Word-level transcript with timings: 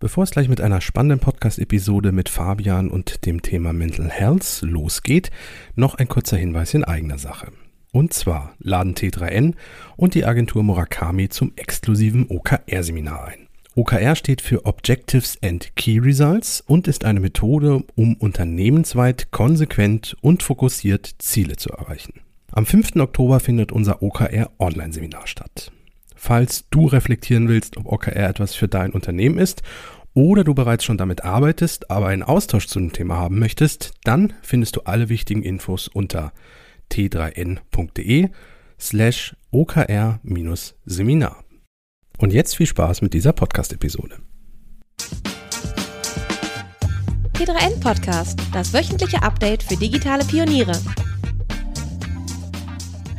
Bevor 0.00 0.24
es 0.24 0.30
gleich 0.30 0.48
mit 0.48 0.62
einer 0.62 0.80
spannenden 0.80 1.20
Podcast-Episode 1.20 2.10
mit 2.10 2.30
Fabian 2.30 2.88
und 2.88 3.26
dem 3.26 3.42
Thema 3.42 3.74
Mental 3.74 4.08
Health 4.08 4.62
losgeht, 4.62 5.30
noch 5.74 5.94
ein 5.94 6.08
kurzer 6.08 6.38
Hinweis 6.38 6.72
in 6.72 6.84
eigener 6.84 7.18
Sache. 7.18 7.52
Und 7.92 8.14
zwar 8.14 8.54
laden 8.60 8.94
T3N 8.94 9.52
und 9.98 10.14
die 10.14 10.24
Agentur 10.24 10.62
Murakami 10.62 11.28
zum 11.28 11.52
exklusiven 11.56 12.30
OKR-Seminar 12.30 13.26
ein. 13.26 13.48
OKR 13.74 14.16
steht 14.16 14.40
für 14.40 14.64
Objectives 14.64 15.36
and 15.42 15.76
Key 15.76 15.98
Results 15.98 16.62
und 16.66 16.88
ist 16.88 17.04
eine 17.04 17.20
Methode, 17.20 17.84
um 17.94 18.14
unternehmensweit 18.14 19.30
konsequent 19.32 20.16
und 20.22 20.42
fokussiert 20.42 21.14
Ziele 21.18 21.56
zu 21.56 21.68
erreichen. 21.72 22.22
Am 22.52 22.64
5. 22.64 22.96
Oktober 22.96 23.38
findet 23.38 23.70
unser 23.70 24.02
OKR 24.02 24.50
Online-Seminar 24.58 25.26
statt. 25.26 25.70
Falls 26.22 26.68
du 26.68 26.86
reflektieren 26.86 27.48
willst, 27.48 27.78
ob 27.78 27.86
OKR 27.86 28.28
etwas 28.28 28.54
für 28.54 28.68
dein 28.68 28.92
Unternehmen 28.92 29.38
ist 29.38 29.62
oder 30.12 30.44
du 30.44 30.52
bereits 30.52 30.84
schon 30.84 30.98
damit 30.98 31.24
arbeitest, 31.24 31.90
aber 31.90 32.08
einen 32.08 32.22
Austausch 32.22 32.66
zu 32.66 32.78
dem 32.78 32.92
Thema 32.92 33.16
haben 33.16 33.38
möchtest, 33.38 33.92
dann 34.04 34.34
findest 34.42 34.76
du 34.76 34.82
alle 34.82 35.08
wichtigen 35.08 35.42
Infos 35.42 35.88
unter 35.88 36.34
t3n.de 36.92 38.28
slash 38.78 39.34
okr-seminar. 39.50 41.42
Und 42.18 42.34
jetzt 42.34 42.54
viel 42.54 42.66
Spaß 42.66 43.00
mit 43.00 43.14
dieser 43.14 43.32
Podcast-Episode. 43.32 44.18
T3N 47.32 47.80
Podcast, 47.80 48.38
das 48.52 48.74
wöchentliche 48.74 49.22
Update 49.22 49.62
für 49.62 49.76
digitale 49.76 50.26
Pioniere. 50.26 50.78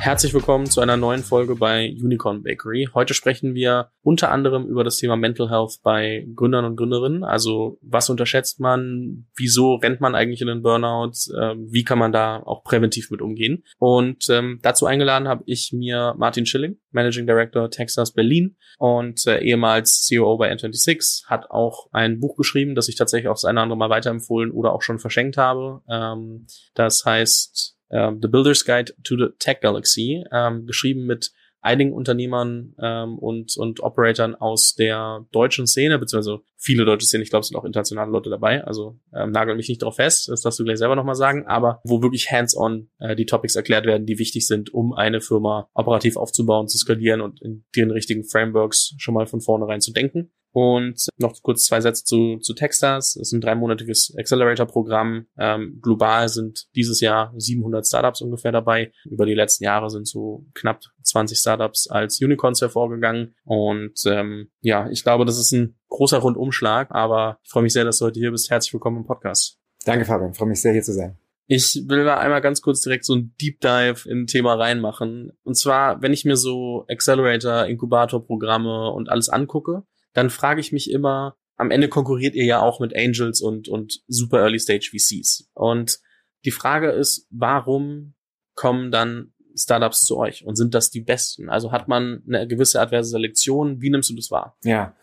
Herzlich 0.02 0.34
willkommen 0.34 0.66
zu 0.66 0.82
einer 0.82 0.98
neuen 0.98 1.22
Folge 1.22 1.54
bei 1.54 1.96
Unicorn 2.02 2.42
Bakery. 2.42 2.90
Heute 2.96 3.14
sprechen 3.14 3.54
wir 3.54 3.92
unter 4.02 4.32
anderem 4.32 4.66
über 4.66 4.84
das 4.84 4.98
Thema 4.98 5.16
Mental 5.16 5.52
Health 5.52 5.74
bei 5.84 6.26
Gründern 6.36 6.66
und 6.66 6.76
Gründerinnen. 6.76 7.24
Also 7.24 7.78
was 7.84 8.10
unterschätzt 8.10 8.60
man? 8.60 9.28
Wieso 9.36 9.76
rennt 9.76 10.02
man 10.02 10.16
eigentlich 10.16 10.42
in 10.42 10.48
den 10.48 10.64
Burnout? 10.64 11.12
Ähm, 11.40 11.68
wie 11.70 11.84
kann 11.84 12.00
man 12.00 12.12
da 12.12 12.42
auch 12.42 12.64
präventiv 12.64 13.12
mit 13.12 13.22
umgehen? 13.22 13.64
Und 13.78 14.28
ähm, 14.32 14.58
dazu 14.64 14.88
eingeladen 14.88 15.28
habe 15.28 15.44
ich 15.46 15.72
mir 15.72 16.16
Martin 16.18 16.48
Schilling, 16.48 16.80
Managing 16.90 17.28
Director 17.28 17.70
Texas 17.70 18.12
Berlin 18.12 18.58
und 18.80 19.28
äh, 19.28 19.38
ehemals 19.44 20.02
CEO 20.08 20.36
bei 20.36 20.52
N26, 20.52 21.28
hat 21.28 21.52
auch 21.52 21.90
ein 21.92 22.20
Buch 22.20 22.36
geschrieben, 22.38 22.74
das 22.74 22.90
ich 22.90 22.96
tatsächlich 22.96 23.30
auch 23.30 23.36
das 23.36 23.46
eine 23.46 23.60
oder 23.60 23.64
andere 23.64 23.78
Mal 23.78 23.92
weiterempfohlen 23.92 24.50
oder 24.50 24.74
auch 24.74 24.82
schon 24.82 24.98
verschenkt 24.98 25.38
habe. 25.38 25.84
Ähm, 25.88 26.48
das 26.74 27.06
heißt 27.06 27.78
ähm, 27.92 28.20
The 28.22 28.28
Builder's 28.28 28.66
Guide 28.66 28.94
to 29.04 29.16
the 29.18 29.28
Tech 29.40 29.60
Galaxy, 29.62 30.24
ähm, 30.32 30.66
geschrieben 30.66 31.06
mit 31.06 31.32
einigen 31.62 31.94
Unternehmern 31.94 32.74
ähm, 32.82 33.20
und, 33.20 33.56
und 33.56 33.82
Operatoren 33.82 34.36
aus 34.36 34.74
der 34.74 35.26
deutschen 35.32 35.68
Szene, 35.68 36.00
beziehungsweise 36.00 36.42
viele 36.58 36.86
deutsche 36.86 37.06
Szene, 37.06 37.24
ich 37.24 37.30
glaube, 37.30 37.46
sind 37.46 37.56
auch 37.56 37.66
internationale 37.66 38.12
Leute 38.12 38.30
dabei, 38.30 38.64
also 38.64 39.00
ähm, 39.14 39.32
nagel 39.32 39.56
mich 39.56 39.70
nicht 39.70 39.84
drauf 39.84 39.98
fest, 39.98 40.28
das 40.30 40.42
darfst 40.42 40.60
du 40.60 40.64
gleich 40.64 40.80
selber 40.80 40.96
nochmal 40.96 41.16
sagen, 41.16 41.46
aber 41.46 41.80
wo 41.84 42.02
wirklich 42.02 42.32
hands-on 42.32 42.90
äh, 43.00 43.16
die 43.16 43.28
Topics 43.28 43.56
erklärt 43.56 43.86
werden, 43.86 44.08
die 44.08 44.18
wichtig 44.18 44.48
sind, 44.48 44.74
um 44.74 44.94
eine 44.94 45.22
Firma 45.22 45.70
operativ 45.74 46.18
aufzubauen, 46.18 46.68
zu 46.68 46.80
skalieren 46.80 47.22
und 47.22 47.42
in 47.42 47.64
den 47.76 47.92
richtigen 47.92 48.24
Frameworks 48.24 48.96
schon 48.98 49.14
mal 49.14 49.28
von 49.28 49.42
vornherein 49.42 49.82
zu 49.82 49.94
denken. 49.94 50.32
Und 50.54 51.08
noch 51.18 51.34
kurz 51.42 51.66
zwei 51.66 51.80
Sätze 51.80 52.04
zu, 52.04 52.38
zu 52.40 52.54
Techstars. 52.54 53.16
Es 53.16 53.30
ist 53.30 53.32
ein 53.32 53.42
dreimonatiges 53.42 54.14
Accelerator-Programm. 54.18 55.28
Ähm, 55.38 55.80
global 55.82 56.28
sind 56.28 56.68
dieses 56.76 57.00
Jahr 57.00 57.34
700 57.38 57.88
Startups 57.88 58.22
ungefähr 58.22 58.52
dabei. 58.52 58.92
Über 59.06 59.26
die 59.26 59.34
letzten 59.34 59.64
Jahre 59.64 59.90
sind 59.90 60.08
so 60.08 60.46
knapp 60.54 60.82
20 61.04 61.38
Startups 61.38 61.88
als 61.88 62.22
Unicorns 62.22 62.62
hervorgegangen. 62.62 63.36
Und 63.46 64.04
ähm, 64.06 64.50
ja, 64.60 64.90
ich 64.90 65.04
glaube, 65.04 65.26
das 65.26 65.38
ist 65.38 65.54
ein 65.54 65.78
großer 65.88 66.18
Rundumschlag. 66.18 66.90
Aber 66.92 67.40
ich 67.44 67.50
freue 67.50 67.64
mich 67.64 67.74
sehr, 67.74 67.86
dass 67.86 68.00
du 68.00 68.06
heute 68.06 68.20
hier 68.20 68.32
bist. 68.32 68.50
Herzlich 68.50 68.74
willkommen 68.74 68.98
im 68.98 69.06
Podcast. 69.06 69.58
Danke, 69.86 70.06
Fabian. 70.06 70.32
Ich 70.32 70.38
freue 70.38 70.50
mich 70.50 70.62
sehr, 70.62 70.74
hier 70.74 70.84
zu 70.84 70.94
sein. 70.94 71.18
Ich 71.48 71.84
will 71.88 72.06
da 72.06 72.18
einmal 72.18 72.40
ganz 72.40 72.62
kurz 72.62 72.80
direkt 72.80 73.04
so 73.04 73.14
ein 73.14 73.36
Deep 73.42 73.60
Dive 73.60 74.10
in 74.10 74.22
ein 74.22 74.28
Thema 74.28 74.54
reinmachen. 74.54 75.32
Und 75.44 75.58
zwar, 75.58 76.02
wenn 76.02 76.14
ich 76.14 76.24
mir 76.24 76.38
so 76.38 76.86
Accelerator, 76.90 77.66
Inkubator-Programme 77.66 78.92
und 78.92 79.10
alles 79.10 79.28
angucke, 79.28 79.84
dann 80.14 80.30
frage 80.30 80.62
ich 80.62 80.72
mich 80.72 80.92
immer, 80.92 81.36
am 81.58 81.72
Ende 81.72 81.90
konkurriert 81.90 82.34
ihr 82.34 82.46
ja 82.46 82.60
auch 82.60 82.80
mit 82.80 82.96
Angels 82.96 83.42
und, 83.42 83.68
und 83.68 84.02
super 84.08 84.40
Early 84.40 84.60
Stage 84.60 84.90
VCs. 84.92 85.50
Und 85.54 86.00
die 86.44 86.52
Frage 86.52 86.90
ist, 86.90 87.28
warum 87.30 88.14
kommen 88.56 88.92
dann 88.92 89.34
Startups 89.56 90.02
zu 90.06 90.18
euch 90.18 90.46
und 90.46 90.56
sind 90.56 90.74
das 90.74 90.90
die 90.90 91.02
besten? 91.02 91.50
Also 91.50 91.72
hat 91.72 91.88
man 91.88 92.24
eine 92.28 92.48
gewisse 92.48 92.80
adverse 92.80 93.12
Selektion? 93.12 93.82
Wie 93.82 93.90
nimmst 93.90 94.10
du 94.10 94.16
das 94.16 94.32
wahr? 94.32 94.58
Ja, 94.64 94.96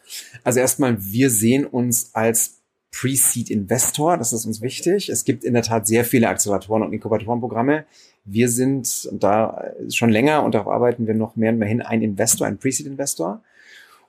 also 0.42 0.60
erstmal, 0.60 0.96
wir 1.00 1.30
sehen 1.30 1.64
uns 1.64 2.14
als 2.14 2.60
Pre-Seed 2.90 3.50
Investor, 3.50 4.16
das 4.16 4.32
ist 4.32 4.46
uns 4.46 4.60
wichtig. 4.60 5.08
Es 5.08 5.24
gibt 5.24 5.44
in 5.44 5.54
der 5.54 5.62
Tat 5.62 5.86
sehr 5.86 6.04
viele 6.04 6.28
Acceleratoren 6.28 6.82
und 6.82 6.92
Inkubatorenprogramme. 6.92 7.84
Wir 8.24 8.48
sind 8.48 9.08
da 9.12 9.72
schon 9.90 10.10
länger 10.10 10.42
und 10.42 10.54
darauf 10.54 10.68
arbeiten 10.68 11.06
wir 11.06 11.14
noch 11.14 11.36
mehr 11.36 11.52
und 11.52 11.58
mehr 11.58 11.68
hin, 11.68 11.82
ein 11.82 12.02
Investor, 12.02 12.46
ein 12.46 12.58
Pre-Seed 12.58 12.86
Investor. 12.86 13.42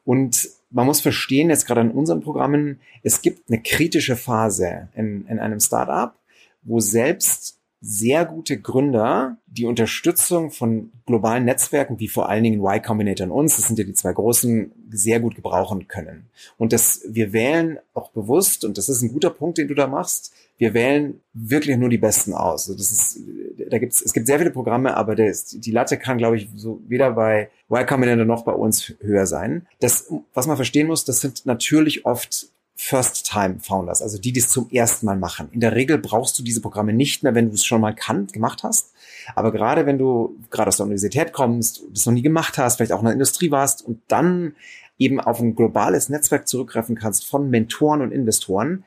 Und 0.05 0.49
man 0.71 0.85
muss 0.85 1.01
verstehen, 1.01 1.49
jetzt 1.49 1.65
gerade 1.65 1.81
in 1.81 1.91
unseren 1.91 2.21
Programmen, 2.21 2.79
es 3.03 3.21
gibt 3.21 3.49
eine 3.49 3.61
kritische 3.61 4.15
Phase 4.15 4.89
in, 4.95 5.25
in 5.27 5.39
einem 5.39 5.59
Startup, 5.59 6.13
wo 6.63 6.79
selbst 6.79 7.58
sehr 7.81 8.25
gute 8.25 8.59
Gründer 8.59 9.37
die 9.47 9.65
Unterstützung 9.65 10.51
von 10.51 10.91
globalen 11.05 11.45
Netzwerken, 11.45 11.99
wie 11.99 12.09
vor 12.09 12.29
allen 12.29 12.43
Dingen 12.43 12.59
Y 12.59 12.81
Combinator 12.81 13.25
und 13.27 13.31
uns, 13.31 13.55
das 13.55 13.67
sind 13.67 13.79
ja 13.79 13.85
die 13.85 13.93
zwei 13.93 14.11
großen, 14.11 14.71
sehr 14.91 15.19
gut 15.19 15.35
gebrauchen 15.35 15.87
können. 15.87 16.27
Und 16.57 16.73
das, 16.73 17.01
wir 17.07 17.31
wählen 17.31 17.79
auch 17.93 18.11
bewusst, 18.11 18.65
und 18.65 18.77
das 18.77 18.89
ist 18.89 19.01
ein 19.01 19.13
guter 19.13 19.29
Punkt, 19.29 19.57
den 19.57 19.67
du 19.67 19.75
da 19.75 19.87
machst, 19.87 20.33
wir 20.57 20.73
wählen 20.73 21.21
wirklich 21.33 21.77
nur 21.77 21.87
die 21.87 21.97
Besten 21.97 22.33
aus. 22.33 22.67
Also 22.67 22.77
das 22.77 22.91
ist, 22.91 23.19
da 23.69 23.77
gibt's, 23.77 24.01
es 24.01 24.11
gibt 24.11 24.27
sehr 24.27 24.39
viele 24.39 24.51
Programme, 24.51 24.97
aber 24.97 25.15
das, 25.15 25.45
die 25.45 25.71
Latte 25.71 25.97
kann, 25.97 26.17
glaube 26.17 26.35
ich, 26.35 26.49
so 26.55 26.81
weder 26.87 27.11
bei 27.11 27.49
Y 27.71 27.85
Combinator 27.85 28.25
noch 28.25 28.43
bei 28.43 28.51
uns 28.51 28.93
höher 28.99 29.25
sein. 29.25 29.65
Das, 29.79 30.11
was 30.33 30.47
man 30.47 30.57
verstehen 30.57 30.87
muss, 30.87 31.05
das 31.05 31.21
sind 31.21 31.45
natürlich 31.45 32.05
oft 32.05 32.49
First-Time-Founders, 32.81 34.01
also 34.01 34.17
die, 34.17 34.31
die 34.31 34.39
es 34.39 34.47
zum 34.47 34.69
ersten 34.71 35.05
Mal 35.05 35.17
machen. 35.17 35.49
In 35.51 35.59
der 35.59 35.75
Regel 35.75 35.97
brauchst 35.97 36.39
du 36.39 36.43
diese 36.43 36.61
Programme 36.61 36.93
nicht 36.93 37.23
mehr, 37.23 37.35
wenn 37.35 37.49
du 37.49 37.55
es 37.55 37.65
schon 37.65 37.81
mal 37.81 37.93
kann, 37.93 38.27
gemacht 38.27 38.63
hast. 38.63 38.93
Aber 39.35 39.51
gerade 39.51 39.85
wenn 39.85 39.97
du 39.97 40.37
gerade 40.49 40.69
aus 40.69 40.77
der 40.77 40.85
Universität 40.85 41.33
kommst, 41.33 41.83
das 41.91 42.05
noch 42.05 42.13
nie 42.13 42.21
gemacht 42.21 42.57
hast, 42.57 42.77
vielleicht 42.77 42.93
auch 42.93 42.99
in 42.99 43.05
der 43.05 43.13
Industrie 43.13 43.51
warst 43.51 43.85
und 43.85 44.01
dann 44.07 44.55
eben 44.97 45.19
auf 45.19 45.41
ein 45.41 45.57
globales 45.57 46.07
Netzwerk 46.07 46.47
zurückgreifen 46.47 46.95
kannst 46.95 47.27
von 47.27 47.49
Mentoren 47.49 48.01
und 48.01 48.13
Investoren, 48.13 48.85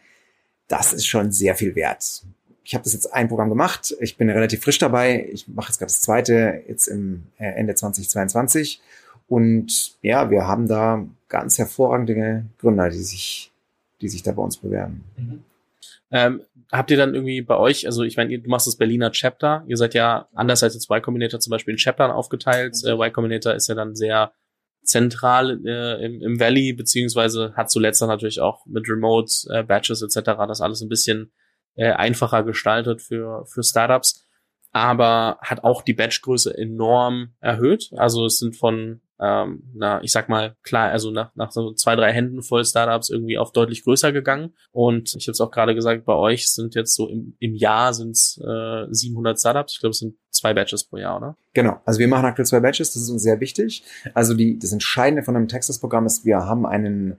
das 0.68 0.94
ist 0.94 1.06
schon 1.06 1.30
sehr 1.30 1.54
viel 1.54 1.74
wert. 1.74 2.22
Ich 2.64 2.74
habe 2.74 2.84
das 2.84 2.94
jetzt 2.94 3.12
ein 3.12 3.28
Programm 3.28 3.50
gemacht. 3.50 3.94
Ich 4.00 4.16
bin 4.16 4.30
relativ 4.30 4.62
frisch 4.62 4.78
dabei. 4.78 5.28
Ich 5.30 5.48
mache 5.48 5.68
jetzt 5.68 5.78
gerade 5.78 5.92
das 5.92 6.00
zweite 6.00 6.62
jetzt 6.66 6.86
im 6.86 7.24
äh, 7.36 7.44
Ende 7.44 7.74
2022. 7.74 8.80
Und 9.28 9.98
ja, 10.00 10.30
wir 10.30 10.46
haben 10.46 10.66
da 10.66 11.04
ganz 11.28 11.58
hervorragende 11.58 12.46
Gründer, 12.58 12.88
die 12.88 13.02
sich 13.02 13.51
die 14.02 14.08
sich 14.08 14.22
da 14.22 14.32
bei 14.32 14.42
uns 14.42 14.58
bewerben. 14.58 15.04
Mhm. 15.16 15.44
Ähm, 16.10 16.42
habt 16.70 16.90
ihr 16.90 16.96
dann 16.96 17.14
irgendwie 17.14 17.40
bei 17.40 17.56
euch, 17.56 17.86
also 17.86 18.02
ich 18.02 18.16
meine, 18.16 18.38
du 18.38 18.50
machst 18.50 18.66
das 18.66 18.76
Berliner 18.76 19.10
Chapter, 19.12 19.64
ihr 19.66 19.76
seid 19.76 19.94
ja 19.94 20.28
anders 20.34 20.62
als 20.62 20.74
jetzt 20.74 20.90
Y 20.90 21.02
Combinator 21.02 21.40
zum 21.40 21.50
Beispiel 21.50 21.72
in 21.72 21.78
Chaptern 21.78 22.10
aufgeteilt. 22.10 22.76
Mhm. 22.82 22.88
Äh, 22.88 23.06
y 23.06 23.12
Combinator 23.12 23.54
ist 23.54 23.68
ja 23.68 23.74
dann 23.74 23.94
sehr 23.94 24.32
zentral 24.82 25.60
äh, 25.64 26.04
im, 26.04 26.20
im 26.20 26.40
Valley, 26.40 26.72
beziehungsweise 26.72 27.54
hat 27.54 27.70
zuletzt 27.70 28.02
dann 28.02 28.08
natürlich 28.08 28.40
auch 28.40 28.66
mit 28.66 28.88
Remote 28.88 29.32
äh, 29.50 29.62
Batches 29.62 30.02
etc. 30.02 30.32
das 30.48 30.60
alles 30.60 30.82
ein 30.82 30.88
bisschen 30.88 31.32
äh, 31.76 31.92
einfacher 31.92 32.42
gestaltet 32.42 33.00
für, 33.00 33.46
für 33.46 33.62
Startups, 33.62 34.26
aber 34.72 35.38
hat 35.40 35.64
auch 35.64 35.82
die 35.82 35.94
Batchgröße 35.94 36.56
enorm 36.56 37.34
erhöht. 37.40 37.90
Also 37.96 38.26
es 38.26 38.38
sind 38.38 38.56
von 38.56 39.01
ähm, 39.20 39.62
na, 39.74 40.02
ich 40.02 40.12
sag 40.12 40.28
mal, 40.28 40.56
klar, 40.62 40.90
also 40.90 41.10
nach, 41.10 41.34
nach 41.34 41.52
so 41.52 41.72
zwei, 41.72 41.94
drei 41.96 42.12
Händen 42.12 42.42
voll 42.42 42.64
Startups 42.64 43.10
irgendwie 43.10 43.38
auf 43.38 43.52
deutlich 43.52 43.84
größer 43.84 44.12
gegangen. 44.12 44.54
Und 44.72 45.14
ich 45.16 45.26
habe 45.26 45.32
es 45.32 45.40
auch 45.40 45.50
gerade 45.50 45.74
gesagt, 45.74 46.04
bei 46.04 46.14
euch 46.14 46.48
sind 46.50 46.74
jetzt 46.74 46.94
so 46.94 47.08
im, 47.08 47.36
im 47.38 47.54
Jahr 47.54 47.94
sind 47.94 48.12
es 48.12 48.40
äh, 48.44 48.86
700 48.90 49.38
Startups. 49.38 49.74
Ich 49.74 49.80
glaube, 49.80 49.92
es 49.92 49.98
sind 49.98 50.16
zwei 50.30 50.54
Batches 50.54 50.84
pro 50.84 50.96
Jahr, 50.96 51.16
oder? 51.18 51.36
Genau. 51.54 51.80
Also 51.84 52.00
wir 52.00 52.08
machen 52.08 52.24
aktuell 52.24 52.46
zwei 52.46 52.60
Batches. 52.60 52.92
Das 52.92 53.02
ist 53.02 53.10
uns 53.10 53.22
sehr 53.22 53.40
wichtig. 53.40 53.84
Also 54.14 54.34
die, 54.34 54.58
das 54.58 54.72
Entscheidende 54.72 55.22
von 55.22 55.36
einem 55.36 55.48
Texas-Programm 55.48 56.06
ist, 56.06 56.24
wir 56.24 56.38
haben 56.38 56.66
einen 56.66 57.18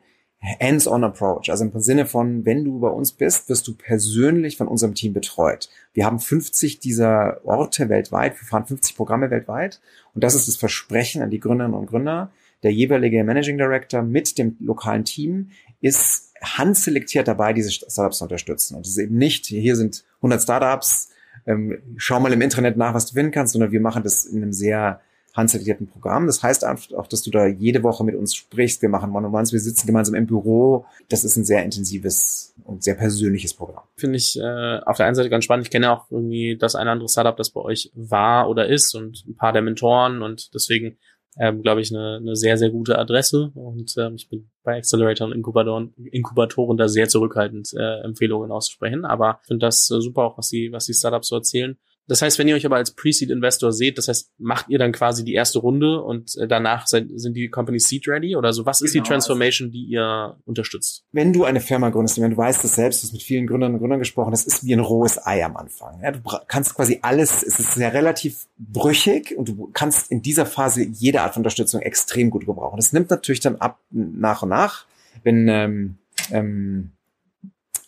hands-on 0.60 1.04
approach. 1.04 1.50
Also 1.50 1.64
im 1.64 1.80
Sinne 1.80 2.06
von, 2.06 2.46
wenn 2.46 2.66
du 2.66 2.80
bei 2.80 2.90
uns 2.90 3.14
bist, 3.14 3.50
wirst 3.50 3.68
du 3.68 3.76
persönlich 3.76 4.58
von 4.58 4.68
unserem 4.68 4.94
Team 4.94 5.14
betreut. 5.14 5.70
Wir 5.94 6.06
haben 6.06 6.20
50 6.20 6.80
dieser 6.80 7.40
Orte 7.46 7.90
weltweit. 7.90 8.40
Wir 8.40 8.48
fahren 8.48 8.66
50 8.66 8.96
Programme 8.96 9.32
weltweit. 9.32 9.80
Und 10.14 10.24
das 10.24 10.36
ist 10.36 10.48
das 10.48 10.58
Versprechen 10.58 11.22
an 11.22 11.30
die 11.30 11.40
Gründerinnen 11.40 11.78
und 11.78 11.88
Gründer. 11.88 12.32
Der 12.62 12.72
jeweilige 12.72 13.24
Managing 13.24 13.58
Director 13.58 14.02
mit 14.02 14.38
dem 14.38 14.58
lokalen 14.60 15.06
Team 15.06 15.50
ist 15.82 16.34
handselektiert 16.42 17.28
dabei, 17.28 17.54
diese 17.54 17.72
Startups 17.72 18.18
zu 18.18 18.26
unterstützen. 18.26 18.76
Und 18.76 18.86
es 18.86 18.94
ist 18.94 18.98
eben 18.98 19.18
nicht, 19.18 19.46
hier 19.46 19.76
sind 19.76 20.04
100 20.18 20.42
Startups, 20.42 21.10
ähm, 21.46 21.82
schau 21.98 22.20
mal 22.20 22.34
im 22.34 22.42
Internet 22.42 22.78
nach, 22.78 22.94
was 22.94 23.06
du 23.06 23.14
finden 23.14 23.32
kannst, 23.32 23.54
sondern 23.54 23.72
wir 23.72 23.82
machen 23.82 24.04
das 24.04 24.26
in 24.26 24.42
einem 24.42 24.54
sehr 24.54 25.02
handselektierten 25.34 25.88
Programm. 25.88 26.28
Das 26.28 26.44
heißt 26.44 26.66
auch, 26.66 27.08
dass 27.08 27.24
du 27.24 27.32
da 27.32 27.48
jede 27.48 27.84
Woche 27.84 28.04
mit 28.04 28.16
uns 28.16 28.36
sprichst. 28.36 28.82
Wir 28.82 28.90
machen 28.90 29.16
One-on-Ones, 29.16 29.52
wir 29.52 29.60
sitzen 29.60 29.88
gemeinsam 29.88 30.16
im 30.16 30.28
Büro. 30.28 30.86
Das 31.10 31.24
ist 31.24 31.36
ein 31.36 31.46
sehr 31.46 31.64
intensives 31.64 32.54
und 32.64 32.84
sehr 32.84 32.96
persönliches 32.96 33.54
Programm. 33.54 33.84
Finde 33.96 34.18
ich 34.18 34.40
äh, 34.40 34.80
auf 34.86 34.98
der 34.98 35.08
einen 35.08 35.16
Seite 35.16 35.30
ganz 35.30 35.44
spannend. 35.44 35.66
Ich 35.66 35.72
kenne 35.72 35.92
auch 35.92 36.10
irgendwie 36.12 36.58
das 36.58 36.76
eine 36.76 36.92
andere 36.92 37.10
Startup, 37.10 37.36
das 37.36 37.50
bei 37.50 37.62
euch 37.62 37.92
war 37.96 38.50
oder 38.50 38.68
ist 38.68 38.96
und 38.96 39.26
ein 39.28 39.36
paar 39.36 39.54
der 39.54 39.64
Mentoren 39.64 40.22
und 40.22 40.54
deswegen 40.54 40.98
ähm, 41.40 41.62
glaube 41.62 41.82
ich, 41.82 41.92
eine, 41.92 42.18
eine 42.18 42.36
sehr, 42.36 42.58
sehr 42.58 42.70
gute 42.70 42.98
Adresse. 42.98 43.52
Und 43.56 43.96
ähm, 43.98 44.16
ich 44.16 44.30
bin 44.30 44.50
bei 44.64 44.78
Accelerator 44.78 45.28
und 45.28 45.34
Inkubatoren, 45.34 45.94
Inkubatoren 46.12 46.78
da 46.78 46.88
sehr 46.88 47.10
zurückhaltend, 47.10 47.74
äh, 47.74 48.02
Empfehlungen 48.02 48.52
auszusprechen. 48.52 49.06
Aber 49.06 49.40
ich 49.42 49.48
finde 49.48 49.66
das 49.66 49.90
äh, 49.90 50.00
super 50.02 50.24
auch, 50.24 50.38
was 50.38 50.50
die, 50.50 50.72
was 50.72 50.86
die 50.86 50.94
Startups 50.94 51.30
so 51.30 51.36
erzählen. 51.36 51.78
Das 52.08 52.22
heißt, 52.22 52.38
wenn 52.38 52.48
ihr 52.50 52.56
euch 52.56 52.66
aber 52.66 52.76
als 52.76 52.92
Pre-Seed-Investor 52.92 53.72
seht, 53.72 53.98
das 53.98 54.10
heißt, 54.10 54.32
macht 54.38 54.68
ihr 54.68 54.78
dann 54.78 54.92
quasi 54.92 55.24
die 55.24 55.34
erste 55.34 55.60
Runde 55.60 56.02
und 56.02 56.36
äh, 56.38 56.48
danach 56.48 56.86
sind, 56.88 57.18
sind 57.20 57.34
die 57.36 57.48
Companies 57.50 57.88
Seed-ready 57.88 58.36
oder 58.36 58.52
so? 58.52 58.66
Was 58.66 58.80
genau, 58.80 58.86
ist 58.86 58.94
die 58.94 58.98
genau, 58.98 59.04
also 59.04 59.14
Transformation, 59.14 59.72
die 59.72 59.86
ihr 59.86 60.38
unterstützt? 60.46 61.06
Wenn 61.14 61.32
du 61.32 61.46
eine 61.46 61.62
Firma 61.62 61.90
gründest, 61.90 62.20
wenn 62.20 62.32
du 62.32 62.38
weißt 62.38 62.64
das 62.64 62.76
selbst, 62.76 63.02
du 63.02 63.08
hast 63.08 63.14
mit 63.14 63.24
vielen 63.24 63.48
Gründern 63.48 63.74
und 63.74 63.80
Gründern 63.80 64.00
gesprochen, 64.00 64.32
das 64.32 64.44
ist 64.46 64.66
wie 64.66 64.74
ein 64.74 64.82
rohes 64.82 65.26
Ei 65.26 65.46
am 65.46 65.56
Anfang. 65.56 66.02
Ja, 66.02 66.12
du 66.12 66.20
kannst 66.48 66.76
quasi 66.76 67.00
alles, 67.02 67.42
es 67.42 67.60
ist 67.60 67.76
sehr 67.76 67.94
relativ 67.94 68.48
brüchig 68.58 69.36
und 69.38 69.48
du 69.48 69.70
kannst 69.74 70.12
in 70.12 70.22
dieser 70.22 70.46
Phase 70.46 70.84
jede 70.84 71.22
Art 71.22 71.34
von 71.34 71.42
Unterstützung 71.42 71.82
extrem 71.82 72.30
gut 72.30 72.46
gebrauchen. 72.46 72.78
Das 72.78 72.92
nimmt 72.92 73.10
natürlich 73.10 73.40
dann 73.40 73.56
ab 73.58 73.80
nach 73.92 74.44
und 74.44 74.50
nach, 74.50 74.86
wenn, 75.24 75.48
ähm, 75.48 75.98
ähm, 76.32 76.92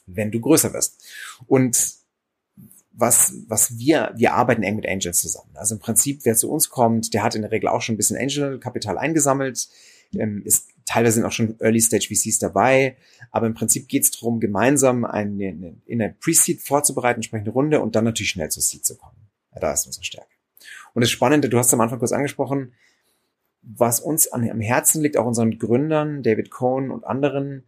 wenn 0.06 0.32
du 0.32 0.40
größer 0.40 0.72
wirst. 0.72 1.04
Und 1.48 2.05
was, 2.98 3.34
was 3.48 3.78
wir, 3.78 4.14
wir 4.16 4.34
arbeiten 4.34 4.64
eng 4.64 4.78
mit 4.78 4.88
Angels 4.88 5.20
zusammen. 5.20 5.52
Also 5.56 5.76
im 5.76 5.82
Prinzip, 5.82 6.22
wer 6.24 6.36
zu 6.36 6.50
uns 6.50 6.70
kommt, 6.70 7.14
der 7.14 7.24
hat 7.24 7.36
in 7.36 7.42
der 7.42 7.52
Regel 7.52 7.68
auch 7.68 7.82
schon 7.82 7.96
ein 7.96 7.98
bisschen 7.98 8.18
Angel-Kapital 8.18 8.98
eingesammelt, 8.98 9.68
ähm, 10.14 10.42
ist 10.46 10.70
teilweise 10.86 11.16
sind 11.16 11.26
auch 11.26 11.32
schon 11.32 11.60
Early-Stage-VCs 11.60 12.40
dabei, 12.40 12.96
aber 13.32 13.48
im 13.48 13.54
Prinzip 13.54 13.88
geht 13.88 14.04
es 14.04 14.12
darum, 14.12 14.40
gemeinsam 14.40 15.04
eine, 15.04 15.48
eine, 15.48 15.78
in 15.86 16.00
der 16.00 16.10
Pre-Seed 16.10 16.62
vorzubereiten, 16.62 17.20
entsprechende 17.20 17.52
Runde 17.52 17.82
und 17.82 17.96
dann 17.96 18.06
natürlich 18.06 18.30
schnell 18.30 18.50
zur 18.50 18.64
Seed 18.64 18.86
zu 18.86 18.96
kommen. 18.96 19.18
Ja, 19.54 19.62
da 19.62 19.74
ist 19.74 19.86
unsere 19.86 20.06
Stärke. 20.06 20.30
Und 20.94 21.02
das 21.02 21.10
Spannende, 21.10 21.50
du 21.50 21.58
hast 21.58 21.74
am 21.74 21.82
Anfang 21.82 22.00
kurz 22.00 22.12
angesprochen, 22.12 22.74
was 23.62 24.00
uns 24.00 24.28
an, 24.28 24.50
am 24.50 24.62
Herzen 24.62 25.02
liegt, 25.02 25.18
auch 25.18 25.26
unseren 25.26 25.58
Gründern, 25.58 26.22
David 26.22 26.52
Cohn 26.52 26.92
und 26.92 27.04
anderen, 27.04 27.66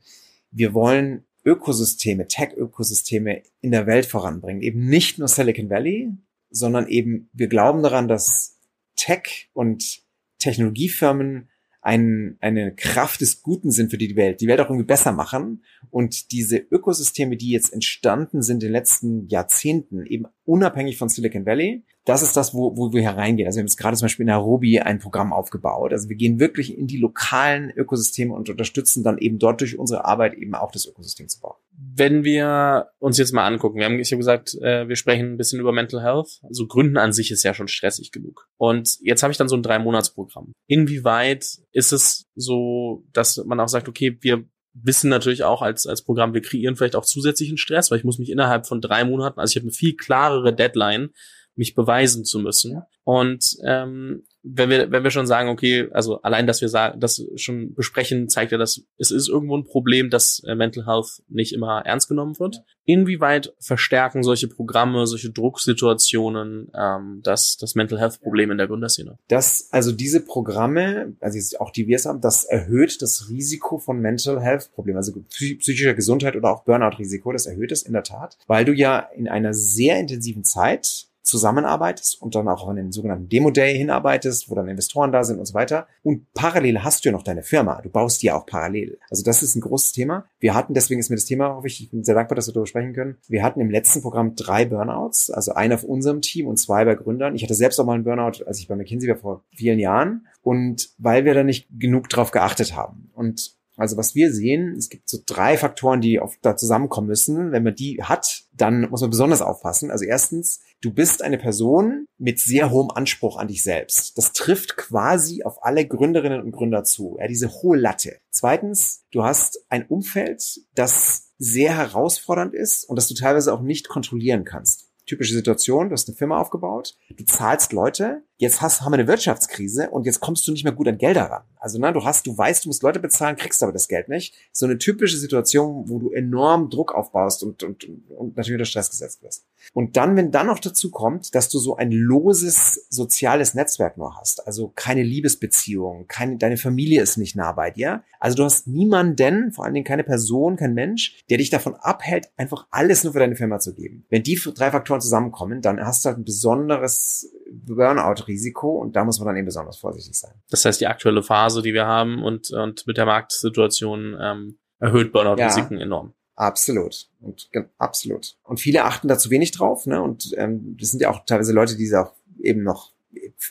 wir 0.52 0.74
wollen 0.74 1.26
Ökosysteme, 1.48 2.28
Tech-Ökosysteme 2.28 3.42
in 3.62 3.72
der 3.72 3.88
Welt 3.88 4.06
voranbringen. 4.06 4.62
Eben 4.62 4.86
nicht 4.86 5.18
nur 5.18 5.30
Silicon 5.30 5.70
Valley, 5.70 6.12
sondern 6.50 6.88
eben 6.90 7.30
wir 7.32 7.48
glauben 7.48 7.82
daran, 7.84 8.10
dass 8.10 8.60
Tech 8.98 9.50
und 9.54 10.02
Technologiefirmen 10.40 11.50
ein, 11.82 12.38
eine 12.42 12.76
Kraft 12.76 13.22
des 13.22 13.44
Guten 13.44 13.72
sind 13.72 13.92
für 13.92 13.98
die 13.98 14.18
Welt, 14.18 14.42
die 14.42 14.48
Welt 14.48 14.60
auch 14.60 14.66
irgendwie 14.66 14.86
besser 14.86 15.14
machen 15.14 15.64
und 15.90 16.34
diese 16.34 16.58
Ökosysteme, 16.58 17.38
die 17.38 17.52
jetzt 17.52 17.72
entstanden 17.72 18.42
sind 18.42 18.56
in 18.56 18.68
den 18.68 18.72
letzten 18.74 19.28
Jahrzehnten, 19.30 20.06
eben 20.06 20.26
unabhängig 20.44 20.98
von 20.98 21.08
Silicon 21.08 21.46
Valley, 21.46 21.86
das 22.08 22.24
ist 22.24 22.38
das, 22.38 22.54
wo, 22.54 22.78
wo 22.78 22.94
wir 22.94 23.02
hereingehen. 23.02 23.48
Also 23.48 23.58
wir 23.58 23.62
haben 23.62 23.68
jetzt 23.68 23.76
gerade 23.76 23.98
zum 23.98 24.06
Beispiel 24.06 24.24
in 24.24 24.28
Nairobi 24.28 24.80
ein 24.80 25.00
Programm 25.00 25.34
aufgebaut. 25.34 25.92
Also 25.92 26.08
wir 26.08 26.16
gehen 26.16 26.40
wirklich 26.40 26.78
in 26.78 26.88
die 26.88 26.98
lokalen 26.98 27.70
Ökosysteme 27.70 28.34
und 28.34 28.50
unterstützen 28.50 29.04
dann 29.04 29.18
eben 29.18 29.40
dort 29.40 29.60
durch 29.60 29.78
unsere 29.78 30.06
Arbeit 30.06 30.36
eben 30.36 30.56
auch 30.56 30.72
das 30.72 30.86
Ökosystem 30.86 31.28
zu 31.28 31.42
bauen. 31.42 31.58
Wenn 31.74 32.24
wir 32.24 32.88
uns 33.00 33.18
jetzt 33.18 33.34
mal 33.34 33.46
angucken, 33.46 33.78
wir 33.78 33.86
haben, 33.86 34.00
ich 34.00 34.12
habe 34.12 34.20
gesagt, 34.20 34.56
äh, 34.62 34.88
wir 34.88 34.96
sprechen 34.96 35.34
ein 35.34 35.38
bisschen 35.38 35.60
über 35.60 35.74
Mental 35.74 36.02
Health. 36.02 36.40
Also 36.44 36.66
Gründen 36.66 36.98
an 36.98 37.12
sich 37.12 37.30
ist 37.30 37.44
ja 37.44 37.54
schon 37.54 37.68
stressig 37.68 38.14
genug. 38.14 38.48
Und 38.56 38.98
jetzt 39.02 39.22
habe 39.22 39.32
ich 39.32 39.38
dann 39.38 39.50
so 39.50 39.58
ein 39.58 39.64
Drei-Monats-Programm. 39.64 40.54
Inwieweit 40.66 41.46
ist 41.74 41.92
es 41.92 42.26
so, 42.36 43.04
dass 43.12 43.44
man 43.46 43.60
auch 43.60 43.68
sagt, 43.68 43.90
okay, 43.90 44.18
wir 44.22 44.46
wissen 44.74 45.10
natürlich 45.10 45.44
auch 45.44 45.62
als, 45.62 45.88
als 45.88 46.04
Programm, 46.04 46.34
wir 46.34 46.42
kreieren 46.42 46.78
vielleicht 46.78 46.96
auch 46.96 47.06
zusätzlichen 47.06 47.58
Stress, 47.58 47.92
weil 47.92 47.98
ich 47.98 48.04
muss 48.04 48.20
mich 48.20 48.30
innerhalb 48.30 48.66
von 48.66 48.80
drei 48.80 49.04
Monaten, 49.04 49.40
also 49.40 49.52
ich 49.52 49.56
habe 49.58 49.66
eine 49.66 49.74
viel 49.74 49.96
klarere 49.96 50.54
Deadline, 50.54 51.10
mich 51.58 51.76
beweisen 51.76 52.24
zu 52.24 52.40
müssen. 52.40 52.82
Und 53.04 53.58
ähm, 53.66 54.24
wenn 54.44 54.70
wir, 54.70 54.92
wenn 54.92 55.04
wir 55.04 55.12
schon 55.12 55.28
sagen, 55.28 55.50
okay, 55.50 55.88
also 55.92 56.22
allein, 56.22 56.48
dass 56.48 56.62
wir 56.62 56.70
sagen, 56.70 57.00
das 57.00 57.26
schon 57.36 57.74
besprechen, 57.74 58.30
zeigt 58.30 58.52
ja, 58.52 58.58
dass 58.58 58.82
es 58.98 59.12
ist 59.12 59.30
irgendwo 59.30 59.58
ein 59.58 59.66
Problem, 59.66 60.10
dass 60.10 60.42
äh, 60.46 60.56
Mental 60.56 60.86
Health 60.86 61.24
nicht 61.28 61.54
immer 61.54 61.82
ernst 61.86 62.08
genommen 62.08 62.40
wird. 62.40 62.64
Inwieweit 62.86 63.54
verstärken 63.60 64.24
solche 64.24 64.48
Programme, 64.48 65.06
solche 65.08 65.32
Drucksituationen 65.32 66.72
ähm, 66.78 67.22
das, 67.24 67.58
das 67.60 67.76
Mental 67.76 68.00
Health 68.00 68.22
Problem 68.22 68.52
in 68.52 68.58
der 68.58 68.68
Gründerszene? 68.68 69.18
Das, 69.28 69.68
also 69.72 69.92
diese 69.92 70.22
Programme, 70.22 71.16
also 71.20 71.58
auch 71.60 71.72
die 71.72 71.88
wir 71.88 71.98
es 71.98 72.06
haben, 72.06 72.22
das 72.22 72.46
erhöht 72.46 73.02
das 73.02 73.30
Risiko 73.30 73.80
von 73.80 74.00
Mental 74.00 74.42
Health 74.42 74.72
Problemen, 74.74 74.98
also 74.98 75.14
psychischer 75.30 75.94
Gesundheit 75.94 76.36
oder 76.36 76.52
auch 76.52 76.64
Burnout-Risiko, 76.64 77.32
das 77.34 77.46
erhöht 77.46 77.72
es 77.72 77.84
in 77.84 77.94
der 77.94 78.04
Tat, 78.04 78.38
weil 78.48 78.64
du 78.64 78.74
ja 78.74 79.00
in 79.00 79.28
einer 79.28 79.54
sehr 79.54 80.00
intensiven 80.00 80.44
Zeit 80.44 81.07
zusammenarbeitest 81.28 82.22
und 82.22 82.36
dann 82.36 82.48
auch 82.48 82.64
auf 82.64 82.70
einen 82.70 82.92
sogenannten 82.92 83.30
Demo-Day 83.30 83.78
hinarbeitest, 83.78 84.50
wo 84.50 84.56
dann 84.56 84.68
Investoren 84.68 85.12
da 85.12 85.24
sind 85.24 85.40
und 85.40 85.46
so 85.46 85.54
weiter. 85.54 85.88
Und 86.04 86.32
parallel 86.34 86.84
hast 86.84 87.04
du 87.04 87.10
ja 87.10 87.14
noch 87.14 87.24
deine 87.24 87.44
Firma. 87.44 87.82
Du 87.82 87.90
baust 87.90 88.22
die 88.22 88.28
ja 88.28 88.36
auch 88.36 88.46
parallel. 88.46 88.98
Also 89.10 89.24
das 89.24 89.44
ist 89.44 89.56
ein 89.56 89.62
großes 89.62 89.92
Thema. 89.92 90.26
Wir 90.40 90.56
hatten, 90.56 90.74
deswegen 90.74 91.00
ist 91.00 91.10
mir 91.10 91.18
das 91.18 91.26
Thema 91.26 91.56
auch 91.56 91.64
wichtig, 91.64 91.86
ich 91.86 91.92
bin 91.92 92.04
sehr 92.04 92.16
dankbar, 92.16 92.36
dass 92.36 92.48
wir 92.48 92.54
darüber 92.54 92.68
sprechen 92.68 92.94
können. 92.94 93.18
Wir 93.28 93.44
hatten 93.44 93.60
im 93.60 93.70
letzten 93.70 94.02
Programm 94.02 94.36
drei 94.36 94.66
Burnouts, 94.66 95.30
also 95.30 95.54
einen 95.54 95.74
auf 95.74 95.84
unserem 95.84 96.22
Team 96.22 96.48
und 96.48 96.58
zwei 96.58 96.86
bei 96.86 96.96
Gründern. 96.96 97.36
Ich 97.36 97.44
hatte 97.44 97.56
selbst 97.56 97.80
auch 97.80 97.86
mal 97.86 97.94
einen 97.94 98.04
Burnout, 98.04 98.44
als 98.46 98.60
ich 98.60 98.68
bei 98.68 98.76
McKinsey 98.76 99.10
war 99.10 99.18
vor 99.18 99.44
vielen 99.54 99.80
Jahren. 99.80 100.28
Und 100.42 100.90
weil 100.98 101.26
wir 101.26 101.34
da 101.34 101.44
nicht 101.44 101.68
genug 101.78 102.10
drauf 102.10 102.32
geachtet 102.32 102.76
haben. 102.76 103.12
Und 103.14 103.58
also 103.78 103.96
was 103.96 104.16
wir 104.16 104.34
sehen, 104.34 104.76
es 104.76 104.90
gibt 104.90 105.08
so 105.08 105.20
drei 105.24 105.56
Faktoren, 105.56 106.02
die 106.02 106.20
oft 106.20 106.40
da 106.42 106.58
zusammenkommen 106.58 107.08
müssen. 107.08 107.52
Wenn 107.52 107.64
man 107.64 107.76
die 107.76 108.02
hat, 108.04 108.46
dann 108.54 108.90
muss 108.90 109.02
man 109.02 109.12
besonders 109.12 109.44
aufpassen. 109.44 109.92
Also 109.92 110.04
erstens, 110.04 110.62
du 110.82 110.94
bist 110.94 111.22
eine 111.22 111.38
Person 111.38 112.06
mit 112.18 112.40
sehr 112.40 112.72
hohem 112.72 112.90
Anspruch 112.92 113.38
an 113.38 113.48
dich 113.48 113.64
selbst. 113.64 114.18
Das 114.18 114.34
trifft 114.34 114.78
quasi 114.78 115.44
auf 115.44 115.64
alle 115.64 115.88
Gründerinnen 115.88 116.42
und 116.42 116.52
Gründer 116.52 116.84
zu. 116.84 117.18
Ja, 117.20 117.28
diese 117.28 117.50
hohe 117.50 117.78
Latte. 117.78 118.20
Zweitens, 118.30 119.06
du 119.12 119.24
hast 119.24 119.66
ein 119.70 119.86
Umfeld, 119.88 120.62
das 120.76 121.34
sehr 121.38 121.76
herausfordernd 121.76 122.54
ist 122.54 122.84
und 122.90 122.96
das 122.96 123.08
du 123.08 123.14
teilweise 123.14 123.54
auch 123.54 123.62
nicht 123.62 123.88
kontrollieren 123.88 124.44
kannst 124.44 124.88
typische 125.08 125.34
Situation, 125.34 125.90
du 125.90 125.94
hast 125.94 126.08
eine 126.08 126.18
Firma 126.18 126.40
aufgebaut, 126.40 126.96
du 127.10 127.26
zahlst 127.26 127.74
Leute, 127.74 128.24
jetzt 128.38 128.62
hast, 128.62 128.82
haben 128.82 128.92
wir 128.92 129.00
eine 129.00 129.08
Wirtschaftskrise 129.08 129.90
und 129.90 130.06
jetzt 130.06 130.20
kommst 130.20 130.48
du 130.48 130.52
nicht 130.52 130.64
mehr 130.64 130.74
gut 130.74 130.88
an 130.88 130.98
Gelder 130.98 131.24
ran. 131.24 131.44
Also 131.60 131.80
ne, 131.80 131.92
du 131.92 132.04
hast, 132.04 132.28
du 132.28 132.38
weißt, 132.38 132.66
du 132.66 132.70
musst 132.70 132.84
Leute 132.84 133.00
bezahlen, 133.00 133.36
kriegst 133.36 133.64
aber 133.64 133.74
das 133.74 133.88
Geld 133.88 134.10
nicht. 134.10 134.36
So 134.52 134.66
eine 134.66 134.78
typische 134.78 135.18
Situation, 135.18 135.90
wo 135.90 136.00
du 136.00 136.12
enorm 136.12 136.70
Druck 136.70 136.94
aufbaust 136.94 137.44
und, 137.44 137.64
und, 137.64 137.88
und 138.10 138.38
natürlich 138.38 138.56
unter 138.56 138.66
Stress 138.66 138.90
gesetzt 138.90 139.24
wirst. 139.24 139.46
Und 139.74 139.98
dann, 139.98 140.16
wenn 140.16 140.32
dann 140.32 140.48
noch 140.48 140.60
dazu 140.60 140.92
kommt, 140.92 141.34
dass 141.36 141.50
du 141.50 141.60
so 141.60 141.76
ein 141.76 141.92
loses 141.92 142.86
soziales 142.90 143.54
Netzwerk 143.54 143.98
nur 143.98 144.16
hast, 144.18 144.46
also 144.46 144.72
keine 144.76 145.04
Liebesbeziehung, 145.04 146.06
keine, 146.08 146.38
deine 146.38 146.58
Familie 146.58 147.02
ist 147.02 147.18
nicht 147.18 147.36
nah 147.36 147.52
bei 147.52 147.72
dir. 147.72 148.04
Also 148.20 148.38
du 148.38 148.44
hast 148.44 148.68
niemanden, 148.68 149.52
vor 149.52 149.66
allen 149.66 149.74
Dingen 149.74 149.86
keine 149.86 150.04
Person, 150.04 150.56
kein 150.58 150.74
Mensch, 150.74 151.24
der 151.30 151.38
dich 151.38 151.50
davon 151.50 151.76
abhält, 151.76 152.30
einfach 152.38 152.68
alles 152.70 153.04
nur 153.04 153.14
für 153.14 153.20
deine 153.20 153.36
Firma 153.36 153.60
zu 153.60 153.74
geben. 153.74 154.06
Wenn 154.10 154.24
die 154.24 154.40
drei 154.56 154.72
Faktoren 154.72 155.02
zusammenkommen, 155.02 155.62
dann 155.62 155.84
hast 155.84 156.06
du 156.06 156.10
halt 156.10 156.20
ein 156.20 156.26
besonderes 156.26 157.32
Burnout-Risiko 157.66 158.78
und 158.80 158.96
da 158.96 159.04
muss 159.04 159.20
man 159.20 159.28
dann 159.28 159.38
eben 159.38 159.46
besonders 159.46 159.78
vorsichtig 159.78 160.18
sein. 160.18 160.34
Das 160.50 160.66
heißt, 160.66 160.82
die 160.82 160.88
aktuelle 160.88 161.24
Phase, 161.24 161.62
die 161.62 161.74
wir 161.74 161.86
haben 161.86 162.24
und, 162.24 162.52
und 162.52 162.86
mit 162.88 162.98
der 162.98 163.06
Marktsituation 163.06 164.18
ähm, 164.20 164.58
erhöht 164.80 165.12
Burnout-Risiken 165.12 165.78
ja. 165.78 165.84
enorm. 165.84 166.14
Absolut. 166.36 167.10
Und 167.20 167.50
absolut. 167.80 168.38
Und 168.44 168.60
viele 168.60 168.84
achten 168.84 169.08
da 169.08 169.18
zu 169.18 169.32
wenig 169.32 169.52
drauf, 169.52 169.88
ne? 169.88 170.02
Und 170.02 170.34
ähm, 170.38 170.78
das 170.80 170.92
sind 170.92 171.02
ja 171.02 171.10
auch 171.10 171.26
teilweise 171.26 171.52
Leute, 171.52 171.76
die 171.76 171.92
auch 171.96 172.14
eben 172.40 172.62
noch, 172.62 172.94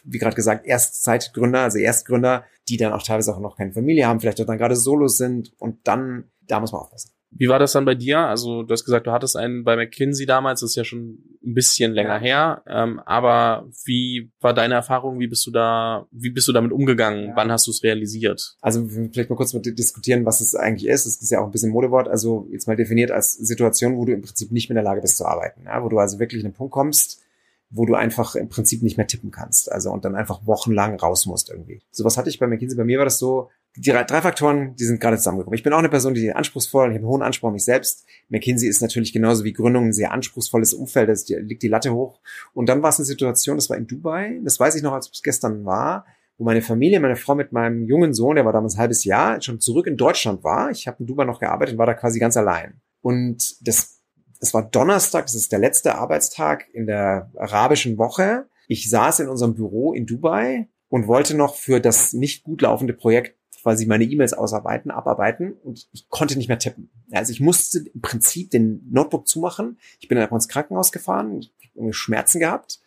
wie 0.05 0.19
gerade 0.19 0.37
gesagt, 0.37 0.65
Erstzeitgründer, 0.67 1.63
also 1.63 1.79
Erstgründer, 1.79 2.45
die 2.69 2.77
dann 2.77 2.93
auch 2.93 3.03
teilweise 3.03 3.35
auch 3.35 3.41
noch 3.41 3.57
keine 3.57 3.73
Familie 3.73 4.07
haben, 4.07 4.21
vielleicht 4.21 4.41
auch 4.41 4.47
dann 4.47 4.59
gerade 4.59 4.77
Solos 4.77 5.17
sind 5.17 5.53
und 5.59 5.87
dann, 5.89 6.31
da 6.47 6.61
muss 6.61 6.71
man 6.71 6.83
aufpassen. 6.83 7.11
Wie 7.39 7.49
war 7.49 7.59
das 7.59 7.73
dann 7.73 7.85
bei 7.85 7.95
dir? 7.95 8.21
Also 8.21 8.63
du 8.63 8.73
hast 8.73 8.85
gesagt, 8.85 9.07
du 9.07 9.13
hattest 9.13 9.37
einen 9.37 9.65
bei 9.65 9.77
McKinsey 9.77 10.27
damals, 10.27 10.61
das 10.61 10.71
ist 10.71 10.77
ja 10.77 10.85
schon 10.85 11.19
ein 11.45 11.55
bisschen 11.55 11.93
länger 11.93 12.19
her. 12.19 12.63
Ähm, 12.67 13.01
aber 13.05 13.69
wie 13.85 14.31
war 14.41 14.55
deine 14.55 14.75
Erfahrung? 14.75 15.19
Wie 15.19 15.27
bist 15.27 15.47
du 15.47 15.51
da, 15.51 16.07
wie 16.11 16.31
bist 16.31 16.49
du 16.49 16.53
damit 16.53 16.73
umgegangen? 16.73 17.29
Ja. 17.29 17.37
Wann 17.37 17.53
hast 17.53 17.67
du 17.67 17.71
es 17.71 17.83
realisiert? 17.83 18.57
Also 18.61 18.87
vielleicht 18.89 19.29
mal 19.29 19.37
kurz 19.37 19.53
mal 19.53 19.61
diskutieren, 19.61 20.25
was 20.25 20.41
es 20.41 20.55
eigentlich 20.55 20.89
ist. 20.89 21.07
Das 21.07 21.21
ist 21.21 21.31
ja 21.31 21.41
auch 21.41 21.47
ein 21.47 21.53
bisschen 21.53 21.73
Modewort. 21.73 22.09
Also 22.09 22.49
jetzt 22.51 22.67
mal 22.67 22.77
definiert 22.77 23.11
als 23.11 23.35
Situation, 23.35 23.97
wo 23.97 24.05
du 24.05 24.13
im 24.13 24.23
Prinzip 24.23 24.51
nicht 24.51 24.69
mehr 24.69 24.79
in 24.79 24.85
der 24.85 24.91
Lage 24.91 25.03
bist 25.03 25.19
zu 25.19 25.27
arbeiten. 25.27 25.65
Ja? 25.65 25.83
Wo 25.83 25.89
du 25.89 25.99
also 25.99 26.19
wirklich 26.19 26.41
in 26.41 26.47
einen 26.47 26.55
Punkt 26.55 26.73
kommst, 26.73 27.23
wo 27.69 27.85
du 27.85 27.95
einfach 27.95 28.35
im 28.35 28.49
Prinzip 28.49 28.83
nicht 28.83 28.97
mehr 28.97 29.07
tippen 29.07 29.31
kannst. 29.31 29.71
Also 29.71 29.91
und 29.91 30.05
dann 30.05 30.17
einfach 30.17 30.47
wochenlang 30.47 30.99
raus 30.99 31.27
musst 31.27 31.51
irgendwie. 31.51 31.83
Sowas 31.91 32.17
hatte 32.17 32.31
ich 32.31 32.39
bei 32.39 32.47
McKinsey. 32.47 32.79
Bei 32.79 32.85
mir 32.85 32.99
war 32.99 33.05
das 33.05 33.19
so, 33.19 33.51
die 33.77 33.91
drei, 33.91 34.23
Faktoren, 34.23 34.75
die 34.77 34.85
sind 34.85 35.01
gerade 35.01 35.19
zusammengekommen. 35.19 35.57
Ich 35.57 35.63
bin 35.63 35.73
auch 35.73 35.79
eine 35.79 35.89
Person, 35.89 36.15
die 36.15 36.33
anspruchsvoll, 36.33 36.89
ich 36.89 36.95
habe 36.95 37.01
einen 37.01 37.09
hohen 37.09 37.23
Anspruch 37.23 37.49
an 37.49 37.55
mich 37.55 37.65
selbst. 37.65 38.07
McKinsey 38.29 38.69
ist 38.69 38.81
natürlich 38.81 39.13
genauso 39.13 39.45
wie 39.45 39.53
Gründung 39.53 39.87
ein 39.87 39.93
sehr 39.93 40.13
anspruchsvolles 40.13 40.75
Umfeld, 40.75 41.09
da 41.09 41.37
liegt 41.39 41.63
die 41.63 41.69
Latte 41.69 41.93
hoch. 41.93 42.21
Und 42.55 42.69
dann 42.69 42.83
war 42.83 42.91
es 42.91 42.99
eine 42.99 43.05
Situation, 43.05 43.57
das 43.57 43.69
war 43.69 43.77
in 43.77 43.87
Dubai, 43.87 44.41
das 44.45 44.59
weiß 44.59 44.75
ich 44.77 44.83
noch, 44.83 44.93
als 44.93 45.11
es 45.13 45.23
gestern 45.23 45.65
war, 45.65 46.07
wo 46.39 46.45
meine 46.45 46.63
Familie, 46.63 47.01
meine 47.01 47.17
Frau 47.17 47.35
mit 47.35 47.53
meinem 47.53 47.85
jungen 47.87 48.15
Sohn, 48.15 48.37
der 48.37 48.45
war 48.45 48.53
damals 48.53 48.75
ein 48.75 48.81
halbes 48.81 49.05
Jahr, 49.05 49.41
schon 49.41 49.61
zurück 49.61 49.87
in 49.87 49.97
Deutschland 49.97 50.45
war. 50.45 50.71
Ich 50.71 50.87
habe 50.87 50.99
in 51.01 51.07
Dubai 51.07 51.25
noch 51.25 51.41
gearbeitet 51.41 51.75
und 51.75 51.79
war 51.79 51.87
da 51.87 51.95
quasi 51.95 52.19
ganz 52.19 52.37
allein. 52.37 52.81
Und 53.01 53.67
das, 53.67 54.01
das 54.41 54.53
war 54.53 54.63
Donnerstag, 54.63 55.27
das 55.27 55.35
ist 55.35 55.53
der 55.53 55.59
letzte 55.59 55.95
Arbeitstag 55.95 56.67
in 56.73 56.87
der 56.87 57.31
arabischen 57.37 57.97
Woche. 57.99 58.47
Ich 58.69 58.91
saß 58.91 59.21
in 59.21 59.29
unserem 59.29 59.55
Büro 59.55 59.93
in 59.93 60.07
Dubai 60.07 60.69
und 60.89 61.07
wollte 61.07 61.37
noch 61.37 61.57
für 61.57 61.81
das 61.81 62.13
nicht 62.13 62.45
gut 62.45 62.63
laufende 62.63 62.93
Projekt 62.93 63.37
quasi 63.67 63.85
meine 63.87 64.05
E-Mails 64.05 64.33
ausarbeiten, 64.33 64.93
abarbeiten 64.93 65.55
und 65.65 65.89
ich 65.93 66.09
konnte 66.09 66.39
nicht 66.39 66.47
mehr 66.47 66.61
tippen. 66.61 66.89
Also 67.11 67.33
ich 67.33 67.41
musste 67.41 67.81
im 67.81 68.01
Prinzip 68.01 68.53
den 68.53 68.89
Notebook 68.93 69.27
zumachen. 69.27 69.77
Ich 69.99 70.07
bin 70.07 70.15
dann 70.15 70.23
einfach 70.23 70.37
ins 70.37 70.47
Krankenhaus 70.47 70.93
gefahren, 70.93 71.41
ich 71.41 71.53
Schmerzen 71.91 72.39
gehabt 72.39 72.79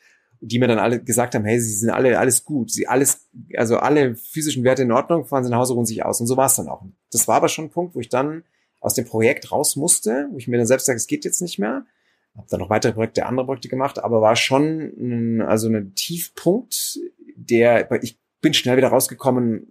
die 0.42 0.58
mir 0.58 0.70
dann 0.70 0.80
alle 0.80 1.04
gesagt 1.04 1.36
haben, 1.36 1.44
hey, 1.44 1.60
sie 1.60 1.74
sind 1.74 1.90
alle 1.90 2.18
alles 2.18 2.46
gut, 2.46 2.72
sie 2.72 2.88
alles, 2.88 3.28
also 3.58 3.76
alle 3.76 4.16
physischen 4.16 4.64
Werte 4.64 4.84
in 4.84 4.92
Ordnung, 4.94 5.26
fahren 5.26 5.44
sie 5.44 5.50
nach 5.50 5.58
Hause, 5.58 5.74
ruhen 5.74 5.86
sich 5.86 6.06
aus. 6.06 6.22
Und 6.22 6.28
so 6.28 6.38
war 6.38 6.46
es 6.46 6.56
dann 6.56 6.70
auch. 6.70 6.82
Das 7.12 7.28
war 7.28 7.36
aber 7.36 7.50
schon 7.50 7.66
ein 7.66 7.72
Punkt, 7.72 7.94
wo 7.94 8.00
ich 8.00 8.08
dann 8.08 8.44
aus 8.80 8.94
dem 8.94 9.04
Projekt 9.04 9.52
raus 9.52 9.76
musste, 9.76 10.30
wo 10.32 10.38
ich 10.38 10.48
mir 10.48 10.56
dann 10.56 10.66
selbst 10.66 10.86
sage, 10.86 10.96
es 10.96 11.08
geht 11.08 11.26
jetzt 11.26 11.42
nicht 11.42 11.60
mehr. 11.60 11.86
Habe 12.38 12.48
dann 12.50 12.62
noch 12.62 12.70
weitere 12.70 12.94
Projekte, 12.94 13.26
andere 13.26 13.48
Projekte 13.48 13.68
gemacht, 13.68 14.02
aber 14.02 14.22
war 14.22 14.38
schon 14.38 14.94
ein, 14.98 15.42
also 15.42 15.68
ein 15.68 15.94
Tiefpunkt, 15.96 17.00
der 17.36 17.92
ich 18.02 18.18
bin 18.42 18.54
schnell 18.54 18.78
wieder 18.78 18.88
rausgekommen, 18.90 19.68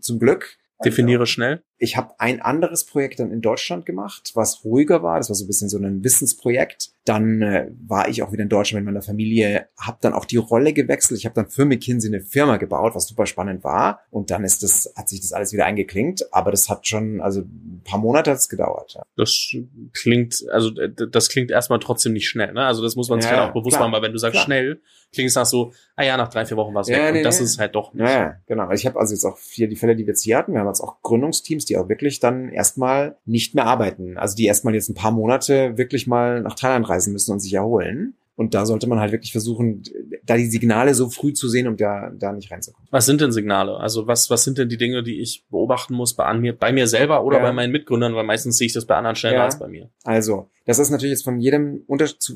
zum 0.00 0.18
Glück. 0.18 0.56
Definiere 0.84 1.26
schnell. 1.26 1.62
Ich 1.82 1.96
habe 1.96 2.14
ein 2.18 2.42
anderes 2.42 2.84
Projekt 2.84 3.20
dann 3.20 3.32
in 3.32 3.40
Deutschland 3.40 3.86
gemacht, 3.86 4.32
was 4.34 4.64
ruhiger 4.66 5.02
war. 5.02 5.16
Das 5.16 5.30
war 5.30 5.34
so 5.34 5.44
ein 5.44 5.46
bisschen 5.46 5.70
so 5.70 5.78
ein 5.78 6.04
Wissensprojekt. 6.04 6.90
Dann 7.06 7.40
äh, 7.40 7.70
war 7.88 8.08
ich 8.08 8.22
auch 8.22 8.32
wieder 8.32 8.42
in 8.42 8.50
Deutschland 8.50 8.84
mit 8.84 8.92
meiner 8.92 9.02
Familie, 9.02 9.66
habe 9.78 9.96
dann 10.02 10.12
auch 10.12 10.26
die 10.26 10.36
Rolle 10.36 10.74
gewechselt. 10.74 11.18
Ich 11.18 11.24
habe 11.24 11.34
dann 11.34 11.48
für 11.48 11.64
McKinsey 11.64 12.14
eine 12.14 12.22
Firma 12.22 12.58
gebaut, 12.58 12.94
was 12.94 13.08
super 13.08 13.24
spannend 13.24 13.64
war. 13.64 14.00
Und 14.10 14.30
dann 14.30 14.44
ist 14.44 14.62
das, 14.62 14.92
hat 14.94 15.08
sich 15.08 15.22
das 15.22 15.32
alles 15.32 15.54
wieder 15.54 15.64
eingeklinkt. 15.64 16.34
Aber 16.34 16.50
das 16.50 16.68
hat 16.68 16.86
schon, 16.86 17.22
also 17.22 17.40
ein 17.40 17.80
paar 17.82 17.98
Monate 17.98 18.30
hat 18.30 18.38
es 18.38 18.50
gedauert. 18.50 18.92
Ja. 18.94 19.02
Das 19.16 19.48
klingt, 19.94 20.44
also 20.52 20.70
das 20.70 21.30
klingt 21.30 21.50
erstmal 21.50 21.78
trotzdem 21.78 22.12
nicht 22.12 22.28
schnell. 22.28 22.52
Ne? 22.52 22.66
Also 22.66 22.82
das 22.82 22.94
muss 22.94 23.08
man 23.08 23.22
sich 23.22 23.30
ja, 23.30 23.38
halt 23.38 23.48
auch 23.48 23.54
bewusst 23.54 23.76
klar, 23.76 23.88
machen, 23.88 23.96
weil 23.96 24.02
wenn 24.02 24.12
du 24.12 24.18
sagst 24.18 24.34
klar. 24.34 24.44
schnell, 24.44 24.82
klingt 25.12 25.30
es 25.30 25.34
nach 25.34 25.46
so, 25.46 25.72
ah 25.96 26.04
ja, 26.04 26.16
nach 26.16 26.28
drei, 26.28 26.44
vier 26.44 26.56
Wochen 26.56 26.74
war 26.74 26.82
es 26.82 26.88
ja, 26.88 26.98
weg. 26.98 27.12
Nee, 27.12 27.18
und 27.18 27.24
das 27.24 27.38
nee. 27.38 27.44
ist 27.44 27.58
halt 27.58 27.74
doch 27.74 27.92
nicht. 27.94 28.06
Ja, 28.06 28.36
genau. 28.46 28.70
Ich 28.70 28.86
habe 28.86 28.98
also 28.98 29.14
jetzt 29.14 29.24
auch 29.24 29.38
hier 29.38 29.68
die 29.68 29.76
Fälle, 29.76 29.96
die 29.96 30.04
wir 30.04 30.12
jetzt 30.12 30.22
hier 30.22 30.36
hatten. 30.36 30.52
Wir 30.52 30.60
haben 30.60 30.68
jetzt 30.68 30.80
auch 30.80 31.02
Gründungsteams, 31.02 31.64
die 31.70 31.78
auch 31.78 31.88
wirklich 31.88 32.20
dann 32.20 32.48
erstmal 32.50 33.16
nicht 33.24 33.54
mehr 33.54 33.66
arbeiten. 33.66 34.18
Also 34.18 34.36
die 34.36 34.46
erstmal 34.46 34.74
jetzt 34.74 34.90
ein 34.90 34.94
paar 34.94 35.12
Monate 35.12 35.78
wirklich 35.78 36.06
mal 36.06 36.42
nach 36.42 36.54
Thailand 36.54 36.88
reisen 36.88 37.12
müssen 37.12 37.32
und 37.32 37.40
sich 37.40 37.54
erholen. 37.54 38.14
Und 38.36 38.54
da 38.54 38.64
sollte 38.64 38.86
man 38.86 38.98
halt 38.98 39.12
wirklich 39.12 39.32
versuchen, 39.32 39.82
da 40.24 40.38
die 40.38 40.46
Signale 40.46 40.94
so 40.94 41.10
früh 41.10 41.34
zu 41.34 41.46
sehen, 41.46 41.68
um 41.68 41.76
da, 41.76 42.10
da 42.10 42.32
nicht 42.32 42.50
reinzukommen. 42.50 42.88
Was 42.90 43.04
sind 43.04 43.20
denn 43.20 43.32
Signale? 43.32 43.76
Also 43.76 44.06
was, 44.06 44.30
was 44.30 44.44
sind 44.44 44.56
denn 44.56 44.70
die 44.70 44.78
Dinge, 44.78 45.02
die 45.02 45.20
ich 45.20 45.44
beobachten 45.50 45.92
muss 45.92 46.14
bei, 46.14 46.24
an 46.24 46.40
mir, 46.40 46.56
bei 46.56 46.72
mir 46.72 46.86
selber 46.86 47.22
oder 47.22 47.36
ja. 47.36 47.42
bei 47.42 47.52
meinen 47.52 47.70
Mitgründern? 47.70 48.14
Weil 48.14 48.24
meistens 48.24 48.56
sehe 48.56 48.66
ich 48.66 48.72
das 48.72 48.86
bei 48.86 48.96
anderen 48.96 49.14
schneller 49.14 49.36
ja. 49.36 49.44
als 49.44 49.58
bei 49.58 49.68
mir. 49.68 49.90
Also, 50.04 50.48
das 50.66 50.78
ist 50.78 50.90
natürlich 50.90 51.12
jetzt 51.12 51.24
von 51.24 51.40
jedem, 51.40 51.84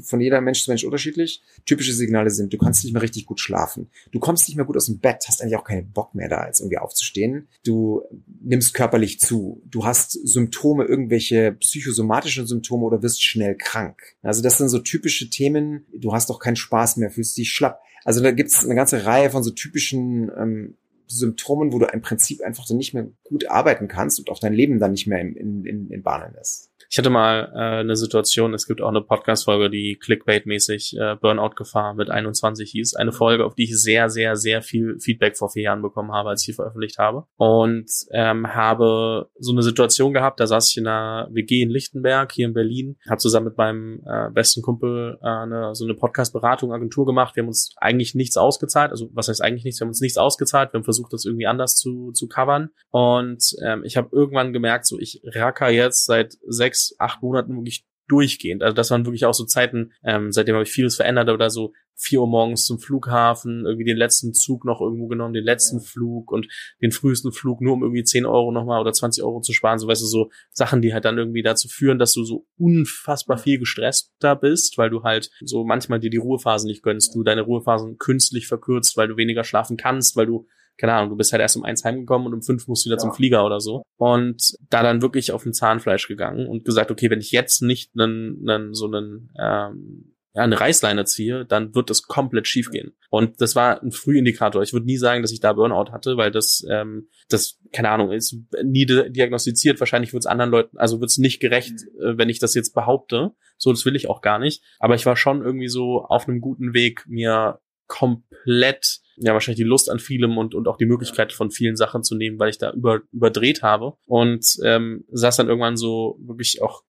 von 0.03 0.21
jeder 0.21 0.41
Mensch 0.41 0.65
zu 0.65 0.71
Mensch 0.71 0.85
unterschiedlich. 0.85 1.43
Typische 1.67 1.93
Signale 1.93 2.31
sind, 2.31 2.53
du 2.53 2.59
kannst 2.59 2.83
nicht 2.83 2.93
mehr 2.93 3.03
richtig 3.03 3.27
gut 3.27 3.41
schlafen. 3.41 3.91
Du 4.13 4.19
kommst 4.19 4.49
nicht 4.49 4.57
mehr 4.57 4.65
gut 4.65 4.77
aus 4.77 4.87
dem 4.87 4.99
Bett, 4.99 5.25
hast 5.29 5.43
eigentlich 5.43 5.57
auch 5.57 5.65
keinen 5.65 5.91
Bock 5.93 6.15
mehr 6.15 6.29
da, 6.29 6.47
jetzt 6.47 6.61
irgendwie 6.61 6.79
aufzustehen. 6.79 7.49
Du 7.65 8.03
nimmst 8.43 8.75
körperlich 8.75 9.21
zu. 9.21 9.63
Du 9.67 9.85
hast 9.85 10.13
Symptome, 10.13 10.85
irgendwelche 10.85 11.53
psychosomatischen 11.53 12.47
Symptome 12.47 12.85
oder 12.85 13.03
wirst 13.03 13.23
schnell 13.23 13.57
krank. 13.57 14.01
Also 14.23 14.43
das 14.43 14.59
sind 14.59 14.69
so 14.69 14.79
typische 14.79 15.29
Themen. 15.29 15.85
Du 15.95 16.13
hast 16.13 16.31
doch 16.31 16.39
keinen 16.39 16.57
Spaß 16.57 16.97
mehr, 16.97 17.11
fühlst 17.11 17.37
dich 17.37 17.51
schlapp. 17.51 17.81
Also 18.05 18.23
da 18.23 18.33
gibt 18.33 18.51
es 18.51 18.65
eine 18.65 18.75
ganze 18.75 19.05
Reihe 19.05 19.31
von 19.31 19.43
so 19.43 19.51
typischen 19.51 20.31
ähm, 20.37 20.77
Symptomen, 21.07 21.73
wo 21.73 21.79
du 21.79 21.87
im 21.87 22.03
Prinzip 22.03 22.43
einfach 22.43 22.67
so 22.67 22.77
nicht 22.77 22.95
mehr 22.95 23.07
gut 23.25 23.49
arbeiten 23.49 23.89
kannst 23.89 24.19
und 24.19 24.31
auch 24.31 24.41
dein 24.41 24.53
Leben 24.53 24.79
dann 24.79 24.93
nicht 24.93 25.07
mehr 25.07 25.21
in, 25.21 25.65
in, 25.65 25.91
in 25.91 26.03
Bahnen 26.03 26.35
lässt. 26.35 26.71
Ich 26.95 26.99
hatte 26.99 27.11
mal 27.11 27.51
äh, 27.53 27.81
eine 27.81 27.97
Situation, 27.97 28.55
es 28.55 28.69
gibt 28.69 28.81
auch 28.81 28.89
eine 28.89 29.01
Podcast-Folge, 29.01 29.69
die 29.69 29.99
Clickbait-mäßig 30.01 30.97
äh, 30.97 31.17
Burnout-Gefahr 31.17 31.95
mit 31.95 32.09
21 32.09 32.71
hieß. 32.71 32.95
Eine 32.95 33.11
Folge, 33.11 33.45
auf 33.45 33.57
die 33.57 33.65
ich 33.65 33.77
sehr, 33.77 34.09
sehr, 34.09 34.37
sehr 34.37 34.63
viel 34.63 35.01
Feedback 35.01 35.37
vor 35.37 35.51
vier 35.51 35.65
Jahren 35.65 35.83
bekommen 35.83 36.13
habe, 36.13 36.29
als 36.29 36.43
ich 36.43 36.47
sie 36.47 36.53
veröffentlicht 36.53 36.99
habe. 36.99 37.25
Und 37.37 37.91
ähm, 38.13 38.47
habe 38.47 39.29
so 39.41 39.51
eine 39.51 39.65
Situation 39.65 40.13
gehabt, 40.13 40.39
da 40.39 40.47
saß 40.47 40.71
ich 40.71 40.77
in 40.77 40.87
einer 40.87 41.27
WG 41.33 41.63
in 41.63 41.71
Lichtenberg, 41.71 42.31
hier 42.31 42.47
in 42.47 42.55
Berlin, 42.55 42.97
habe 43.11 43.19
zusammen 43.19 43.47
mit 43.47 43.59
meinem 43.59 44.01
äh, 44.07 44.31
besten 44.31 44.63
Kumpel 44.63 45.19
äh, 45.21 45.27
eine, 45.27 45.75
so 45.75 45.85
eine 45.85 45.95
Podcast-Beratung, 45.95 46.73
Agentur 46.73 47.07
gemacht. 47.07 47.35
Wir 47.35 47.43
haben 47.43 47.49
uns 47.49 47.75
eigentlich 47.79 48.15
nichts 48.15 48.37
ausgezahlt, 48.37 48.93
also 48.93 49.11
was 49.15 49.27
heißt 49.27 49.43
eigentlich 49.43 49.65
nichts, 49.65 49.81
wir 49.81 49.87
haben 49.87 49.91
uns 49.91 50.01
nichts 50.01 50.17
ausgezahlt, 50.17 50.73
wir 50.73 50.79
haben 50.79 50.85
versucht, 50.85 51.13
das 51.13 51.25
irgendwie 51.25 51.49
anders 51.49 51.75
zu, 51.75 52.13
zu 52.13 52.29
covern. 52.29 52.71
Und 52.91 53.43
ähm, 53.67 53.83
ich 53.83 53.97
habe 53.97 54.11
irgendwann 54.13 54.53
gemerkt, 54.53 54.87
so 54.87 55.01
ich 55.01 55.21
racker 55.35 55.71
jetzt 55.71 56.05
seit 56.05 56.35
sechs 56.47 56.84
acht 56.99 57.23
Monaten 57.23 57.55
wirklich 57.55 57.87
durchgehend. 58.09 58.63
Also 58.63 58.75
das 58.75 58.91
waren 58.91 59.07
wirklich 59.07 59.25
auch 59.25 59.35
so 59.35 59.45
Zeiten, 59.45 59.93
ähm, 60.05 60.31
seitdem 60.31 60.55
habe 60.55 60.65
ich 60.65 60.71
vieles 60.71 60.97
verändert 60.97 61.31
oder 61.31 61.49
so 61.51 61.73
vier 61.97 62.21
Uhr 62.21 62.27
morgens 62.27 62.65
zum 62.65 62.79
Flughafen, 62.79 63.65
irgendwie 63.65 63.85
den 63.85 63.97
letzten 63.97 64.35
Zug 64.35 64.65
noch 64.65 64.81
irgendwo 64.81 65.07
genommen, 65.07 65.33
den 65.33 65.45
letzten 65.45 65.81
Flug 65.81 66.33
und 66.33 66.49
den 66.83 66.91
frühesten 66.91 67.33
Flug, 67.33 67.61
nur 67.61 67.75
um 67.75 67.83
irgendwie 67.83 68.03
zehn 68.03 68.27
Euro 68.27 68.51
nochmal 68.51 68.81
oder 68.81 68.93
20 68.93 69.23
Euro 69.23 69.41
zu 69.41 69.53
sparen. 69.53 69.79
So 69.79 69.87
weißt 69.87 70.03
du, 70.03 70.07
so 70.07 70.31
Sachen, 70.51 70.83
die 70.83 70.93
halt 70.93 71.05
dann 71.05 71.19
irgendwie 71.19 71.43
dazu 71.43 71.69
führen, 71.69 71.99
dass 71.99 72.13
du 72.13 72.25
so 72.25 72.47
unfassbar 72.59 73.39
viel 73.39 73.59
gestresster 73.59 74.37
bist, 74.37 74.77
weil 74.77 74.91
du 74.91 75.03
halt 75.03 75.31
so 75.41 75.65
manchmal 75.65 76.01
dir 76.01 76.11
die 76.11 76.19
Ruhephasen 76.19 76.69
nicht 76.69 76.83
gönnst, 76.83 77.15
du 77.15 77.23
deine 77.23 77.43
Ruhephasen 77.43 77.97
künstlich 77.99 78.49
verkürzt, 78.49 78.97
weil 78.97 79.09
du 79.09 79.17
weniger 79.17 79.45
schlafen 79.45 79.77
kannst, 79.77 80.17
weil 80.17 80.27
du 80.27 80.47
keine 80.79 80.95
Ahnung, 80.95 81.11
du 81.11 81.17
bist 81.17 81.33
halt 81.33 81.41
erst 81.41 81.57
um 81.57 81.65
eins 81.65 81.85
heimgekommen 81.85 82.27
und 82.27 82.35
um 82.35 82.43
fünf 82.43 82.67
musst 82.67 82.85
du 82.85 82.89
wieder 82.89 82.97
ja. 82.97 83.01
zum 83.01 83.13
Flieger 83.13 83.45
oder 83.45 83.61
so. 83.61 83.83
Und 83.97 84.55
da 84.71 84.83
dann 84.83 85.03
wirklich 85.03 85.33
auf 85.33 85.45
ein 85.47 85.53
Zahnfleisch 85.53 86.09
gegangen 86.09 86.47
und 86.47 86.65
gesagt, 86.65 86.91
okay, 86.91 87.11
wenn 87.11 87.21
ich 87.21 87.31
jetzt 87.31 87.63
nicht 87.63 87.93
einen, 87.97 88.49
einen 88.49 88.75
so 88.75 88.87
einen 88.87 89.31
ähm, 89.41 90.15
ja, 90.35 90.43
eine 90.43 90.61
Reißleine 90.61 91.05
ziehe, 91.05 91.47
dann 91.47 91.77
wird 91.77 91.91
das 91.91 92.03
komplett 92.03 92.49
schief 92.49 92.71
gehen. 92.71 92.97
Und 93.09 93.41
das 93.41 93.55
war 93.55 93.81
ein 93.81 93.93
Frühindikator. 93.93 94.63
Ich 94.63 94.73
würde 94.73 94.87
nie 94.87 94.97
sagen, 94.97 95.23
dass 95.23 95.31
ich 95.31 95.39
da 95.39 95.53
Burnout 95.53 95.93
hatte, 95.93 96.17
weil 96.17 96.33
das, 96.33 96.67
ähm, 96.69 97.09
das, 97.29 97.61
keine 97.73 97.91
Ahnung, 97.91 98.11
ist 98.11 98.37
nie 98.65 98.85
diagnostiziert. 98.85 99.79
Wahrscheinlich 99.79 100.13
wird 100.13 100.25
es 100.25 100.27
anderen 100.27 100.51
Leuten, 100.51 100.77
also 100.77 101.01
wird 101.01 101.11
es 101.11 101.19
nicht 101.19 101.39
gerecht, 101.39 101.75
äh, 102.01 102.19
wenn 102.19 102.29
ich 102.29 102.41
das 102.41 102.55
jetzt 102.55 102.75
behaupte. 102.75 103.31
So, 103.57 103.71
das 103.71 103.85
will 103.85 103.95
ich 103.95 104.11
auch 104.11 104.23
gar 104.23 104.41
nicht. 104.41 104.65
Aber 104.81 104.97
ich 104.97 105.07
war 105.07 105.15
schon 105.15 105.41
irgendwie 105.41 105.69
so 105.69 106.05
auf 106.05 106.27
einem 106.29 106.41
guten 106.41 106.75
Weg, 106.75 107.05
mir 107.07 107.61
komplett 107.87 109.03
ja 109.17 109.33
wahrscheinlich 109.33 109.63
die 109.63 109.69
Lust 109.69 109.91
an 109.91 109.99
vielem 109.99 110.37
und, 110.39 110.55
und 110.55 110.69
auch 110.69 110.77
die 110.77 110.87
Möglichkeit 110.87 111.33
von 111.33 111.51
vielen 111.51 111.77
Sachen 111.77 112.03
zu 112.03 112.17
nehmen, 112.17 112.39
weil 112.39 112.51
ich 112.51 112.59
da 112.59 112.73
über, 112.73 113.01
überdreht 113.13 113.63
habe. 113.63 113.95
Und 114.07 114.57
ähm, 114.65 115.05
saß 115.11 115.37
dann 115.37 115.49
irgendwann 115.49 115.77
so 115.77 116.19
wirklich 116.21 116.63
auch 116.63 116.83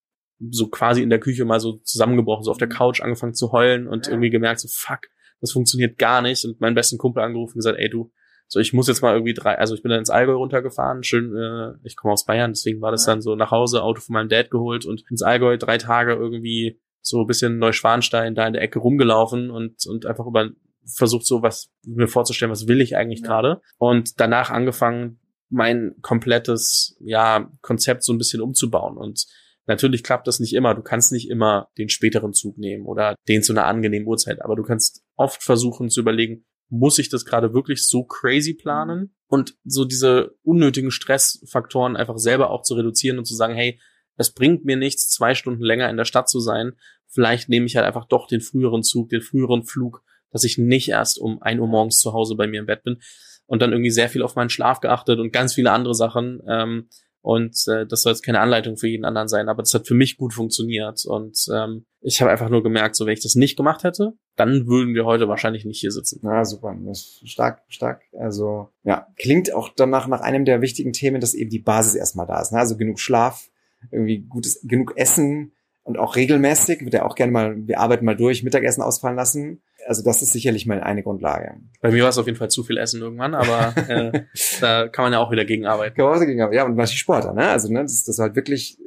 so 0.52 0.68
quasi 0.68 1.02
in 1.02 1.10
der 1.10 1.20
Küche 1.20 1.46
mal 1.46 1.60
so 1.60 1.78
zusammengebrochen, 1.84 2.44
so 2.44 2.52
auf 2.52 2.58
der 2.58 2.70
Couch 2.70 3.02
angefangen 3.02 3.34
zu 3.34 3.52
heulen 3.52 3.88
und 3.88 4.08
irgendwie 4.08 4.30
gemerkt, 4.30 4.60
so 4.60 4.68
fuck, 4.72 5.02
das 5.42 5.52
funktioniert 5.52 5.98
gar 5.98 6.22
nicht. 6.22 6.44
Und 6.46 6.60
meinen 6.60 6.76
besten 6.76 6.98
Kumpel 6.98 7.24
angerufen 7.24 7.54
und 7.54 7.60
gesagt, 7.60 7.80
ey 7.80 7.90
du, 7.90 8.12
so 8.48 8.60
ich 8.60 8.74
muss 8.74 8.88
jetzt 8.88 9.02
mal 9.02 9.14
irgendwie 9.14 9.34
drei, 9.34 9.58
also 9.58 9.74
ich 9.76 9.82
bin 9.82 9.90
dann 9.90 10.00
ins 10.00 10.10
Allgäu 10.10 10.34
runtergefahren, 10.34 11.04
schön, 11.04 11.36
äh, 11.36 11.74
ich 11.84 11.96
komme 11.96 12.14
aus 12.14 12.26
Bayern, 12.26 12.52
deswegen 12.52 12.82
war 12.82 12.92
das 12.92 13.06
dann 13.06 13.22
so 13.22 13.36
nach 13.36 13.52
Hause, 13.52 13.82
Auto 13.82 14.02
von 14.02 14.14
meinem 14.14 14.30
Dad 14.30 14.52
geholt 14.52 14.86
und 14.86 15.04
ins 15.10 15.24
Allgäu 15.24 15.58
drei 15.58 15.78
Tage 15.78 16.14
irgendwie 16.14 16.80
so 17.02 17.22
ein 17.22 17.28
bisschen 17.28 17.58
Neuschwanstein 17.60 18.36
da 18.36 18.48
in 18.48 18.54
der 18.54 18.62
Ecke 18.62 18.80
rumgelaufen 18.80 19.52
und, 19.52 19.86
und 19.88 20.06
einfach 20.06 20.26
über 20.26 20.50
versucht 20.94 21.26
so 21.26 21.42
was 21.42 21.72
mir 21.86 22.08
vorzustellen, 22.08 22.52
was 22.52 22.68
will 22.68 22.82
ich 22.82 22.96
eigentlich 22.96 23.22
ja. 23.22 23.28
gerade 23.28 23.62
und 23.78 24.20
danach 24.20 24.50
angefangen 24.50 25.20
mein 25.50 25.96
komplettes 26.02 26.98
ja 27.00 27.52
Konzept 27.62 28.04
so 28.04 28.14
ein 28.14 28.18
bisschen 28.18 28.42
umzubauen 28.42 28.98
und 28.98 29.26
natürlich 29.68 30.04
klappt 30.04 30.28
das 30.28 30.40
nicht 30.40 30.54
immer. 30.54 30.76
Du 30.76 30.82
kannst 30.82 31.12
nicht 31.12 31.30
immer 31.30 31.70
den 31.78 31.90
späteren 31.90 32.34
Zug 32.34 32.58
nehmen 32.58 32.86
oder 32.86 33.16
den 33.28 33.44
zu 33.44 33.54
einer 33.54 33.66
angenehmen 33.66 34.08
Uhrzeit, 34.08 34.44
aber 34.44 34.56
du 34.56 34.64
kannst 34.64 35.04
oft 35.16 35.44
versuchen 35.44 35.90
zu 35.90 36.02
überlegen, 36.02 36.46
muss 36.70 36.98
ich 36.98 37.10
das 37.10 37.26
gerade 37.26 37.54
wirklich 37.54 37.86
so 37.88 38.04
crazy 38.04 38.54
planen 38.54 39.16
und 39.28 39.56
so 39.64 39.86
diese 39.86 40.36
unnötigen 40.44 40.92
Stressfaktoren 40.92 41.96
einfach 41.96 42.18
selber 42.18 42.50
auch 42.50 42.64
zu 42.64 42.76
reduzieren 42.76 43.20
und 43.20 43.26
zu 43.26 43.36
sagen, 43.36 43.54
hey, 43.54 43.80
es 44.18 44.32
bringt 44.34 44.66
mir 44.66 44.78
nichts, 44.78 45.10
zwei 45.10 45.36
Stunden 45.36 45.64
länger 45.64 45.90
in 45.90 45.98
der 45.98 46.06
Stadt 46.06 46.30
zu 46.30 46.40
sein. 46.40 46.74
Vielleicht 47.08 47.50
nehme 47.50 47.66
ich 47.66 47.76
halt 47.76 47.86
einfach 47.86 48.08
doch 48.08 48.28
den 48.28 48.42
früheren 48.42 48.84
Zug, 48.84 49.10
den 49.10 49.22
früheren 49.22 49.64
Flug 49.64 50.04
dass 50.36 50.44
ich 50.44 50.58
nicht 50.58 50.90
erst 50.90 51.18
um 51.18 51.42
ein 51.42 51.62
Uhr 51.62 51.68
morgens 51.68 51.98
zu 52.00 52.12
Hause 52.12 52.36
bei 52.36 52.46
mir 52.46 52.60
im 52.60 52.66
Bett 52.66 52.84
bin 52.84 52.98
und 53.46 53.62
dann 53.62 53.72
irgendwie 53.72 53.90
sehr 53.90 54.10
viel 54.10 54.22
auf 54.22 54.36
meinen 54.36 54.50
Schlaf 54.50 54.82
geachtet 54.82 55.18
und 55.18 55.32
ganz 55.32 55.54
viele 55.54 55.72
andere 55.72 55.96
Sachen. 55.96 56.42
Ähm, 56.46 56.90
und 57.22 57.56
äh, 57.68 57.88
das 57.88 58.02
soll 58.02 58.12
jetzt 58.12 58.22
keine 58.22 58.42
Anleitung 58.42 58.76
für 58.76 58.90
jeden 58.90 59.06
anderen 59.06 59.30
sein, 59.30 59.48
aber 59.48 59.64
das 59.64 59.74
hat 59.74 59.88
für 59.88 59.94
mich 59.94 60.18
gut 60.18 60.34
funktioniert. 60.34 61.06
Und 61.06 61.38
ähm, 61.54 61.86
ich 62.02 62.22
habe 62.22 62.32
einfach 62.32 62.50
nur 62.50 62.64
gemerkt, 62.64 62.98
so 62.98 63.06
wenn 63.06 63.14
ich 63.14 63.24
das 63.24 63.36
nicht 63.36 63.56
gemacht 63.56 63.86
hätte, 63.86 64.12
dann 64.36 64.68
würden 64.68 64.94
wir 64.94 65.06
heute 65.06 65.30
wahrscheinlich 65.30 65.64
nicht 65.64 65.80
hier 65.80 65.92
sitzen. 65.92 66.20
Ja, 66.22 66.44
super. 66.44 66.76
Das 66.86 67.00
ist 67.24 67.30
stark, 67.30 67.62
stark. 67.70 68.02
Also 68.12 68.68
ja, 68.84 69.08
klingt 69.16 69.54
auch 69.54 69.70
danach 69.74 70.08
nach 70.08 70.20
einem 70.20 70.44
der 70.44 70.62
wichtigen 70.62 70.92
Themen, 70.92 71.22
dass 71.22 71.34
eben 71.34 71.50
die 71.50 71.60
Basis 71.60 71.96
erstmal 71.96 72.28
da 72.28 72.42
ist. 72.42 72.52
Ne? 72.52 72.60
Also 72.60 72.76
genug 72.76 73.00
Schlaf, 73.00 73.50
irgendwie 73.90 74.20
gutes, 74.20 74.60
genug 74.68 74.98
Essen, 74.98 75.54
und 75.86 76.00
auch 76.00 76.16
regelmäßig, 76.16 76.82
wird 76.82 76.96
ja 76.96 77.06
auch 77.06 77.16
gerne 77.16 77.32
mal, 77.32 77.68
wir 77.68 77.80
arbeiten 77.80 78.06
mal 78.06 78.18
durch, 78.18 78.44
Mittagessen 78.44 78.82
ausfallen 78.82 79.16
lassen. 79.16 79.62
Also 79.86 80.04
das 80.04 80.22
ist 80.22 80.34
sicherlich 80.34 80.66
mal 80.66 80.82
eine 80.82 81.04
Grundlage. 81.04 81.56
Bei 81.82 81.92
mir 81.92 82.04
war 82.04 82.10
es 82.10 82.18
auf 82.18 82.26
jeden 82.26 82.38
Fall 82.38 82.50
zu 82.50 82.64
viel 82.64 82.78
Essen 82.78 83.02
irgendwann, 83.02 83.36
aber 83.36 83.74
äh, 83.90 84.24
da 84.62 84.88
kann 84.88 85.06
man 85.06 85.14
ja 85.14 85.20
auch 85.20 85.32
wieder 85.32 85.46
gegen 85.46 85.66
arbeiten. 85.66 85.96
Kann 85.96 86.06
man 86.06 86.16
auch 86.16 86.20
dagegen 86.20 86.42
arbeiten. 86.42 86.58
Ja, 86.58 86.66
und 86.66 86.78
was 86.78 86.92
die 86.92 86.98
Sportler, 86.98 87.34
ne? 87.34 87.48
Also, 87.50 87.72
ne, 87.72 87.82
dass, 87.82 88.04
dass 88.04 88.16
du 88.16 88.22
halt 88.22 88.36
wirklich 88.36 88.78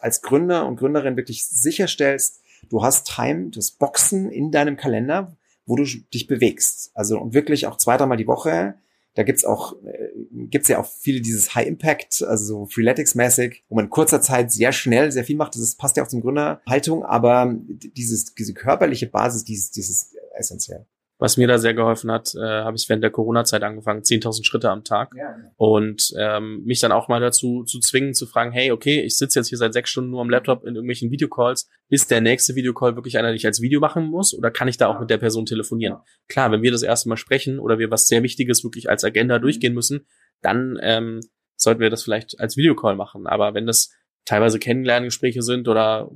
als 0.00 0.22
Gründer 0.22 0.66
und 0.66 0.76
Gründerin 0.76 1.16
wirklich 1.16 1.46
sicherstellst, 1.46 2.40
du 2.68 2.82
hast 2.82 3.06
Time, 3.06 3.50
du 3.50 3.58
hast 3.58 3.78
Boxen 3.78 4.30
in 4.30 4.50
deinem 4.50 4.76
Kalender, 4.76 5.36
wo 5.66 5.76
du 5.76 5.84
dich 5.84 6.26
bewegst. 6.26 6.90
Also 6.94 7.18
und 7.18 7.34
wirklich 7.34 7.66
auch 7.66 7.76
zwei, 7.76 7.96
dreimal 7.96 8.16
die 8.16 8.26
Woche. 8.26 8.74
Da 9.14 9.22
gibt's 9.22 9.46
auch, 9.46 9.74
äh, 9.84 10.08
gibt's 10.30 10.68
ja 10.68 10.78
auch 10.78 10.86
viele 10.86 11.22
dieses 11.22 11.54
High 11.54 11.66
Impact, 11.66 12.22
also 12.22 12.44
so 12.44 12.66
Freeletics-mäßig, 12.66 13.62
wo 13.68 13.76
man 13.76 13.86
in 13.86 13.90
kurzer 13.90 14.20
Zeit 14.20 14.52
sehr 14.52 14.72
schnell 14.72 15.10
sehr 15.10 15.24
viel 15.24 15.36
macht. 15.36 15.56
Das 15.56 15.74
passt 15.74 15.96
ja 15.96 16.02
auch 16.02 16.08
zum 16.08 16.20
Gründerhaltung, 16.20 17.02
aber 17.02 17.54
dieses, 17.56 18.34
diese 18.34 18.52
körperliche 18.52 19.06
Basis, 19.06 19.44
dieses, 19.44 19.70
dieses 19.70 20.15
essentiell. 20.36 20.86
Was 21.18 21.38
mir 21.38 21.48
da 21.48 21.56
sehr 21.56 21.72
geholfen 21.72 22.12
hat, 22.12 22.34
äh, 22.34 22.40
habe 22.40 22.76
ich 22.76 22.86
während 22.90 23.02
der 23.02 23.10
Corona-Zeit 23.10 23.62
angefangen, 23.62 24.02
10.000 24.02 24.44
Schritte 24.44 24.70
am 24.70 24.84
Tag. 24.84 25.12
Ja. 25.16 25.34
Und 25.56 26.12
ähm, 26.18 26.62
mich 26.64 26.80
dann 26.80 26.92
auch 26.92 27.08
mal 27.08 27.20
dazu 27.20 27.64
zu 27.64 27.80
zwingen, 27.80 28.12
zu 28.12 28.26
fragen, 28.26 28.52
hey, 28.52 28.70
okay, 28.70 29.00
ich 29.00 29.16
sitze 29.16 29.38
jetzt 29.38 29.48
hier 29.48 29.56
seit 29.56 29.72
sechs 29.72 29.88
Stunden 29.88 30.10
nur 30.10 30.20
am 30.20 30.28
Laptop 30.28 30.64
in 30.64 30.74
irgendwelchen 30.74 31.10
Videocalls. 31.10 31.70
Ist 31.88 32.10
der 32.10 32.20
nächste 32.20 32.54
Videocall 32.54 32.96
wirklich 32.96 33.16
einer, 33.16 33.28
den 33.28 33.36
ich 33.36 33.46
als 33.46 33.62
Video 33.62 33.80
machen 33.80 34.04
muss? 34.04 34.34
Oder 34.34 34.50
kann 34.50 34.68
ich 34.68 34.76
da 34.76 34.88
auch 34.88 35.00
mit 35.00 35.08
der 35.08 35.16
Person 35.16 35.46
telefonieren? 35.46 35.96
Klar, 36.28 36.52
wenn 36.52 36.60
wir 36.60 36.70
das 36.70 36.82
erste 36.82 37.08
Mal 37.08 37.16
sprechen 37.16 37.60
oder 37.60 37.78
wir 37.78 37.90
was 37.90 38.08
sehr 38.08 38.22
Wichtiges 38.22 38.62
wirklich 38.62 38.90
als 38.90 39.02
Agenda 39.02 39.38
durchgehen 39.38 39.72
müssen, 39.72 40.06
dann 40.42 40.78
ähm, 40.82 41.20
sollten 41.56 41.80
wir 41.80 41.88
das 41.88 42.02
vielleicht 42.02 42.38
als 42.40 42.58
Videocall 42.58 42.94
machen. 42.94 43.26
Aber 43.26 43.54
wenn 43.54 43.66
das 43.66 43.90
teilweise 44.26 44.58
Kennenlerngespräche 44.58 45.40
sind 45.40 45.66
oder 45.66 46.10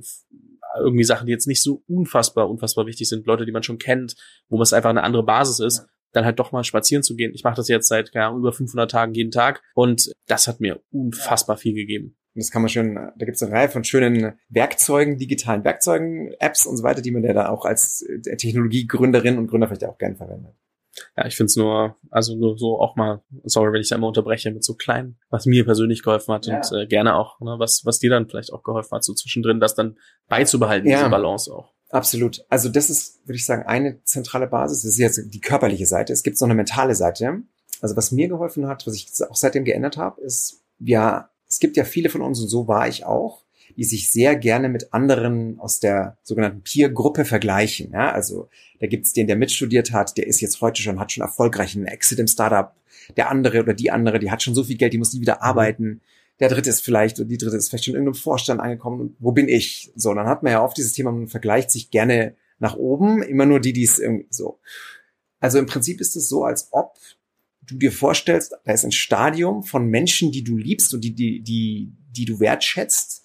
irgendwie 0.77 1.03
Sachen, 1.03 1.25
die 1.25 1.31
jetzt 1.31 1.47
nicht 1.47 1.61
so 1.61 1.83
unfassbar, 1.87 2.49
unfassbar 2.49 2.85
wichtig 2.85 3.09
sind, 3.09 3.25
Leute, 3.25 3.45
die 3.45 3.51
man 3.51 3.63
schon 3.63 3.77
kennt, 3.77 4.15
wo 4.49 4.61
es 4.61 4.73
einfach 4.73 4.89
eine 4.89 5.03
andere 5.03 5.23
Basis 5.23 5.59
ist, 5.59 5.87
dann 6.13 6.25
halt 6.25 6.39
doch 6.39 6.51
mal 6.51 6.63
spazieren 6.63 7.03
zu 7.03 7.15
gehen. 7.15 7.31
Ich 7.33 7.43
mache 7.43 7.55
das 7.55 7.67
jetzt 7.67 7.87
seit 7.87 8.13
ja, 8.13 8.33
über 8.33 8.51
500 8.51 8.89
Tagen 8.89 9.13
jeden 9.13 9.31
Tag 9.31 9.61
und 9.73 10.11
das 10.27 10.47
hat 10.47 10.59
mir 10.59 10.81
unfassbar 10.91 11.57
viel 11.57 11.73
gegeben. 11.73 12.17
Und 12.33 12.43
das 12.43 12.51
kann 12.51 12.61
man 12.61 12.69
schön, 12.69 12.95
da 12.95 13.25
gibt 13.25 13.35
es 13.35 13.43
eine 13.43 13.51
Reihe 13.51 13.69
von 13.69 13.83
schönen 13.83 14.33
Werkzeugen, 14.49 15.17
digitalen 15.17 15.63
Werkzeugen, 15.65 16.33
Apps 16.39 16.65
und 16.65 16.77
so 16.77 16.83
weiter, 16.83 17.01
die 17.01 17.11
man 17.11 17.23
ja 17.23 17.33
da 17.33 17.49
auch 17.49 17.65
als 17.65 18.03
äh, 18.03 18.37
Technologiegründerin 18.37 19.37
und 19.37 19.47
Gründer 19.47 19.67
vielleicht 19.67 19.85
auch 19.85 19.97
gerne 19.97 20.15
verwendet. 20.15 20.53
Ja, 21.15 21.25
ich 21.25 21.35
finde 21.35 21.47
es 21.47 21.55
nur, 21.55 21.95
also 22.09 22.35
nur 22.35 22.57
so 22.57 22.79
auch 22.79 22.95
mal, 22.95 23.21
sorry, 23.43 23.73
wenn 23.73 23.81
ich 23.81 23.89
da 23.89 23.95
immer 23.95 24.07
unterbreche 24.07 24.51
mit 24.51 24.63
so 24.63 24.75
klein, 24.75 25.17
was 25.29 25.45
mir 25.45 25.63
persönlich 25.63 26.03
geholfen 26.03 26.33
hat 26.33 26.45
ja. 26.47 26.57
und 26.57 26.77
äh, 26.77 26.85
gerne 26.85 27.15
auch, 27.15 27.39
ne, 27.39 27.55
was, 27.57 27.85
was 27.85 27.99
dir 27.99 28.09
dann 28.09 28.27
vielleicht 28.27 28.51
auch 28.51 28.63
geholfen 28.63 28.95
hat, 28.95 29.03
so 29.03 29.13
zwischendrin, 29.13 29.59
das 29.59 29.75
dann 29.75 29.97
beizubehalten, 30.27 30.89
ja. 30.89 30.97
diese 30.97 31.09
Balance 31.09 31.53
auch. 31.53 31.73
Absolut. 31.89 32.45
Also 32.49 32.69
das 32.69 32.89
ist, 32.89 33.19
würde 33.27 33.35
ich 33.35 33.45
sagen, 33.45 33.63
eine 33.63 34.01
zentrale 34.03 34.47
Basis. 34.47 34.83
Das 34.83 34.91
ist 34.93 34.97
jetzt 34.97 35.33
die 35.33 35.41
körperliche 35.41 35.85
Seite. 35.85 36.13
Es 36.13 36.23
gibt 36.23 36.39
noch 36.39 36.47
eine 36.47 36.55
mentale 36.55 36.95
Seite. 36.95 37.41
Also 37.81 37.97
was 37.97 38.11
mir 38.11 38.27
geholfen 38.29 38.67
hat, 38.67 38.87
was 38.87 38.95
ich 38.95 39.11
auch 39.29 39.35
seitdem 39.35 39.65
geändert 39.65 39.97
habe, 39.97 40.21
ist, 40.21 40.63
ja, 40.79 41.29
es 41.49 41.59
gibt 41.59 41.75
ja 41.75 41.83
viele 41.83 42.09
von 42.09 42.21
uns 42.21 42.39
und 42.39 42.47
so 42.47 42.67
war 42.67 42.87
ich 42.87 43.05
auch, 43.05 43.43
die 43.77 43.83
sich 43.83 44.11
sehr 44.11 44.35
gerne 44.35 44.69
mit 44.69 44.93
anderen 44.93 45.59
aus 45.59 45.79
der 45.79 46.17
sogenannten 46.23 46.61
Peer-Gruppe 46.61 47.25
vergleichen. 47.25 47.91
Ja, 47.93 48.11
also 48.11 48.49
da 48.79 48.87
gibt's 48.87 49.13
den, 49.13 49.27
der 49.27 49.35
mitstudiert 49.35 49.91
hat, 49.91 50.17
der 50.17 50.27
ist 50.27 50.41
jetzt 50.41 50.61
heute 50.61 50.81
schon, 50.81 50.99
hat 50.99 51.11
schon 51.11 51.23
erfolgreich 51.23 51.75
einen 51.75 51.85
Exit 51.85 52.19
im 52.19 52.27
Startup. 52.27 52.73
Der 53.17 53.29
andere 53.29 53.61
oder 53.61 53.73
die 53.73 53.91
andere, 53.91 54.19
die 54.19 54.31
hat 54.31 54.43
schon 54.43 54.55
so 54.55 54.63
viel 54.63 54.77
Geld, 54.77 54.93
die 54.93 54.97
muss 54.97 55.13
nie 55.13 55.21
wieder 55.21 55.35
mhm. 55.35 55.41
arbeiten. 55.41 56.01
Der 56.39 56.49
dritte 56.49 56.69
ist 56.69 56.81
vielleicht, 56.81 57.19
oder 57.19 57.29
die 57.29 57.37
dritte 57.37 57.57
ist 57.57 57.69
vielleicht 57.69 57.85
schon 57.85 57.93
in 57.93 58.01
irgendeinem 58.01 58.21
Vorstand 58.21 58.59
angekommen. 58.59 59.01
Und 59.01 59.15
wo 59.19 59.31
bin 59.31 59.47
ich? 59.47 59.91
So, 59.95 60.13
dann 60.13 60.27
hat 60.27 60.43
man 60.43 60.51
ja 60.51 60.63
oft 60.63 60.77
dieses 60.77 60.93
Thema, 60.93 61.11
man 61.11 61.27
vergleicht 61.27 61.71
sich 61.71 61.91
gerne 61.91 62.35
nach 62.59 62.75
oben, 62.75 63.21
immer 63.21 63.45
nur 63.45 63.59
die, 63.59 63.73
die 63.73 63.83
es 63.83 63.99
irgendwie 63.99 64.27
so. 64.29 64.59
Also 65.39 65.57
im 65.57 65.65
Prinzip 65.65 65.99
ist 65.99 66.15
es 66.15 66.29
so, 66.29 66.43
als 66.43 66.69
ob 66.71 66.97
du 67.61 67.77
dir 67.77 67.91
vorstellst, 67.91 68.55
da 68.63 68.71
ist 68.71 68.85
ein 68.85 68.91
Stadium 68.91 69.63
von 69.63 69.87
Menschen, 69.87 70.31
die 70.31 70.43
du 70.43 70.57
liebst 70.57 70.93
und 70.93 71.01
die, 71.03 71.13
die, 71.13 71.41
die, 71.41 71.91
die 72.11 72.25
du 72.25 72.39
wertschätzt 72.39 73.20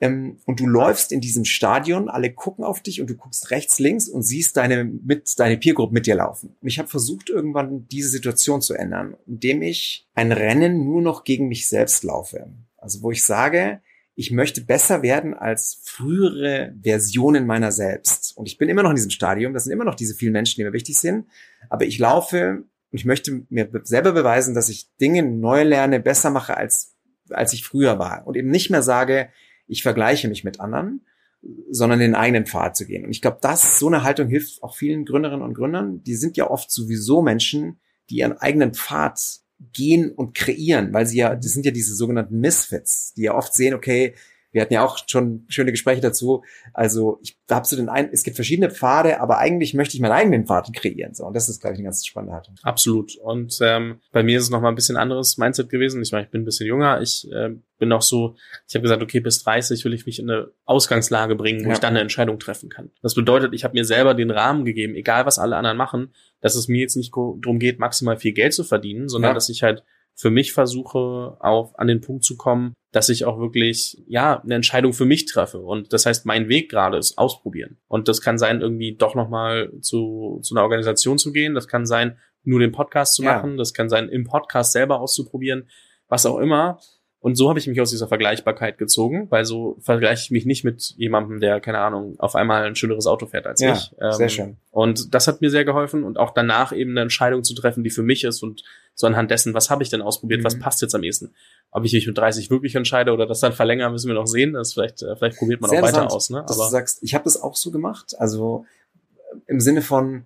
ähm, 0.00 0.38
und 0.44 0.60
du 0.60 0.66
läufst 0.66 1.10
in 1.10 1.20
diesem 1.20 1.44
Stadion, 1.44 2.08
alle 2.08 2.32
gucken 2.32 2.64
auf 2.64 2.80
dich 2.80 3.00
und 3.00 3.10
du 3.10 3.14
guckst 3.14 3.50
rechts, 3.50 3.78
links 3.78 4.08
und 4.08 4.22
siehst 4.22 4.56
deine 4.56 4.84
mit 4.84 5.38
deine 5.38 5.58
Peergroup 5.58 5.92
mit 5.92 6.06
dir 6.06 6.14
laufen. 6.14 6.56
Und 6.60 6.68
ich 6.68 6.78
habe 6.78 6.88
versucht 6.88 7.30
irgendwann 7.30 7.88
diese 7.88 8.08
Situation 8.08 8.62
zu 8.62 8.74
ändern, 8.74 9.16
indem 9.26 9.62
ich 9.62 10.06
ein 10.14 10.30
Rennen 10.30 10.84
nur 10.84 11.02
noch 11.02 11.24
gegen 11.24 11.48
mich 11.48 11.68
selbst 11.68 12.04
laufe. 12.04 12.48
Also 12.76 13.02
wo 13.02 13.10
ich 13.10 13.24
sage, 13.24 13.80
ich 14.14 14.30
möchte 14.30 14.60
besser 14.60 15.02
werden 15.02 15.34
als 15.34 15.80
frühere 15.82 16.74
Versionen 16.82 17.46
meiner 17.46 17.72
selbst. 17.72 18.36
Und 18.36 18.46
ich 18.46 18.58
bin 18.58 18.68
immer 18.68 18.82
noch 18.82 18.90
in 18.90 18.96
diesem 18.96 19.10
Stadium, 19.10 19.52
das 19.52 19.64
sind 19.64 19.72
immer 19.72 19.84
noch 19.84 19.94
diese 19.96 20.14
vielen 20.14 20.32
Menschen, 20.32 20.56
die 20.60 20.64
mir 20.64 20.72
wichtig 20.72 20.98
sind, 20.98 21.26
aber 21.70 21.86
ich 21.86 21.98
laufe 21.98 22.64
und 22.90 22.98
ich 22.98 23.04
möchte 23.04 23.44
mir 23.48 23.68
selber 23.82 24.12
beweisen, 24.12 24.54
dass 24.54 24.68
ich 24.68 24.88
Dinge 25.00 25.22
neu 25.22 25.64
lerne, 25.64 26.00
besser 26.00 26.30
mache 26.30 26.56
als 26.56 26.94
als 27.30 27.52
ich 27.52 27.64
früher 27.64 27.98
war 27.98 28.26
und 28.26 28.36
eben 28.36 28.48
nicht 28.48 28.70
mehr 28.70 28.82
sage, 28.82 29.28
ich 29.68 29.82
vergleiche 29.82 30.28
mich 30.28 30.44
mit 30.44 30.60
anderen, 30.60 31.02
sondern 31.70 32.00
den 32.00 32.14
eigenen 32.14 32.46
Pfad 32.46 32.76
zu 32.76 32.86
gehen. 32.86 33.04
Und 33.04 33.10
ich 33.10 33.22
glaube, 33.22 33.38
das, 33.40 33.78
so 33.78 33.86
eine 33.86 34.02
Haltung 34.02 34.28
hilft 34.28 34.62
auch 34.62 34.74
vielen 34.74 35.04
Gründerinnen 35.04 35.44
und 35.44 35.54
Gründern. 35.54 36.02
Die 36.02 36.16
sind 36.16 36.36
ja 36.36 36.50
oft 36.50 36.70
sowieso 36.70 37.22
Menschen, 37.22 37.78
die 38.10 38.16
ihren 38.16 38.32
eigenen 38.32 38.74
Pfad 38.74 39.20
gehen 39.72 40.10
und 40.10 40.34
kreieren, 40.34 40.92
weil 40.92 41.06
sie 41.06 41.18
ja, 41.18 41.34
das 41.34 41.52
sind 41.52 41.66
ja 41.66 41.72
diese 41.72 41.94
sogenannten 41.94 42.40
Misfits, 42.40 43.12
die 43.14 43.22
ja 43.22 43.34
oft 43.34 43.54
sehen, 43.54 43.74
okay, 43.74 44.14
wir 44.58 44.62
hatten 44.62 44.74
ja 44.74 44.84
auch 44.84 44.98
schon 45.06 45.44
schöne 45.46 45.70
Gespräche 45.70 46.00
dazu. 46.00 46.42
Also 46.74 47.20
ich 47.22 47.38
habe 47.48 47.64
so 47.64 47.76
den 47.76 47.88
einen, 47.88 48.08
es 48.12 48.24
gibt 48.24 48.34
verschiedene 48.34 48.72
Pfade, 48.72 49.20
aber 49.20 49.38
eigentlich 49.38 49.72
möchte 49.72 49.94
ich 49.94 50.00
meinen 50.00 50.10
eigenen 50.10 50.46
Pfad 50.46 50.72
kreieren. 50.74 51.14
So, 51.14 51.26
und 51.26 51.34
das 51.36 51.48
ist, 51.48 51.60
glaube 51.60 51.74
ich, 51.74 51.78
eine 51.78 51.84
ganz 51.84 52.04
spannende 52.04 52.34
Haltung. 52.34 52.56
Absolut. 52.64 53.16
Und 53.18 53.56
ähm, 53.62 54.00
bei 54.10 54.24
mir 54.24 54.36
ist 54.36 54.44
es 54.44 54.50
nochmal 54.50 54.72
ein 54.72 54.74
bisschen 54.74 54.96
anderes 54.96 55.38
Mindset 55.38 55.68
gewesen. 55.68 56.02
Ich 56.02 56.10
meine, 56.10 56.24
ich 56.24 56.30
bin 56.30 56.42
ein 56.42 56.44
bisschen 56.44 56.66
jünger. 56.66 57.00
Ich 57.00 57.30
äh, 57.30 57.50
bin 57.78 57.92
auch 57.92 58.02
so, 58.02 58.34
ich 58.66 58.74
habe 58.74 58.82
gesagt, 58.82 59.00
okay, 59.00 59.20
bis 59.20 59.44
30 59.44 59.84
will 59.84 59.94
ich 59.94 60.06
mich 60.06 60.18
in 60.18 60.28
eine 60.28 60.48
Ausgangslage 60.64 61.36
bringen, 61.36 61.64
wo 61.64 61.68
ja. 61.68 61.74
ich 61.74 61.78
dann 61.78 61.90
eine 61.90 62.00
Entscheidung 62.00 62.40
treffen 62.40 62.68
kann. 62.68 62.90
Das 63.00 63.14
bedeutet, 63.14 63.54
ich 63.54 63.62
habe 63.62 63.74
mir 63.74 63.84
selber 63.84 64.14
den 64.14 64.32
Rahmen 64.32 64.64
gegeben, 64.64 64.96
egal 64.96 65.24
was 65.24 65.38
alle 65.38 65.56
anderen 65.56 65.76
machen, 65.76 66.12
dass 66.40 66.56
es 66.56 66.66
mir 66.66 66.80
jetzt 66.80 66.96
nicht 66.96 67.14
darum 67.14 67.60
geht, 67.60 67.78
maximal 67.78 68.16
viel 68.16 68.32
Geld 68.32 68.54
zu 68.54 68.64
verdienen, 68.64 69.08
sondern 69.08 69.30
ja. 69.30 69.34
dass 69.34 69.50
ich 69.50 69.62
halt 69.62 69.84
für 70.16 70.30
mich 70.30 70.52
versuche, 70.52 71.36
auf 71.38 71.78
an 71.78 71.86
den 71.86 72.00
Punkt 72.00 72.24
zu 72.24 72.36
kommen, 72.36 72.74
dass 72.92 73.08
ich 73.10 73.24
auch 73.24 73.38
wirklich, 73.38 74.02
ja, 74.06 74.40
eine 74.40 74.54
Entscheidung 74.54 74.92
für 74.92 75.04
mich 75.04 75.26
treffe. 75.26 75.60
Und 75.60 75.92
das 75.92 76.06
heißt, 76.06 76.24
mein 76.24 76.48
Weg 76.48 76.70
gerade 76.70 76.96
ist 76.96 77.18
ausprobieren. 77.18 77.78
Und 77.86 78.08
das 78.08 78.20
kann 78.20 78.38
sein, 78.38 78.60
irgendwie 78.60 78.96
doch 78.96 79.14
nochmal 79.14 79.70
zu, 79.80 80.40
zu 80.42 80.54
einer 80.54 80.62
Organisation 80.62 81.18
zu 81.18 81.32
gehen. 81.32 81.54
Das 81.54 81.68
kann 81.68 81.84
sein, 81.86 82.18
nur 82.44 82.60
den 82.60 82.72
Podcast 82.72 83.14
zu 83.14 83.22
machen. 83.22 83.52
Ja. 83.52 83.56
Das 83.58 83.74
kann 83.74 83.88
sein, 83.90 84.08
im 84.08 84.24
Podcast 84.24 84.72
selber 84.72 85.00
auszuprobieren. 85.00 85.68
Was 86.08 86.24
auch 86.24 86.38
immer. 86.38 86.80
Und 87.20 87.34
so 87.34 87.48
habe 87.48 87.58
ich 87.58 87.66
mich 87.66 87.80
aus 87.80 87.90
dieser 87.90 88.06
Vergleichbarkeit 88.06 88.78
gezogen, 88.78 89.26
weil 89.30 89.44
so 89.44 89.76
vergleiche 89.80 90.22
ich 90.22 90.30
mich 90.30 90.46
nicht 90.46 90.62
mit 90.62 90.94
jemandem, 90.96 91.40
der, 91.40 91.60
keine 91.60 91.80
Ahnung, 91.80 92.14
auf 92.18 92.36
einmal 92.36 92.64
ein 92.64 92.76
schöneres 92.76 93.08
Auto 93.08 93.26
fährt 93.26 93.46
als 93.46 93.60
ja, 93.60 93.72
ich. 93.72 93.92
Ähm, 94.00 94.12
sehr 94.12 94.28
schön. 94.28 94.56
Und 94.70 95.14
das 95.14 95.26
hat 95.26 95.40
mir 95.40 95.50
sehr 95.50 95.64
geholfen 95.64 96.04
und 96.04 96.16
auch 96.16 96.30
danach 96.30 96.72
eben 96.72 96.92
eine 96.92 97.00
Entscheidung 97.00 97.42
zu 97.42 97.54
treffen, 97.54 97.82
die 97.82 97.90
für 97.90 98.04
mich 98.04 98.22
ist 98.22 98.44
und 98.44 98.62
so 98.94 99.08
anhand 99.08 99.32
dessen, 99.32 99.52
was 99.52 99.68
habe 99.68 99.82
ich 99.82 99.90
denn 99.90 100.00
ausprobiert, 100.00 100.40
mhm. 100.40 100.44
was 100.44 100.60
passt 100.60 100.80
jetzt 100.80 100.94
am 100.94 101.02
ehesten. 101.02 101.34
Ob 101.72 101.84
ich 101.84 101.92
mich 101.92 102.06
mit 102.06 102.16
30 102.16 102.50
wirklich 102.50 102.76
entscheide 102.76 103.12
oder 103.12 103.26
das 103.26 103.40
dann 103.40 103.52
verlängern, 103.52 103.90
müssen 103.90 104.06
wir 104.06 104.14
noch 104.14 104.26
sehen. 104.26 104.52
Das 104.52 104.74
vielleicht, 104.74 105.02
äh, 105.02 105.16
vielleicht 105.16 105.38
probiert 105.38 105.60
man 105.60 105.70
sehr 105.70 105.82
auch 105.82 105.86
weiter 105.88 106.12
aus. 106.12 106.30
Ne? 106.30 106.38
Aber 106.38 106.46
dass 106.46 106.56
du 106.56 106.70
sagst, 106.70 107.02
ich 107.02 107.14
habe 107.14 107.24
das 107.24 107.40
auch 107.40 107.56
so 107.56 107.72
gemacht. 107.72 108.14
Also 108.18 108.64
im 109.48 109.58
Sinne 109.58 109.82
von, 109.82 110.24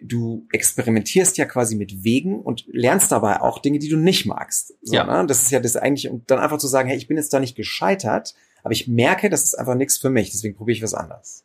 du 0.00 0.46
experimentierst 0.52 1.36
ja 1.38 1.44
quasi 1.44 1.76
mit 1.76 2.04
Wegen 2.04 2.40
und 2.40 2.64
lernst 2.68 3.10
dabei 3.10 3.40
auch 3.40 3.58
Dinge, 3.58 3.78
die 3.78 3.88
du 3.88 3.96
nicht 3.96 4.26
magst. 4.26 4.74
So, 4.82 4.94
ja. 4.94 5.04
Ne? 5.04 5.26
Das 5.26 5.42
ist 5.42 5.50
ja 5.50 5.60
das 5.60 5.76
eigentlich, 5.76 6.08
und 6.08 6.30
dann 6.30 6.38
einfach 6.38 6.58
zu 6.58 6.68
sagen, 6.68 6.88
hey, 6.88 6.96
ich 6.96 7.08
bin 7.08 7.16
jetzt 7.16 7.32
da 7.32 7.40
nicht 7.40 7.56
gescheitert, 7.56 8.34
aber 8.62 8.72
ich 8.72 8.88
merke, 8.88 9.28
das 9.30 9.44
ist 9.44 9.54
einfach 9.54 9.74
nichts 9.74 9.98
für 9.98 10.10
mich, 10.10 10.30
deswegen 10.30 10.56
probiere 10.56 10.76
ich 10.76 10.82
was 10.82 10.94
anderes. 10.94 11.44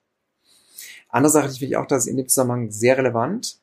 Andere 1.10 1.32
Sache, 1.32 1.48
die 1.48 1.60
finde 1.60 1.72
ich 1.72 1.78
auch, 1.78 1.88
das 1.88 2.06
ist 2.06 2.12
in 2.12 2.18
dem 2.18 2.28
Zusammenhang 2.28 2.72
sehr 2.72 2.98
relevant. 2.98 3.60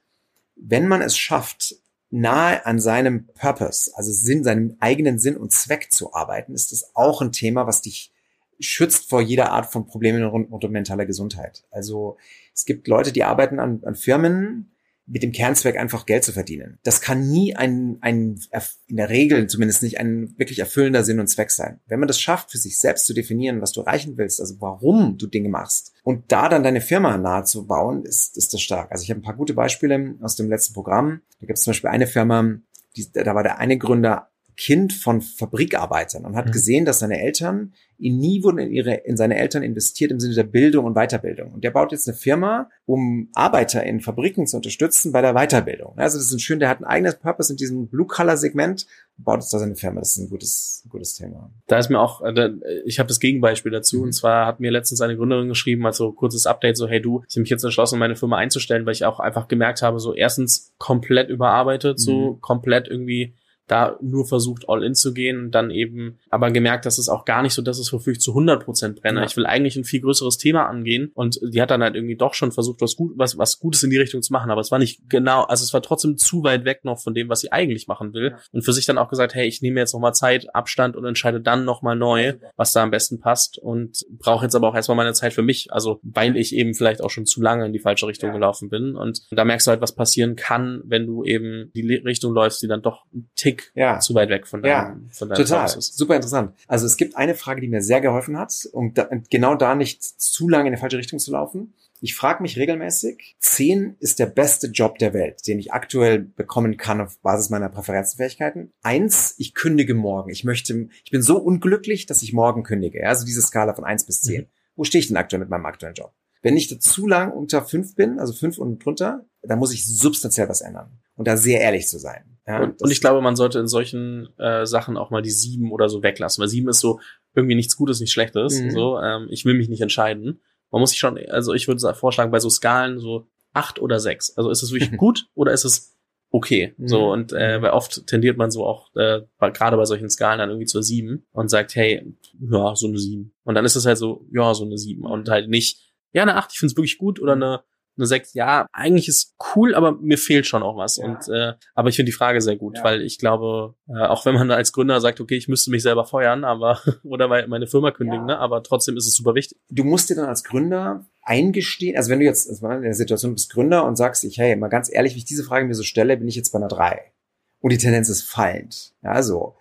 Wenn 0.56 0.86
man 0.86 1.02
es 1.02 1.16
schafft, 1.16 1.76
nahe 2.10 2.64
an 2.66 2.80
seinem 2.80 3.26
Purpose, 3.28 3.92
also 3.94 4.12
Sinn, 4.12 4.44
seinem 4.44 4.76
eigenen 4.80 5.18
Sinn 5.18 5.36
und 5.36 5.52
Zweck 5.52 5.92
zu 5.92 6.12
arbeiten, 6.12 6.54
ist 6.54 6.72
das 6.72 6.94
auch 6.94 7.22
ein 7.22 7.32
Thema, 7.32 7.66
was 7.66 7.82
dich 7.82 8.12
schützt 8.58 9.08
vor 9.08 9.22
jeder 9.22 9.52
Art 9.52 9.72
von 9.72 9.86
Problemen 9.86 10.22
rund 10.24 10.64
um 10.64 10.72
mentale 10.72 11.06
Gesundheit. 11.06 11.64
Also 11.70 12.18
es 12.54 12.66
gibt 12.66 12.88
Leute, 12.88 13.12
die 13.12 13.24
arbeiten 13.24 13.58
an, 13.58 13.82
an 13.84 13.94
Firmen, 13.94 14.69
mit 15.10 15.24
dem 15.24 15.32
Kernzweck 15.32 15.76
einfach 15.76 16.06
Geld 16.06 16.22
zu 16.22 16.32
verdienen. 16.32 16.78
Das 16.84 17.00
kann 17.00 17.28
nie 17.28 17.56
ein, 17.56 17.98
ein, 18.00 18.40
in 18.86 18.96
der 18.96 19.08
Regel 19.08 19.48
zumindest 19.48 19.82
nicht 19.82 19.98
ein 19.98 20.34
wirklich 20.38 20.60
erfüllender 20.60 21.02
Sinn 21.02 21.18
und 21.18 21.26
Zweck 21.26 21.50
sein. 21.50 21.80
Wenn 21.88 21.98
man 21.98 22.06
das 22.06 22.20
schafft, 22.20 22.52
für 22.52 22.58
sich 22.58 22.78
selbst 22.78 23.06
zu 23.06 23.12
definieren, 23.12 23.60
was 23.60 23.72
du 23.72 23.80
erreichen 23.80 24.16
willst, 24.16 24.40
also 24.40 24.60
warum 24.60 25.18
du 25.18 25.26
Dinge 25.26 25.48
machst 25.48 25.92
und 26.04 26.30
da 26.30 26.48
dann 26.48 26.62
deine 26.62 26.80
Firma 26.80 27.18
nahe 27.18 27.42
zu 27.42 27.66
bauen, 27.66 28.04
ist, 28.04 28.36
ist 28.36 28.54
das 28.54 28.62
stark. 28.62 28.92
Also 28.92 29.02
ich 29.02 29.10
habe 29.10 29.20
ein 29.20 29.24
paar 29.24 29.36
gute 29.36 29.54
Beispiele 29.54 30.14
aus 30.22 30.36
dem 30.36 30.48
letzten 30.48 30.74
Programm. 30.74 31.22
Da 31.40 31.46
gibt 31.46 31.58
es 31.58 31.64
zum 31.64 31.72
Beispiel 31.72 31.90
eine 31.90 32.06
Firma, 32.06 32.58
die, 32.96 33.10
da 33.12 33.34
war 33.34 33.42
der 33.42 33.58
eine 33.58 33.78
Gründer 33.78 34.29
Kind 34.60 34.92
von 34.92 35.22
Fabrikarbeitern 35.22 36.26
und 36.26 36.36
hat 36.36 36.48
mhm. 36.48 36.52
gesehen, 36.52 36.84
dass 36.84 36.98
seine 36.98 37.18
Eltern 37.18 37.72
ihn 37.96 38.18
nie 38.18 38.42
wurden 38.42 38.58
in 38.58 38.70
ihre, 38.70 38.92
in 38.92 39.16
seine 39.16 39.38
Eltern 39.38 39.62
investiert 39.62 40.10
im 40.10 40.20
Sinne 40.20 40.34
der 40.34 40.42
Bildung 40.42 40.84
und 40.84 40.92
Weiterbildung. 40.92 41.52
Und 41.52 41.64
der 41.64 41.70
baut 41.70 41.92
jetzt 41.92 42.06
eine 42.06 42.14
Firma, 42.14 42.68
um 42.84 43.30
Arbeiter 43.34 43.82
in 43.84 44.00
Fabriken 44.00 44.46
zu 44.46 44.58
unterstützen 44.58 45.12
bei 45.12 45.22
der 45.22 45.32
Weiterbildung. 45.32 45.94
Also 45.96 46.18
das 46.18 46.26
ist 46.26 46.32
ein 46.34 46.40
schön, 46.40 46.60
der 46.60 46.68
hat 46.68 46.80
ein 46.80 46.84
eigenes 46.84 47.18
Purpose 47.18 47.50
in 47.50 47.56
diesem 47.56 47.88
Blue-Color-Segment 47.88 48.86
baut 49.16 49.40
jetzt 49.40 49.54
da 49.54 49.58
seine 49.58 49.76
Firma. 49.76 50.00
Das 50.00 50.10
ist 50.10 50.18
ein 50.18 50.28
gutes, 50.28 50.86
gutes 50.90 51.14
Thema. 51.14 51.50
Da 51.66 51.78
ist 51.78 51.88
mir 51.88 51.98
auch, 51.98 52.20
äh, 52.20 52.50
ich 52.84 52.98
habe 52.98 53.08
das 53.08 53.18
Gegenbeispiel 53.18 53.72
dazu. 53.72 53.96
Mhm. 53.96 54.02
Und 54.02 54.12
zwar 54.12 54.46
hat 54.46 54.60
mir 54.60 54.70
letztens 54.70 55.00
eine 55.00 55.16
Gründerin 55.16 55.48
geschrieben, 55.48 55.86
also 55.86 56.12
kurzes 56.12 56.44
Update, 56.44 56.76
so, 56.76 56.86
hey 56.86 57.00
du, 57.00 57.22
ich 57.28 57.36
habe 57.36 57.40
mich 57.40 57.50
jetzt 57.50 57.64
entschlossen, 57.64 57.98
meine 57.98 58.16
Firma 58.16 58.36
einzustellen, 58.36 58.84
weil 58.84 58.92
ich 58.92 59.06
auch 59.06 59.20
einfach 59.20 59.48
gemerkt 59.48 59.80
habe, 59.80 60.00
so 60.00 60.14
erstens 60.14 60.74
komplett 60.76 61.30
überarbeitet, 61.30 61.96
mhm. 61.96 62.02
so 62.02 62.38
komplett 62.42 62.88
irgendwie 62.88 63.34
da 63.70 63.96
nur 64.00 64.26
versucht, 64.26 64.68
all 64.68 64.82
in 64.82 64.94
zu 64.94 65.14
gehen, 65.14 65.50
dann 65.50 65.70
eben 65.70 66.18
aber 66.28 66.50
gemerkt, 66.50 66.86
dass 66.86 66.98
es 66.98 67.08
auch 67.08 67.24
gar 67.24 67.42
nicht 67.42 67.54
so 67.54 67.62
das 67.62 67.78
ist, 67.78 67.92
wofür 67.92 68.12
ich 68.12 68.20
zu 68.20 68.32
100 68.32 68.64
Prozent 68.64 69.00
brenne. 69.00 69.20
Ja. 69.20 69.26
Ich 69.26 69.36
will 69.36 69.46
eigentlich 69.46 69.76
ein 69.76 69.84
viel 69.84 70.00
größeres 70.00 70.38
Thema 70.38 70.66
angehen 70.66 71.12
und 71.14 71.38
die 71.42 71.62
hat 71.62 71.70
dann 71.70 71.82
halt 71.82 71.94
irgendwie 71.94 72.16
doch 72.16 72.34
schon 72.34 72.52
versucht, 72.52 72.80
was, 72.80 72.96
gut, 72.96 73.12
was, 73.16 73.38
was 73.38 73.58
Gutes 73.58 73.82
in 73.82 73.90
die 73.90 73.98
Richtung 73.98 74.22
zu 74.22 74.32
machen, 74.32 74.50
aber 74.50 74.60
es 74.60 74.70
war 74.70 74.78
nicht 74.78 75.08
genau, 75.08 75.42
also 75.44 75.62
es 75.62 75.72
war 75.72 75.82
trotzdem 75.82 76.16
zu 76.16 76.42
weit 76.42 76.64
weg 76.64 76.80
noch 76.84 77.00
von 77.00 77.14
dem, 77.14 77.28
was 77.28 77.40
sie 77.40 77.52
eigentlich 77.52 77.86
machen 77.86 78.12
will 78.12 78.30
ja. 78.32 78.38
und 78.52 78.62
für 78.62 78.72
sich 78.72 78.86
dann 78.86 78.98
auch 78.98 79.08
gesagt, 79.08 79.34
hey, 79.34 79.46
ich 79.46 79.62
nehme 79.62 79.78
jetzt 79.80 79.92
nochmal 79.92 80.14
Zeit, 80.14 80.54
Abstand 80.54 80.96
und 80.96 81.04
entscheide 81.04 81.40
dann 81.40 81.64
nochmal 81.64 81.96
neu, 81.96 82.34
was 82.56 82.72
da 82.72 82.82
am 82.82 82.90
besten 82.90 83.20
passt 83.20 83.58
und 83.58 84.04
brauche 84.18 84.44
jetzt 84.44 84.54
aber 84.54 84.68
auch 84.68 84.74
erstmal 84.74 84.96
meine 84.96 85.12
Zeit 85.12 85.32
für 85.32 85.42
mich, 85.42 85.72
also 85.72 86.00
weil 86.02 86.36
ich 86.36 86.54
eben 86.54 86.74
vielleicht 86.74 87.02
auch 87.02 87.10
schon 87.10 87.26
zu 87.26 87.40
lange 87.40 87.66
in 87.66 87.72
die 87.72 87.78
falsche 87.78 88.06
Richtung 88.06 88.30
ja. 88.30 88.34
gelaufen 88.34 88.68
bin 88.68 88.96
und 88.96 89.22
da 89.30 89.44
merkst 89.44 89.66
du 89.66 89.70
halt, 89.70 89.80
was 89.80 89.94
passieren 89.94 90.34
kann, 90.34 90.82
wenn 90.84 91.06
du 91.06 91.24
eben 91.24 91.70
die 91.74 91.94
Richtung 91.94 92.32
läufst, 92.32 92.62
die 92.62 92.68
dann 92.68 92.82
doch 92.82 93.04
ein 93.14 93.30
Tick 93.36 93.59
ja. 93.74 93.98
zu 94.00 94.14
weit 94.14 94.28
weg 94.28 94.46
von 94.46 94.62
deinem, 94.62 94.70
ja, 94.70 94.96
von 95.12 95.28
deinem 95.28 95.38
total. 95.38 95.66
Ist. 95.66 95.96
Super 95.96 96.16
interessant. 96.16 96.54
Also 96.66 96.86
es 96.86 96.96
gibt 96.96 97.16
eine 97.16 97.34
Frage, 97.34 97.60
die 97.60 97.68
mir 97.68 97.82
sehr 97.82 98.00
geholfen 98.00 98.38
hat, 98.38 98.68
um 98.72 98.94
da, 98.94 99.08
genau 99.30 99.54
da 99.54 99.74
nicht 99.74 100.02
zu 100.02 100.48
lange 100.48 100.68
in 100.68 100.74
die 100.74 100.80
falsche 100.80 100.98
Richtung 100.98 101.18
zu 101.18 101.32
laufen. 101.32 101.74
Ich 102.02 102.14
frage 102.14 102.42
mich 102.42 102.56
regelmäßig, 102.56 103.36
10 103.40 103.96
ist 104.00 104.18
der 104.18 104.26
beste 104.26 104.68
Job 104.68 104.98
der 104.98 105.12
Welt, 105.12 105.46
den 105.46 105.58
ich 105.58 105.72
aktuell 105.72 106.20
bekommen 106.20 106.78
kann 106.78 107.00
auf 107.00 107.18
Basis 107.18 107.50
meiner 107.50 107.68
Präferenzfähigkeiten. 107.68 108.72
Eins, 108.82 109.34
ich 109.36 109.54
kündige 109.54 109.94
morgen. 109.94 110.30
Ich 110.30 110.42
möchte, 110.42 110.88
ich 111.04 111.10
bin 111.10 111.20
so 111.20 111.36
unglücklich, 111.36 112.06
dass 112.06 112.22
ich 112.22 112.32
morgen 112.32 112.62
kündige. 112.62 113.06
Also 113.06 113.26
diese 113.26 113.42
Skala 113.42 113.74
von 113.74 113.84
1 113.84 114.06
bis 114.06 114.22
10. 114.22 114.42
Mhm. 114.42 114.46
Wo 114.76 114.84
stehe 114.84 115.00
ich 115.00 115.08
denn 115.08 115.18
aktuell 115.18 115.40
mit 115.40 115.50
meinem 115.50 115.66
aktuellen 115.66 115.94
Job? 115.94 116.14
Wenn 116.40 116.56
ich 116.56 116.68
da 116.68 116.78
zu 116.78 117.06
lang 117.06 117.32
unter 117.32 117.62
5 117.62 117.94
bin, 117.96 118.18
also 118.18 118.32
5 118.32 118.56
und 118.56 118.82
drunter, 118.82 119.26
dann 119.42 119.58
muss 119.58 119.74
ich 119.74 119.86
substanziell 119.86 120.48
was 120.48 120.62
ändern. 120.62 120.98
Und 121.16 121.28
da 121.28 121.36
sehr 121.36 121.60
ehrlich 121.60 121.86
zu 121.86 121.98
sein. 121.98 122.29
Ja, 122.50 122.62
und, 122.62 122.82
und, 122.82 122.90
ich 122.90 123.00
glaube, 123.00 123.20
man 123.20 123.36
sollte 123.36 123.58
in 123.58 123.68
solchen 123.68 124.28
äh, 124.38 124.66
Sachen 124.66 124.96
auch 124.96 125.10
mal 125.10 125.22
die 125.22 125.30
sieben 125.30 125.70
oder 125.72 125.88
so 125.88 126.02
weglassen, 126.02 126.42
weil 126.42 126.48
sieben 126.48 126.68
ist 126.68 126.80
so 126.80 127.00
irgendwie 127.34 127.54
nichts 127.54 127.76
Gutes, 127.76 128.00
nichts 128.00 128.12
Schlechtes. 128.12 128.60
Mhm. 128.60 128.70
So, 128.70 128.98
ähm, 128.98 129.28
ich 129.30 129.44
will 129.44 129.54
mich 129.54 129.68
nicht 129.68 129.80
entscheiden. 129.80 130.40
Man 130.70 130.80
muss 130.80 130.90
sich 130.90 130.98
schon, 130.98 131.18
also 131.28 131.54
ich 131.54 131.68
würde 131.68 131.94
vorschlagen, 131.94 132.30
bei 132.30 132.40
so 132.40 132.50
Skalen 132.50 132.98
so 132.98 133.28
acht 133.52 133.80
oder 133.80 134.00
sechs. 134.00 134.36
Also 134.36 134.50
ist 134.50 134.62
es 134.62 134.72
wirklich 134.72 134.92
gut 134.98 135.26
oder 135.34 135.52
ist 135.52 135.64
es 135.64 135.96
okay? 136.30 136.74
Mhm. 136.76 136.88
So 136.88 137.12
und 137.12 137.32
äh, 137.32 137.58
mhm. 137.58 137.62
weil 137.62 137.70
oft 137.70 138.06
tendiert 138.06 138.36
man 138.36 138.50
so 138.50 138.66
auch 138.66 138.94
äh, 138.94 139.20
gerade 139.38 139.76
bei 139.76 139.84
solchen 139.84 140.10
Skalen 140.10 140.38
dann 140.38 140.50
irgendwie 140.50 140.66
zur 140.66 140.82
sieben 140.82 141.26
und 141.32 141.48
sagt, 141.48 141.74
hey, 141.76 142.14
ja, 142.40 142.74
so 142.74 142.88
eine 142.88 142.98
sieben. 142.98 143.32
Und 143.44 143.54
dann 143.54 143.64
ist 143.64 143.76
es 143.76 143.86
halt 143.86 143.98
so, 143.98 144.26
ja, 144.32 144.54
so 144.54 144.64
eine 144.64 144.78
sieben 144.78 145.04
und 145.04 145.28
halt 145.28 145.48
nicht, 145.48 145.92
ja, 146.12 146.22
eine 146.22 146.36
acht, 146.36 146.50
ich 146.52 146.58
finde 146.58 146.72
es 146.72 146.76
wirklich 146.76 146.98
gut 146.98 147.20
oder 147.20 147.32
eine 147.32 147.62
eine 148.00 148.06
6, 148.06 148.34
ja, 148.34 148.66
eigentlich 148.72 149.08
ist 149.08 149.36
cool, 149.54 149.74
aber 149.74 149.92
mir 149.92 150.18
fehlt 150.18 150.46
schon 150.46 150.62
auch 150.62 150.76
was. 150.76 150.96
Ja. 150.96 151.04
Und 151.04 151.28
äh, 151.28 151.54
aber 151.74 151.88
ich 151.88 151.96
finde 151.96 152.10
die 152.10 152.16
Frage 152.16 152.40
sehr 152.40 152.56
gut, 152.56 152.78
ja. 152.78 152.84
weil 152.84 153.02
ich 153.02 153.18
glaube, 153.18 153.74
äh, 153.88 154.06
auch 154.06 154.26
wenn 154.26 154.34
man 154.34 154.50
als 154.50 154.72
Gründer 154.72 155.00
sagt, 155.00 155.20
okay, 155.20 155.36
ich 155.36 155.48
müsste 155.48 155.70
mich 155.70 155.82
selber 155.82 156.04
feuern, 156.04 156.44
aber 156.44 156.80
oder 157.04 157.28
meine 157.28 157.66
Firma 157.66 157.90
kündigen, 157.90 158.28
ja. 158.28 158.36
ne, 158.36 158.38
aber 158.38 158.62
trotzdem 158.62 158.96
ist 158.96 159.06
es 159.06 159.14
super 159.14 159.34
wichtig. 159.34 159.58
Du 159.68 159.84
musst 159.84 160.10
dir 160.10 160.16
dann 160.16 160.26
als 160.26 160.44
Gründer 160.44 161.06
eingestehen, 161.22 161.96
also 161.96 162.10
wenn 162.10 162.20
du 162.20 162.24
jetzt 162.24 162.48
also 162.48 162.66
in 162.66 162.82
der 162.82 162.94
Situation 162.94 163.34
bist 163.34 163.52
Gründer 163.52 163.84
und 163.84 163.96
sagst, 163.96 164.24
ich, 164.24 164.38
hey, 164.38 164.56
mal 164.56 164.68
ganz 164.68 164.92
ehrlich, 164.92 165.14
wie 165.14 165.18
ich 165.18 165.24
diese 165.24 165.44
Frage 165.44 165.66
mir 165.66 165.74
so 165.74 165.82
stelle, 165.82 166.16
bin 166.16 166.28
ich 166.28 166.36
jetzt 166.36 166.50
bei 166.50 166.58
einer 166.58 166.68
3. 166.68 167.12
Und 167.60 167.72
die 167.72 167.78
Tendenz 167.78 168.08
ist 168.08 168.22
fallend. 168.22 168.94
Ja, 169.02 169.22
so 169.22 169.54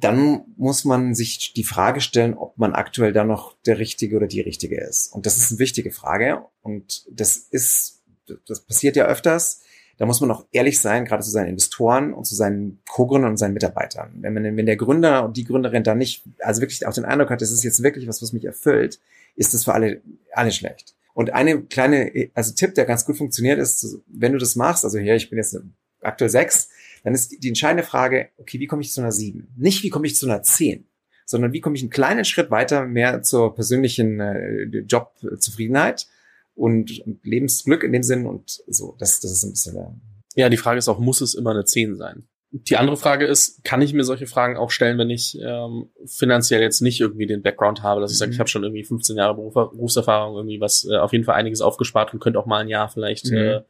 dann 0.00 0.44
muss 0.56 0.84
man 0.84 1.14
sich 1.14 1.52
die 1.52 1.64
Frage 1.64 2.00
stellen, 2.00 2.34
ob 2.34 2.56
man 2.58 2.72
aktuell 2.72 3.12
da 3.12 3.24
noch 3.24 3.56
der 3.66 3.78
Richtige 3.78 4.16
oder 4.16 4.26
die 4.26 4.40
Richtige 4.40 4.80
ist. 4.80 5.12
Und 5.12 5.26
das 5.26 5.36
ist 5.36 5.50
eine 5.50 5.58
wichtige 5.58 5.90
Frage. 5.90 6.44
Und 6.62 7.04
das 7.10 7.36
ist, 7.36 8.02
das 8.46 8.60
passiert 8.62 8.96
ja 8.96 9.04
öfters. 9.04 9.60
Da 9.98 10.06
muss 10.06 10.20
man 10.22 10.30
auch 10.30 10.46
ehrlich 10.52 10.80
sein, 10.80 11.04
gerade 11.04 11.22
zu 11.22 11.30
seinen 11.30 11.50
Investoren 11.50 12.14
und 12.14 12.24
zu 12.24 12.34
seinen 12.34 12.80
Co-Gründern 12.88 13.32
und 13.32 13.36
seinen 13.36 13.52
Mitarbeitern. 13.52 14.14
Wenn 14.20 14.32
man, 14.32 14.56
wenn 14.56 14.64
der 14.64 14.76
Gründer 14.76 15.24
und 15.24 15.36
die 15.36 15.44
Gründerin 15.44 15.84
da 15.84 15.94
nicht, 15.94 16.24
also 16.38 16.62
wirklich 16.62 16.86
auch 16.86 16.94
den 16.94 17.04
Eindruck 17.04 17.28
hat, 17.28 17.42
das 17.42 17.50
ist 17.50 17.64
jetzt 17.64 17.82
wirklich 17.82 18.08
was, 18.08 18.22
was 18.22 18.32
mich 18.32 18.46
erfüllt, 18.46 18.98
ist 19.36 19.52
das 19.52 19.64
für 19.64 19.74
alle, 19.74 20.00
alle 20.32 20.52
schlecht. 20.52 20.94
Und 21.12 21.34
eine 21.34 21.62
kleine, 21.62 22.30
also 22.32 22.54
Tipp, 22.54 22.74
der 22.74 22.86
ganz 22.86 23.04
gut 23.04 23.18
funktioniert, 23.18 23.58
ist, 23.58 23.98
wenn 24.06 24.32
du 24.32 24.38
das 24.38 24.56
machst, 24.56 24.84
also 24.84 24.98
hier, 24.98 25.16
ich 25.16 25.28
bin 25.28 25.36
jetzt 25.36 25.58
aktuell 26.00 26.30
sechs, 26.30 26.70
dann 27.02 27.14
ist 27.14 27.42
die 27.42 27.48
entscheidende 27.48 27.82
Frage, 27.82 28.28
okay, 28.38 28.60
wie 28.60 28.66
komme 28.66 28.82
ich 28.82 28.92
zu 28.92 29.00
einer 29.00 29.12
7? 29.12 29.54
Nicht, 29.56 29.82
wie 29.82 29.90
komme 29.90 30.06
ich 30.06 30.16
zu 30.16 30.26
einer 30.26 30.42
10, 30.42 30.86
sondern 31.26 31.52
wie 31.52 31.60
komme 31.60 31.76
ich 31.76 31.82
einen 31.82 31.90
kleinen 31.90 32.24
Schritt 32.24 32.50
weiter 32.50 32.86
mehr 32.86 33.22
zur 33.22 33.54
persönlichen 33.54 34.20
äh, 34.20 34.64
Jobzufriedenheit 34.80 36.06
und, 36.54 37.00
und 37.06 37.24
Lebensglück 37.24 37.84
in 37.84 37.92
dem 37.92 38.02
Sinn 38.02 38.26
und 38.26 38.62
so. 38.66 38.96
Das, 38.98 39.20
das 39.20 39.32
ist 39.32 39.44
ein 39.44 39.52
bisschen 39.52 39.74
der 39.74 39.94
ja, 40.36 40.48
die 40.48 40.56
Frage 40.56 40.78
ist 40.78 40.88
auch, 40.88 40.98
muss 40.98 41.20
es 41.20 41.34
immer 41.34 41.50
eine 41.50 41.64
10 41.64 41.96
sein? 41.96 42.24
Die 42.52 42.76
andere 42.76 42.96
Frage 42.96 43.26
ist, 43.26 43.62
kann 43.62 43.80
ich 43.80 43.92
mir 43.92 44.02
solche 44.02 44.26
Fragen 44.26 44.56
auch 44.56 44.70
stellen, 44.70 44.98
wenn 44.98 45.10
ich 45.10 45.38
ähm, 45.40 45.90
finanziell 46.04 46.60
jetzt 46.60 46.80
nicht 46.80 47.00
irgendwie 47.00 47.26
den 47.26 47.42
Background 47.42 47.84
habe, 47.84 48.00
dass 48.00 48.10
ich 48.10 48.18
sage, 48.18 48.32
ich 48.32 48.38
mhm. 48.38 48.40
habe 48.40 48.50
schon 48.50 48.64
irgendwie 48.64 48.82
15 48.82 49.16
Jahre 49.16 49.34
Beruf, 49.34 49.54
Berufserfahrung, 49.54 50.36
irgendwie 50.36 50.60
was, 50.60 50.84
äh, 50.90 50.96
auf 50.96 51.12
jeden 51.12 51.24
Fall 51.24 51.36
einiges 51.36 51.60
aufgespart 51.60 52.12
und 52.12 52.18
könnte 52.18 52.40
auch 52.40 52.46
mal 52.46 52.58
ein 52.58 52.68
Jahr 52.68 52.88
vielleicht 52.88 53.30
mhm. 53.30 53.36
äh, 53.36 53.60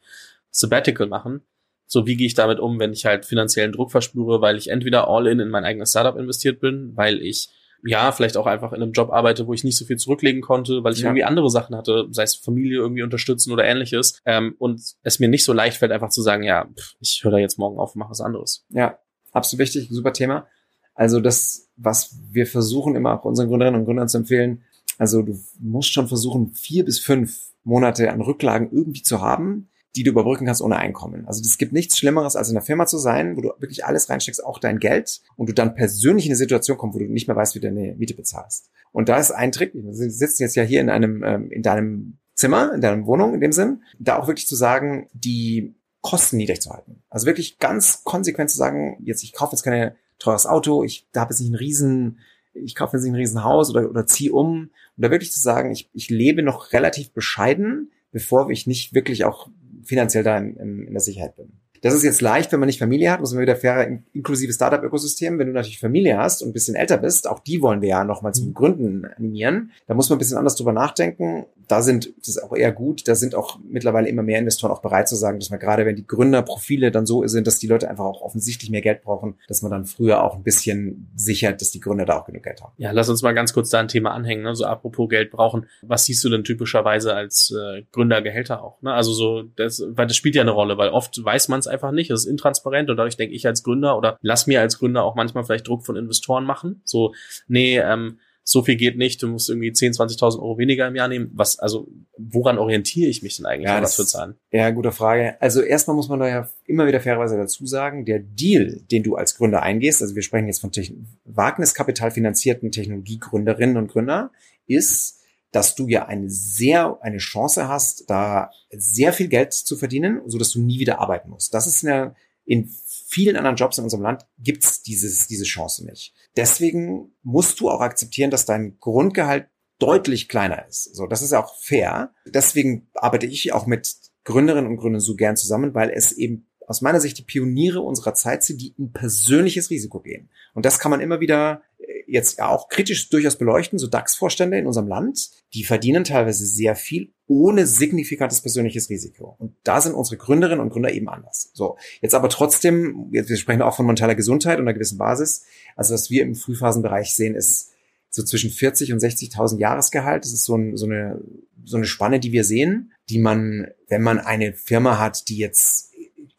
Sabbatical 0.51 1.09
machen. 1.09 1.43
So, 1.93 2.07
wie 2.07 2.17
gehe 2.17 2.29
ich 2.29 2.35
damit 2.35 2.61
um, 2.61 2.79
wenn 2.79 2.93
ich 2.93 3.05
halt 3.05 3.27
finanziellen 3.27 3.73
Druck 3.73 3.91
verspüre, 3.91 4.41
weil 4.41 4.57
ich 4.57 4.71
entweder 4.71 5.09
all 5.09 5.27
in 5.27 5.41
in 5.41 5.49
mein 5.49 5.65
eigenes 5.65 5.91
Startup 5.91 6.17
investiert 6.17 6.61
bin, 6.61 6.93
weil 6.95 7.21
ich 7.21 7.49
ja, 7.83 8.13
vielleicht 8.13 8.37
auch 8.37 8.47
einfach 8.47 8.73
in 8.73 8.81
einem 8.81 8.93
Job 8.93 9.11
arbeite, 9.11 9.49
wo 9.49 9.55
ich 9.55 9.65
nicht 9.65 9.77
so 9.77 9.85
viel 9.85 9.97
zurücklegen 9.97 10.41
konnte, 10.41 10.85
weil 10.85 10.93
ich 10.93 11.01
ja. 11.01 11.07
irgendwie 11.07 11.25
andere 11.25 11.51
Sachen 11.51 11.75
hatte, 11.75 12.07
sei 12.11 12.23
es 12.23 12.37
Familie 12.37 12.79
irgendwie 12.79 13.03
unterstützen 13.03 13.53
oder 13.53 13.65
ähnliches. 13.65 14.21
Ähm, 14.25 14.55
und 14.59 14.81
es 15.03 15.19
mir 15.19 15.29
nicht 15.29 15.45
so 15.45 15.53
leicht 15.53 15.79
fällt, 15.79 15.91
einfach 15.91 16.11
zu 16.11 16.23
sagen, 16.23 16.45
ja, 16.45 16.67
pff, 16.67 16.95
ich 17.01 17.25
höre 17.25 17.33
da 17.33 17.39
jetzt 17.39 17.59
morgen 17.59 17.79
auf 17.79 17.95
und 17.95 18.01
mache 18.01 18.11
was 18.11 18.21
anderes. 18.21 18.67
Ja, 18.69 18.99
absolut 19.33 19.61
wichtig, 19.61 19.89
super 19.91 20.13
Thema. 20.13 20.47
Also 20.95 21.21
das, 21.21 21.71
was 21.77 22.19
wir 22.31 22.47
versuchen 22.47 22.95
immer 22.95 23.19
auch 23.19 23.25
unseren 23.25 23.49
Gründerinnen 23.49 23.81
und 23.81 23.87
Gründern 23.87 24.09
zu 24.09 24.19
empfehlen, 24.19 24.63
also 24.99 25.23
du 25.23 25.41
musst 25.59 25.93
schon 25.93 26.09
versuchen, 26.09 26.53
vier 26.53 26.85
bis 26.85 27.01
fünf 27.01 27.53
Monate 27.65 28.13
an 28.13 28.21
Rücklagen 28.21 28.71
irgendwie 28.71 29.03
zu 29.03 29.23
haben, 29.23 29.70
die 29.97 30.05
du 30.05 30.11
überbrücken 30.11 30.47
kannst 30.47 30.63
ohne 30.63 30.77
Einkommen. 30.77 31.27
Also 31.27 31.41
es 31.41 31.59
gibt 31.59 31.73
nichts 31.73 31.99
Schlimmeres, 31.99 32.37
als 32.37 32.49
in 32.49 32.57
einer 32.57 32.65
Firma 32.65 32.87
zu 32.87 32.99
sein, 32.99 33.37
wo 33.37 33.41
du 33.41 33.49
wirklich 33.59 33.85
alles 33.85 34.09
reinsteckst, 34.09 34.45
auch 34.45 34.59
dein 34.59 34.79
Geld, 34.79 35.21
und 35.37 35.49
du 35.49 35.53
dann 35.53 35.75
persönlich 35.75 36.27
in 36.27 36.31
eine 36.31 36.37
Situation 36.37 36.79
kommst, 36.79 36.95
wo 36.95 37.01
du 37.01 37.07
nicht 37.07 37.27
mehr 37.27 37.37
weißt, 37.37 37.55
wie 37.55 37.61
du 37.61 37.69
deine 37.69 37.95
Miete 37.97 38.15
bezahlst. 38.15 38.71
Und 38.93 39.09
da 39.09 39.19
ist 39.19 39.33
ein 39.33 39.53
Trick, 39.53 39.73
wir 39.75 39.93
sitzen 39.93 40.43
jetzt 40.43 40.55
ja 40.55 40.63
hier 40.63 40.81
in 40.81 40.91
einem, 40.91 41.23
ähm, 41.25 41.51
in 41.51 41.63
deinem 41.63 42.19
Zimmer, 42.35 42.73
in 42.75 42.81
deiner 42.81 43.05
Wohnung 43.07 43.35
in 43.35 43.41
dem 43.41 43.53
Sinn, 43.53 43.83
da 43.99 44.19
auch 44.19 44.27
wirklich 44.27 44.47
zu 44.47 44.57
sagen, 44.57 45.09
die 45.13 45.75
Kosten 46.01 46.39
niedrig 46.39 46.63
zu 46.63 46.71
halten. 46.71 47.03
Also 47.11 47.27
wirklich 47.27 47.59
ganz 47.59 48.03
konsequent 48.05 48.51
zu 48.51 48.57
sagen, 48.57 48.97
jetzt 49.05 49.23
ich 49.23 49.33
kaufe 49.33 49.53
jetzt 49.53 49.63
kein 49.63 49.93
teures 50.19 50.47
Auto, 50.47 50.83
ich 50.83 51.07
habe 51.15 51.33
jetzt 51.33 51.41
nicht 51.41 51.53
ein 51.53 51.57
riesen, 51.57 52.21
ich 52.55 52.75
kaufe 52.75 52.97
jetzt 52.97 53.05
nicht 53.05 53.13
ein 53.13 53.17
riesen 53.17 53.45
Haus 53.45 53.71
oder, 53.71 53.89
oder 53.91 54.07
ziehe 54.07 54.33
um. 54.33 54.71
Und 54.71 54.71
da 54.97 55.11
wirklich 55.11 55.33
zu 55.33 55.41
sagen, 55.41 55.71
ich, 55.71 55.91
ich 55.93 56.09
lebe 56.09 56.43
noch 56.43 56.73
relativ 56.73 57.13
bescheiden, 57.13 57.91
bevor 58.13 58.51
ich 58.51 58.67
nicht 58.67 58.95
wirklich 58.95 59.25
auch 59.25 59.49
finanziell 59.85 60.25
da 60.25 60.39
in, 60.39 60.57
in, 60.57 60.87
in 60.87 60.93
der 60.93 61.01
Sicherheit 61.01 61.37
bin. 61.37 61.53
Das 61.83 61.95
ist 61.95 62.03
jetzt 62.03 62.21
leicht, 62.21 62.53
wenn 62.53 62.61
man 62.61 62.67
nicht 62.67 62.79
Familie 62.79 63.11
hat, 63.11 63.21
muss 63.21 63.33
man 63.33 63.41
wieder 63.41 63.57
fairer 63.57 63.87
inklusive 64.13 64.53
Startup-Ökosystem. 64.53 65.39
Wenn 65.39 65.47
du 65.47 65.55
natürlich 65.55 65.81
Familie 65.81 66.19
hast 66.19 66.43
und 66.43 66.51
ein 66.51 66.53
bisschen 66.53 66.75
älter 66.75 66.99
bist, 66.99 67.27
auch 67.27 67.39
die 67.39 67.63
wollen 67.63 67.81
wir 67.81 67.89
ja 67.89 68.05
nochmal 68.05 68.35
zum 68.35 68.49
mhm. 68.49 68.55
Gründen 68.55 69.05
animieren. 69.07 69.71
Da 69.87 69.95
muss 69.95 70.11
man 70.11 70.17
ein 70.17 70.19
bisschen 70.19 70.37
anders 70.37 70.57
drüber 70.57 70.73
nachdenken. 70.73 71.47
Da 71.71 71.83
sind, 71.83 72.13
das 72.19 72.29
ist 72.29 72.43
auch 72.43 72.55
eher 72.55 72.73
gut, 72.73 73.07
da 73.07 73.15
sind 73.15 73.35
auch 73.35 73.59
mittlerweile 73.63 74.09
immer 74.09 74.23
mehr 74.23 74.41
Investoren 74.41 74.73
auch 74.73 74.83
bereit 74.83 75.09
zu 75.09 75.15
sagen, 75.15 75.39
dass 75.39 75.51
man 75.51 75.61
gerade, 75.61 75.87
wenn 75.87 75.95
die 75.95 76.07
Gründerprofile 76.07 76.91
dann 76.91 77.07
so 77.07 77.25
sind, 77.29 77.47
dass 77.47 77.61
die 77.61 77.69
Leute 77.69 77.89
einfach 77.89 78.05
auch 78.05 78.23
offensichtlich 78.23 78.71
mehr 78.71 78.81
Geld 78.81 79.03
brauchen, 79.03 79.37
dass 79.47 79.63
man 79.63 79.71
dann 79.71 79.85
früher 79.85 80.25
auch 80.25 80.35
ein 80.35 80.43
bisschen 80.43 81.11
sichert, 81.15 81.61
dass 81.61 81.71
die 81.71 81.79
Gründer 81.79 82.07
da 82.07 82.19
auch 82.19 82.25
genug 82.25 82.43
Geld 82.43 82.61
haben. 82.61 82.73
Ja, 82.77 82.91
lass 82.91 83.09
uns 83.09 83.23
mal 83.23 83.35
ganz 83.35 83.53
kurz 83.53 83.71
da 83.71 83.79
ein 83.79 83.87
Thema 83.87 84.11
anhängen. 84.11 84.43
Ne? 84.43 84.57
So 84.57 84.65
apropos 84.65 85.09
Geld 85.09 85.31
brauchen. 85.31 85.67
Was 85.83 86.07
siehst 86.07 86.25
du 86.25 86.29
denn 86.29 86.43
typischerweise 86.43 87.15
als 87.15 87.53
äh, 87.53 87.83
Gründergehälter 87.93 88.65
auch? 88.65 88.83
Ne? 88.83 88.93
Also 88.93 89.13
so, 89.13 89.43
das, 89.55 89.83
weil 89.91 90.09
das 90.09 90.17
spielt 90.17 90.35
ja 90.35 90.43
eine 90.43 90.51
Rolle, 90.51 90.77
weil 90.77 90.91
oft 90.91 91.25
weiß 91.25 91.49
man 91.49 91.61
es 91.61 91.69
einfach 91.69 91.93
nicht, 91.93 92.11
es 92.11 92.25
ist 92.25 92.31
intransparent 92.31 92.91
und 92.91 92.97
dadurch 92.97 93.17
denke 93.17 93.35
ich 93.35 93.47
als 93.47 93.63
Gründer 93.63 93.97
oder 93.97 94.19
lass 94.23 94.49
mir 94.49 94.61
als 94.61 94.79
Gründer 94.79 95.05
auch 95.05 95.15
manchmal 95.15 95.45
vielleicht 95.45 95.69
Druck 95.69 95.87
von 95.87 95.97
Investoren 95.97 96.45
machen. 96.45 96.83
So, 96.85 97.15
nee, 97.47 97.79
ähm, 97.79 98.19
so 98.51 98.63
viel 98.63 98.77
geht 98.77 98.97
nicht, 98.99 99.23
du 99.23 99.29
musst 99.29 99.49
irgendwie 99.49 99.73
10, 99.73 99.93
20.000 99.93 100.39
Euro 100.41 100.59
weniger 100.59 100.89
im 100.89 100.97
Jahr 100.97 101.09
nehmen. 101.09 101.31
Was, 101.35 101.59
also, 101.59 101.87
woran 102.19 102.59
orientiere 102.59 103.09
ich 103.09 103.23
mich 103.23 103.37
denn 103.37 103.47
eigentlich, 103.47 103.69
Ja, 103.69 103.77
was 103.81 103.97
das- 103.97 103.97
für 103.97 104.07
Zahlen? 104.07 104.35
Ja, 104.51 104.71
gute 104.71 104.93
Frage. 104.93 105.41
Also 105.41 105.61
erstmal 105.63 105.95
muss 105.97 106.09
man 106.09 106.21
da 106.21 106.29
ja 106.29 106.49
immer 106.67 106.87
wieder 106.87 107.01
fairerweise 107.01 107.37
dazu 107.37 107.67
sagen, 107.67 108.05
der 108.05 108.19
Deal, 108.19 108.81
den 108.91 109.03
du 109.03 109.15
als 109.15 109.37
Gründer 109.37 109.63
eingehst, 109.63 110.03
also 110.03 110.15
wir 110.15 110.23
sprechen 110.23 110.47
jetzt 110.49 110.61
von 110.61 110.73
Techn 110.73 111.07
Wagniskapital 111.25 112.11
finanzierten 112.11 112.73
Technologiegründerinnen 112.73 113.77
und 113.77 113.89
Gründer, 113.91 114.31
ist, 114.67 115.21
dass 115.53 115.75
du 115.75 115.89
ja 115.89 116.07
eine 116.07 116.29
sehr, 116.31 116.99
eine 117.03 117.19
Chance 117.19 117.69
hast, 117.69 118.09
da 118.09 118.51
sehr 118.71 119.13
viel 119.13 119.29
Geld 119.29 119.53
zu 119.53 119.77
verdienen, 119.77 120.21
so 120.27 120.39
dass 120.39 120.51
du 120.51 120.61
nie 120.61 120.79
wieder 120.79 121.01
arbeiten 121.01 121.31
musst. 121.31 121.55
Das 121.55 121.67
ist 121.67 121.85
eine, 121.85 122.15
in 122.51 122.69
vielen 123.07 123.37
anderen 123.37 123.55
Jobs 123.55 123.79
in 123.79 123.85
unserem 123.85 124.03
Land 124.03 124.27
gibt's 124.41 124.83
dieses, 124.83 125.29
diese 125.29 125.45
Chance 125.45 125.87
nicht. 125.87 126.13
Deswegen 126.37 127.13
musst 127.23 127.61
du 127.61 127.71
auch 127.71 127.81
akzeptieren, 127.81 128.33
dass 128.33 128.45
dein 128.45 128.77
Grundgehalt 128.81 129.47
deutlich 129.79 130.29
kleiner 130.29 130.67
ist. 130.67 130.97
So, 130.97 131.07
das 131.07 131.23
ist 131.23 131.33
auch 131.33 131.55
fair. 131.61 132.13
Deswegen 132.27 132.89
arbeite 132.95 133.27
ich 133.27 133.53
auch 133.53 133.67
mit 133.67 133.95
Gründerinnen 134.25 134.69
und 134.69 134.79
Gründern 134.79 135.01
so 135.01 135.15
gern 135.15 135.37
zusammen, 135.37 135.75
weil 135.75 135.91
es 135.91 136.11
eben 136.11 136.49
aus 136.67 136.81
meiner 136.81 136.99
Sicht 136.99 137.19
die 137.19 137.23
Pioniere 137.23 137.83
unserer 137.83 138.15
Zeit 138.15 138.43
sind, 138.43 138.61
die 138.61 138.75
in 138.77 138.93
persönliches 138.93 139.71
Risiko 139.71 140.01
gehen. 140.01 140.29
Und 140.53 140.67
das 140.67 140.81
kann 140.81 140.91
man 140.91 141.01
immer 141.01 141.21
wieder 141.21 141.63
jetzt 142.11 142.39
ja 142.39 142.49
auch 142.49 142.69
kritisch 142.69 143.09
durchaus 143.09 143.37
beleuchten. 143.37 143.79
So 143.79 143.87
DAX-Vorstände 143.87 144.59
in 144.59 144.67
unserem 144.67 144.89
Land, 144.89 145.31
die 145.55 145.65
verdienen 145.65 146.05
teilweise 146.05 146.45
sehr 146.45 146.75
viel 146.75 147.13
ohne 147.27 147.67
signifikantes 147.67 148.41
persönliches 148.41 148.91
Risiko. 148.91 149.37
Und 149.39 149.55
da 149.63 149.81
sind 149.81 149.95
unsere 149.95 150.17
Gründerinnen 150.17 150.61
und 150.61 150.71
Gründer 150.71 150.93
eben 150.93 151.09
anders. 151.09 151.51
So, 151.55 151.77
jetzt 152.01 152.15
aber 152.15 152.29
trotzdem, 152.29 153.07
wir 153.11 153.25
sprechen 153.37 153.63
auch 153.63 153.77
von 153.77 153.87
mentaler 153.87 154.17
Gesundheit 154.17 154.59
und 154.59 154.65
einer 154.65 154.75
gewissen 154.75 154.99
Basis. 154.99 155.45
Also 155.77 155.95
was 155.95 156.11
wir 156.11 156.23
im 156.23 156.35
Frühphasenbereich 156.35 157.15
sehen, 157.15 157.37
ist 157.37 157.71
so 158.09 158.25
zwischen 158.25 158.51
40 158.51 158.93
und 158.93 159.01
60.000 159.01 159.61
Jahresgehalt. 159.61 160.25
Das 160.25 160.33
ist 160.33 160.45
so, 160.45 160.57
ein, 160.57 160.77
so, 160.77 160.87
eine, 160.87 161.21
so 161.65 161.77
eine 161.77 161.87
Spanne, 161.87 162.19
die 162.19 162.33
wir 162.33 162.43
sehen, 162.43 162.93
die 163.09 163.21
man, 163.21 163.69
wenn 163.89 164.03
man 164.03 164.19
eine 164.19 164.53
Firma 164.53 164.99
hat, 164.99 165.29
die 165.29 165.37
jetzt 165.37 165.91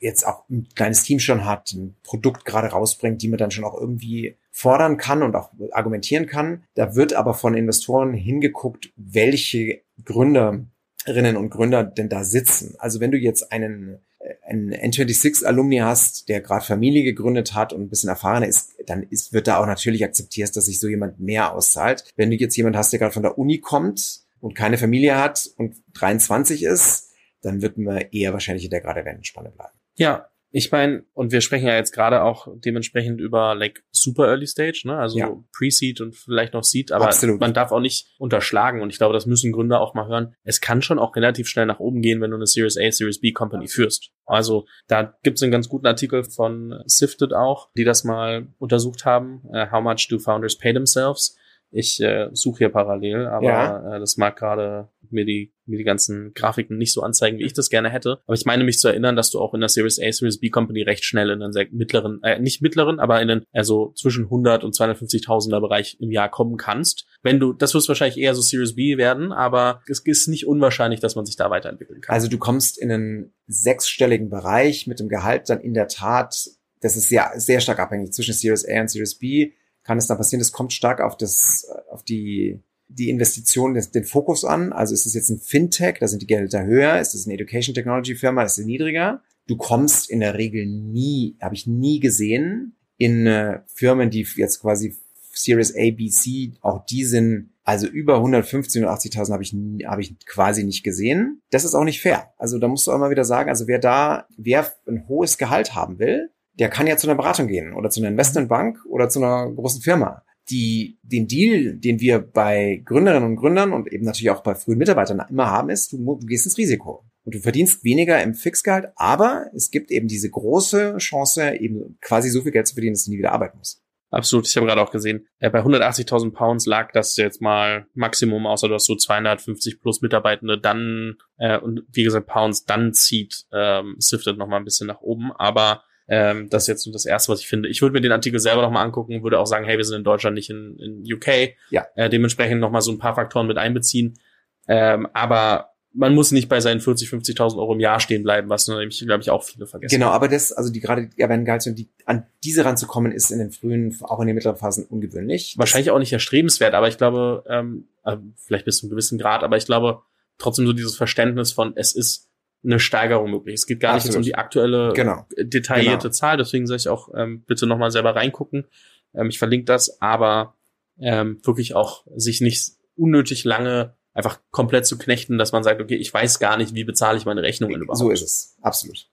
jetzt 0.02 0.26
auch 0.26 0.50
ein 0.50 0.68
kleines 0.76 1.04
Team 1.04 1.20
schon 1.20 1.46
hat, 1.46 1.72
ein 1.74 1.96
Produkt 2.04 2.44
gerade 2.44 2.70
rausbringt, 2.70 3.22
die 3.22 3.28
man 3.30 3.38
dann 3.38 3.52
schon 3.52 3.64
auch 3.64 3.80
irgendwie 3.80 4.36
fordern 4.52 4.98
kann 4.98 5.24
und 5.24 5.36
auch 5.36 5.52
argumentieren 5.72 6.28
kann. 6.28 6.64
Da 6.76 6.96
wird 6.96 7.14
aber 7.14 7.34
von 7.34 7.56
Investoren 7.56 8.14
hingeguckt, 8.14 8.92
welche 8.96 9.82
Gründerinnen 10.04 11.38
und 11.38 11.50
Gründer 11.50 11.84
denn 11.84 12.10
da 12.10 12.24
sitzen. 12.24 12.76
Also 12.78 13.00
wenn 13.00 13.12
du 13.12 13.18
jetzt 13.18 13.52
einen 13.52 14.00
einen 14.46 14.74
N26-Alumni 14.74 15.78
hast, 15.78 16.30
der 16.30 16.42
gerade 16.42 16.66
Familie 16.66 17.04
gegründet 17.04 17.54
hat 17.54 17.74
und 17.74 17.82
ein 17.82 17.90
bisschen 17.90 18.10
erfahrener 18.10 18.48
ist, 18.48 18.74
dann 18.86 19.04
ist, 19.04 19.34
wird 19.34 19.48
da 19.48 19.58
auch 19.58 19.66
natürlich 19.66 20.04
akzeptiert, 20.04 20.56
dass 20.56 20.66
sich 20.66 20.80
so 20.80 20.88
jemand 20.88 21.20
mehr 21.20 21.54
auszahlt. 21.54 22.06
Wenn 22.16 22.30
du 22.30 22.36
jetzt 22.36 22.56
jemand 22.56 22.76
hast, 22.76 22.92
der 22.92 23.00
gerade 23.00 23.14
von 23.14 23.24
der 23.24 23.38
Uni 23.38 23.60
kommt 23.60 24.22
und 24.40 24.56
keine 24.56 24.78
Familie 24.78 25.18
hat 25.18 25.50
und 25.58 25.76
23 25.94 26.64
ist, 26.64 27.12
dann 27.42 27.62
wird 27.62 27.78
man 27.78 27.98
eher 28.12 28.34
wahrscheinlich 28.34 28.66
in 28.66 28.72
der 28.72 28.82
gerade 28.82 29.06
Wendenspanne 29.06 29.50
bleiben. 29.50 29.74
Ja, 29.96 30.28
ich 30.52 30.72
meine, 30.72 31.06
und 31.14 31.32
wir 31.32 31.40
sprechen 31.40 31.68
ja 31.68 31.76
jetzt 31.76 31.94
gerade 31.94 32.24
auch 32.24 32.48
dementsprechend 32.54 33.22
über 33.22 33.56
like 33.56 33.84
super 33.92 34.28
early 34.28 34.46
stage, 34.46 34.84
ne? 34.86 34.98
Also 34.98 35.18
Ja. 35.18 35.32
Pre-Seed 35.58 36.02
und 36.02 36.16
vielleicht 36.16 36.54
noch 36.54 36.64
Seed, 36.64 36.92
aber 36.92 37.06
Absolut. 37.06 37.40
man 37.40 37.54
darf 37.54 37.72
auch 37.72 37.80
nicht 37.80 38.08
unterschlagen 38.18 38.82
und 38.82 38.90
ich 38.90 38.98
glaube, 38.98 39.14
das 39.14 39.26
müssen 39.26 39.54
Gründer 39.54 39.80
auch 39.80 39.94
mal 39.94 40.08
hören. 40.08 40.36
Es 40.44 40.60
kann 40.60 40.82
schon 40.82 41.00
auch 41.00 41.16
relativ 41.16 41.48
schnell 41.48 41.66
nach 41.66 41.80
oben 41.80 42.02
gehen, 42.02 42.20
wenn 42.22 42.32
du 42.32 42.38
eine 42.38 42.48
Series 42.48 42.78
A, 42.78 42.92
Series 42.92 43.22
B 43.22 43.32
Company 43.32 43.68
führst. 43.68 44.12
Also 44.26 44.66
da 44.88 45.18
gibt 45.24 45.38
es 45.38 45.44
einen 45.44 45.52
ganz 45.52 45.70
guten 45.70 45.88
Artikel 45.88 46.24
von 46.24 46.84
Sifted 46.86 47.34
auch, 47.34 47.70
die 47.78 47.86
das 47.86 48.04
mal 48.04 48.48
untersucht 48.60 49.06
haben. 49.06 49.44
Äh, 49.54 49.72
how 49.72 49.82
much 49.82 50.08
do 50.10 50.20
founders 50.20 50.58
pay 50.58 50.74
themselves? 50.74 51.38
Ich 51.72 52.02
äh, 52.02 52.30
suche 52.34 52.60
hier 52.60 52.70
parallel, 52.70 53.28
aber 53.28 53.48
Ja. 53.48 53.96
äh, 53.96 54.00
das 54.00 54.18
mag 54.18 54.38
gerade 54.38 54.90
mir 55.10 55.26
die 55.26 55.52
mir 55.66 55.78
die 55.78 55.84
ganzen 55.84 56.34
Grafiken 56.34 56.78
nicht 56.78 56.94
so 56.94 57.02
anzeigen, 57.02 57.38
wie 57.40 57.46
ich 57.46 57.54
das 57.54 57.70
gerne 57.70 57.90
hätte. 57.90 58.20
Aber 58.26 58.34
ich 58.34 58.46
meine 58.46 58.64
mich 58.64 58.78
zu 58.80 58.90
erinnern, 58.90 59.16
dass 59.16 59.32
du 59.32 59.40
auch 59.40 59.54
in 59.54 59.62
der 59.62 59.70
Series 59.70 60.00
A, 60.00 60.12
Series 60.12 60.40
B 60.40 60.50
Company 60.50 60.84
recht 60.84 61.06
schnell 61.06 61.30
in 61.30 61.42
einen 61.42 61.54
sehr 61.54 61.68
mittleren, 61.72 62.22
äh, 62.24 62.40
nicht 62.40 62.62
mittleren, 62.62 63.00
aber 63.00 63.22
in 63.22 63.28
den 63.30 63.46
also 63.54 63.94
zwischen 63.96 64.26
100 64.26 64.64
und 64.64 64.76
250.000er 64.76 65.60
Bereich 65.62 65.98
im 66.00 66.12
Jahr 66.12 66.30
kommen 66.30 66.58
kannst. 66.58 67.06
Wenn 67.24 67.40
du, 67.40 67.54
das 67.54 67.74
wirst 67.74 67.88
wahrscheinlich 67.88 68.18
eher 68.18 68.36
so 68.36 68.42
Series 68.42 68.76
B 68.76 68.98
werden, 68.98 69.32
aber 69.32 69.82
es 69.88 70.00
ist 70.00 70.28
nicht 70.28 70.46
unwahrscheinlich, 70.46 71.00
dass 71.00 71.16
man 71.16 71.26
sich 71.26 71.36
da 71.38 71.50
weiterentwickeln 71.50 72.02
kann. 72.02 72.14
Also 72.14 72.28
du 72.28 72.38
kommst 72.38 72.78
in 72.78 72.92
einen 72.92 73.34
sechsstelligen 73.48 74.30
Bereich 74.30 74.88
mit 74.88 75.00
dem 75.00 75.08
Gehalt 75.10 75.50
dann 75.50 75.62
in 75.62 75.74
der 75.74 75.88
Tat, 75.88 76.36
das 76.82 76.96
ist 76.98 77.10
sehr, 77.10 77.32
sehr 77.36 77.62
stark 77.62 77.80
abhängig 77.80 78.12
zwischen 78.12 78.34
Series 78.34 78.68
A 78.68 78.82
und 78.82 78.90
Series 78.90 79.18
B. 79.18 79.52
Kann 79.84 79.98
es 79.98 80.08
dann 80.08 80.18
passieren, 80.18 80.40
das 80.40 80.52
kommt 80.52 80.74
stark 80.74 81.02
auf 81.02 81.18
das, 81.18 81.68
auf 81.90 82.04
die, 82.04 82.62
die 82.88 83.10
Investition, 83.10 83.74
den, 83.74 84.04
Fokus 84.04 84.46
an. 84.46 84.74
Also 84.74 84.94
ist 84.94 85.06
es 85.06 85.14
jetzt 85.14 85.30
ein 85.30 85.40
Fintech, 85.40 85.98
da 86.00 86.08
sind 86.08 86.22
die 86.22 86.28
Gelder 86.28 86.66
höher, 86.66 87.00
ist 87.00 87.16
es 87.16 87.26
eine 87.26 87.34
Education 87.34 87.74
Technology 87.74 88.16
Firma, 88.16 88.44
ist 88.44 88.56
sie 88.56 88.66
niedriger. 88.66 89.22
Du 89.48 89.58
kommst 89.58 90.10
in 90.10 90.20
der 90.20 90.36
Regel 90.38 90.66
nie, 90.66 91.36
habe 91.42 91.56
ich 91.56 91.68
nie 91.68 92.00
gesehen, 92.00 92.76
in 92.98 93.26
äh, 93.26 93.62
Firmen, 93.66 94.12
die 94.12 94.28
jetzt 94.36 94.62
quasi 94.62 94.96
Series 95.34 95.76
A, 95.76 95.92
B, 95.92 96.10
C, 96.10 96.54
auch 96.62 96.86
die 96.86 97.04
sind, 97.04 97.50
also 97.64 97.88
über 97.88 98.18
150 98.18 98.84
und 98.84 98.90
80.000 98.90 99.32
habe 99.32 99.44
ich, 99.44 99.54
habe 99.86 100.02
ich 100.02 100.20
quasi 100.26 100.64
nicht 100.64 100.84
gesehen. 100.84 101.42
Das 101.50 101.64
ist 101.64 101.74
auch 101.74 101.84
nicht 101.84 102.02
fair. 102.02 102.34
Also 102.38 102.60
da 102.60 102.68
musst 102.68 102.88
du 102.88 102.92
auch 102.92 103.00
mal 103.00 103.10
wieder 103.10 103.24
sagen, 103.24 103.50
also 103.50 103.68
wer 103.68 103.80
da, 103.80 104.28
wer 104.38 104.72
ein 104.88 105.08
hohes 105.08 105.38
Gehalt 105.38 105.74
haben 105.74 106.00
will, 106.00 106.32
der 106.54 106.70
kann 106.70 106.88
ja 106.88 106.98
zu 106.98 107.08
einer 107.08 107.18
Beratung 107.18 107.48
gehen 107.48 107.74
oder 107.74 107.90
zu 107.90 108.00
einer 108.00 108.10
Investmentbank 108.10 108.80
oder 108.90 109.10
zu 109.10 109.20
einer 109.20 109.52
großen 109.52 109.82
Firma. 109.82 110.24
Die, 110.50 111.00
den 111.04 111.28
Deal, 111.28 111.78
den 111.78 112.00
wir 112.00 112.20
bei 112.20 112.82
Gründerinnen 112.84 113.30
und 113.30 113.36
Gründern 113.38 113.74
und 113.74 113.92
eben 113.92 114.06
natürlich 114.06 114.32
auch 114.32 114.44
bei 114.44 114.56
frühen 114.56 114.80
Mitarbeitern 114.80 115.24
immer 115.30 115.48
haben, 115.48 115.70
ist, 115.70 115.94
du, 115.94 115.98
du 115.98 116.26
gehst 116.26 116.46
ins 116.46 116.58
Risiko. 116.58 117.06
Und 117.24 117.36
du 117.36 117.40
verdienst 117.40 117.84
weniger 117.84 118.22
im 118.22 118.34
Fixgehalt, 118.34 118.88
aber 118.96 119.46
es 119.56 119.70
gibt 119.70 119.92
eben 119.92 120.08
diese 120.08 120.30
große 120.30 120.98
Chance, 120.98 121.56
eben 121.60 121.98
quasi 122.02 122.30
so 122.30 122.42
viel 122.42 122.52
Geld 122.52 122.68
zu 122.68 122.74
verdienen, 122.74 122.96
dass 122.96 123.06
du 123.06 123.12
nie 123.12 123.20
wieder 123.20 123.32
arbeiten 123.32 123.60
musst. 123.60 123.84
Absolut, 124.10 124.46
ich 124.46 124.58
habe 124.58 124.66
gerade 124.66 124.82
auch 124.82 124.92
gesehen, 124.92 125.26
äh, 125.40 125.50
bei 125.50 125.62
180.000 125.62 126.34
Pounds 126.34 126.66
lag 126.66 126.92
das 126.92 127.16
jetzt 127.16 127.42
mal 127.42 127.88
Maximum, 127.94 128.46
außer 128.46 128.68
du 128.68 128.74
hast 128.74 128.86
so 128.86 128.96
250 128.96 129.80
plus 129.80 130.02
Mitarbeitende, 130.02 130.60
dann, 130.60 131.16
äh, 131.38 131.58
und 131.58 131.84
wie 131.94 132.04
gesagt, 132.04 132.28
Pounds, 132.28 132.66
dann 132.66 132.94
zieht 132.94 133.46
ähm, 133.54 133.96
Sifted 134.00 134.38
noch 134.38 134.48
mal 134.48 134.58
ein 134.58 134.66
bisschen 134.66 134.88
nach 134.88 135.00
oben, 135.00 135.32
aber 135.32 135.84
ähm, 136.14 136.50
das 136.50 136.64
ist 136.64 136.68
jetzt 136.68 136.84
so 136.84 136.92
das 136.92 137.06
Erste, 137.06 137.32
was 137.32 137.40
ich 137.40 137.48
finde. 137.48 137.70
Ich 137.70 137.82
würde 137.82 137.94
mir 137.94 138.02
den 138.02 138.12
Artikel 138.12 138.40
selber 138.40 138.62
noch 138.62 138.70
mal 138.72 138.84
angucken, 138.84 139.24
würde 139.24 139.40
auch 139.40 139.46
sagen, 139.48 139.64
hey, 139.66 139.78
wir 139.78 139.86
sind 139.86 139.98
in 140.00 140.04
Deutschland, 140.04 140.36
nicht 140.36 140.50
in, 140.50 140.78
in 140.78 141.04
UK, 141.14 141.56
Ja. 141.70 141.86
äh, 141.96 142.10
dementsprechend 142.10 142.60
noch 142.60 142.70
mal 142.72 142.82
so 142.82 142.92
ein 142.92 142.98
paar 143.00 143.16
Faktoren 143.16 143.48
mit 143.48 143.58
einbeziehen, 143.58 144.20
ähm, 144.68 145.08
aber 145.14 145.70
man 145.94 146.16
muss 146.16 146.32
nicht 146.32 146.48
bei 146.48 146.62
seinen 146.62 146.80
40, 146.80 147.10
50.000 147.10 147.58
Euro 147.58 147.74
im 147.74 147.82
Jahr 147.82 148.00
stehen 148.00 148.24
bleiben, 148.24 148.50
was 148.50 148.66
nämlich, 148.68 149.00
glaube 149.06 149.22
ich, 149.24 149.30
auch 149.30 149.44
viele 149.44 149.68
vergessen. 149.68 149.94
Genau, 149.94 150.10
aber 150.12 150.30
das, 150.30 150.54
also 150.54 150.72
die 150.72 150.80
gerade 150.80 151.08
die 151.08 151.20
erwähnten 151.22 151.44
Gehalts, 151.44 151.66
die 151.66 151.90
an 152.06 152.26
diese 152.46 152.64
ranzukommen, 152.64 153.12
ist 153.12 153.30
in 153.30 153.40
den 153.40 153.52
frühen, 153.52 153.98
auch 154.04 154.22
in 154.22 154.28
den 154.28 154.36
mittleren 154.36 154.58
Phasen 154.58 154.86
ungewöhnlich. 154.86 155.56
wahrscheinlich 155.58 155.92
auch 155.92 156.00
nicht 156.00 156.14
erstrebenswert, 156.14 156.76
aber 156.76 156.88
ich 156.88 156.98
glaube, 156.98 157.44
ähm, 157.50 157.90
äh, 158.06 158.16
vielleicht 158.38 158.64
bis 158.64 158.78
zu 158.78 158.86
einem 158.86 158.92
gewissen 158.92 159.18
Grad, 159.18 159.44
aber 159.44 159.58
ich 159.58 159.66
glaube 159.66 160.02
trotzdem 160.38 160.66
so 160.66 160.72
dieses 160.74 160.96
Verständnis 160.96 161.52
von, 161.52 161.74
es 161.76 161.94
ist 161.94 162.30
eine 162.64 162.80
Steigerung 162.80 163.32
möglich. 163.32 163.56
Es 163.56 163.66
geht 163.66 163.80
gar 163.80 163.96
nicht 163.96 164.06
jetzt 164.06 164.16
um 164.16 164.20
Absolut. 164.20 164.28
die 164.28 164.36
aktuelle 164.36 164.94
Genau. 164.94 165.26
detaillierte 165.38 166.08
Genau. 166.08 166.14
Zahl, 166.14 166.38
deswegen 166.38 166.68
sage 166.68 166.78
ich 166.78 166.90
auch, 166.90 167.10
ähm, 167.16 167.44
bitte 167.48 167.66
nochmal 167.66 167.92
selber 167.92 168.16
reingucken. 168.16 168.68
Ähm, 169.14 169.30
ich 169.30 169.40
verlinke 169.40 169.66
das, 169.66 170.02
aber 170.02 170.56
ähm, 171.00 171.40
wirklich 171.44 171.76
auch 171.76 172.06
sich 172.16 172.42
nicht 172.42 172.74
unnötig 172.96 173.44
lange 173.44 173.96
einfach 174.14 174.40
komplett 174.52 174.86
zu 174.86 174.98
knechten, 174.98 175.38
dass 175.38 175.52
man 175.54 175.64
sagt, 175.64 175.82
okay, 175.82 175.96
ich 175.96 176.14
weiß 176.14 176.40
gar 176.40 176.58
nicht, 176.58 176.76
wie 176.76 176.84
bezahle 176.84 177.18
ich 177.18 177.26
meine 177.26 177.42
Rechnungen 177.42 177.82
überhaupt. 177.82 177.98
So 177.98 178.12
ist 178.12 178.22
es. 178.22 178.58
Absolut. 178.62 179.08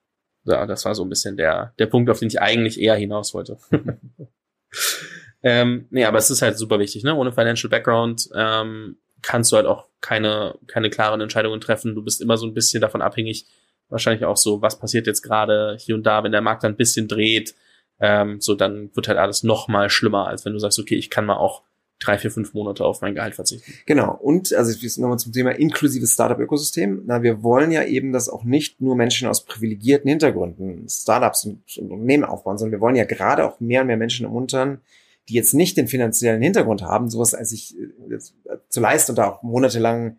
Ja, 0.45 0.67
das 0.67 0.85
war 0.85 0.95
so 0.95 1.05
ein 1.05 1.09
bisschen 1.09 1.37
der, 1.37 1.73
der 1.79 1.87
Punkt, 1.87 2.11
auf 2.11 2.19
den 2.19 2.29
ich 2.29 2.41
eigentlich 2.41 2.81
eher 2.81 2.97
hinaus 2.97 3.33
wollte. 3.35 3.59
ähm, 5.43 5.87
nee, 5.91 6.05
aber 6.05 6.19
es 6.19 6.31
ist 6.31 6.43
halt 6.43 6.59
super 6.59 6.79
wichtig, 6.79 7.05
ne? 7.05 7.15
Ohne 7.15 7.33
Financial 7.33 7.71
Background 7.71 8.29
ähm, 8.35 8.99
kannst 9.22 9.52
du 9.52 9.57
halt 9.57 9.66
auch 9.66 9.87
keine, 10.00 10.57
keine 10.66 10.90
klaren 10.90 11.20
Entscheidungen 11.20 11.61
treffen. 11.61 11.94
Du 11.94 12.02
bist 12.02 12.20
immer 12.20 12.37
so 12.37 12.46
ein 12.46 12.54
bisschen 12.54 12.81
davon 12.81 13.02
abhängig, 13.02 13.46
wahrscheinlich 13.88 14.24
auch 14.24 14.37
so, 14.37 14.62
was 14.62 14.78
passiert 14.78 15.07
jetzt 15.07 15.22
gerade 15.22 15.76
hier 15.81 15.94
und 15.94 16.04
da, 16.04 16.22
wenn 16.22 16.33
der 16.33 16.40
Markt 16.40 16.64
dann 16.64 16.72
ein 16.72 16.76
bisschen 16.76 17.09
dreht, 17.09 17.54
ähm, 18.00 18.40
so 18.40 18.54
dann 18.54 18.90
wird 18.94 19.09
halt 19.09 19.18
alles 19.18 19.42
noch 19.42 19.68
mal 19.68 19.90
schlimmer, 19.90 20.28
als 20.28 20.44
wenn 20.44 20.52
du 20.52 20.59
sagst, 20.59 20.78
okay, 20.78 20.94
ich 20.94 21.11
kann 21.11 21.26
mal 21.26 21.37
auch 21.37 21.62
drei, 21.98 22.16
vier, 22.16 22.31
fünf 22.31 22.54
Monate 22.54 22.85
auf 22.85 23.00
mein 23.00 23.14
Gehalt 23.14 23.35
verzichten. 23.35 23.72
Genau. 23.87 24.14
Und, 24.14 24.52
also 24.52 24.70
jetzt 24.70 24.98
nochmal 24.98 25.18
zum 25.18 25.33
Thema 25.33 25.50
inklusives 25.50 26.12
Startup-Ökosystem. 26.12 27.02
Na, 27.07 27.22
wir 27.22 27.42
wollen 27.42 27.72
ja 27.72 27.85
eben, 27.85 28.12
dass 28.12 28.28
auch 28.28 28.44
nicht 28.44 28.81
nur 28.81 28.94
Menschen 28.94 29.28
aus 29.28 29.44
privilegierten 29.44 30.09
Hintergründen 30.09 30.88
Startups 30.88 31.44
und, 31.44 31.62
Unternehmen 31.78 32.24
aufbauen, 32.24 32.57
sondern 32.57 32.78
wir 32.78 32.81
wollen 32.81 32.96
ja 32.96 33.04
gerade 33.04 33.44
auch 33.44 33.59
mehr 33.59 33.81
und 33.81 33.88
mehr 33.88 33.96
Menschen 33.96 34.26
ermuntern, 34.26 34.81
die 35.29 35.35
jetzt 35.35 35.55
nicht 35.55 35.77
den 35.77 35.88
finanziellen 35.88 36.43
Hintergrund 36.43 36.83
haben, 36.83 37.09
sowas 37.11 37.35
als 37.35 37.51
sich 37.51 37.77
äh, 37.79 38.14
äh, 38.14 38.59
zu 38.69 38.81
leisten 38.81 39.12
und 39.12 39.17
da 39.17 39.31
auch 39.31 39.43
monatelang 39.43 40.19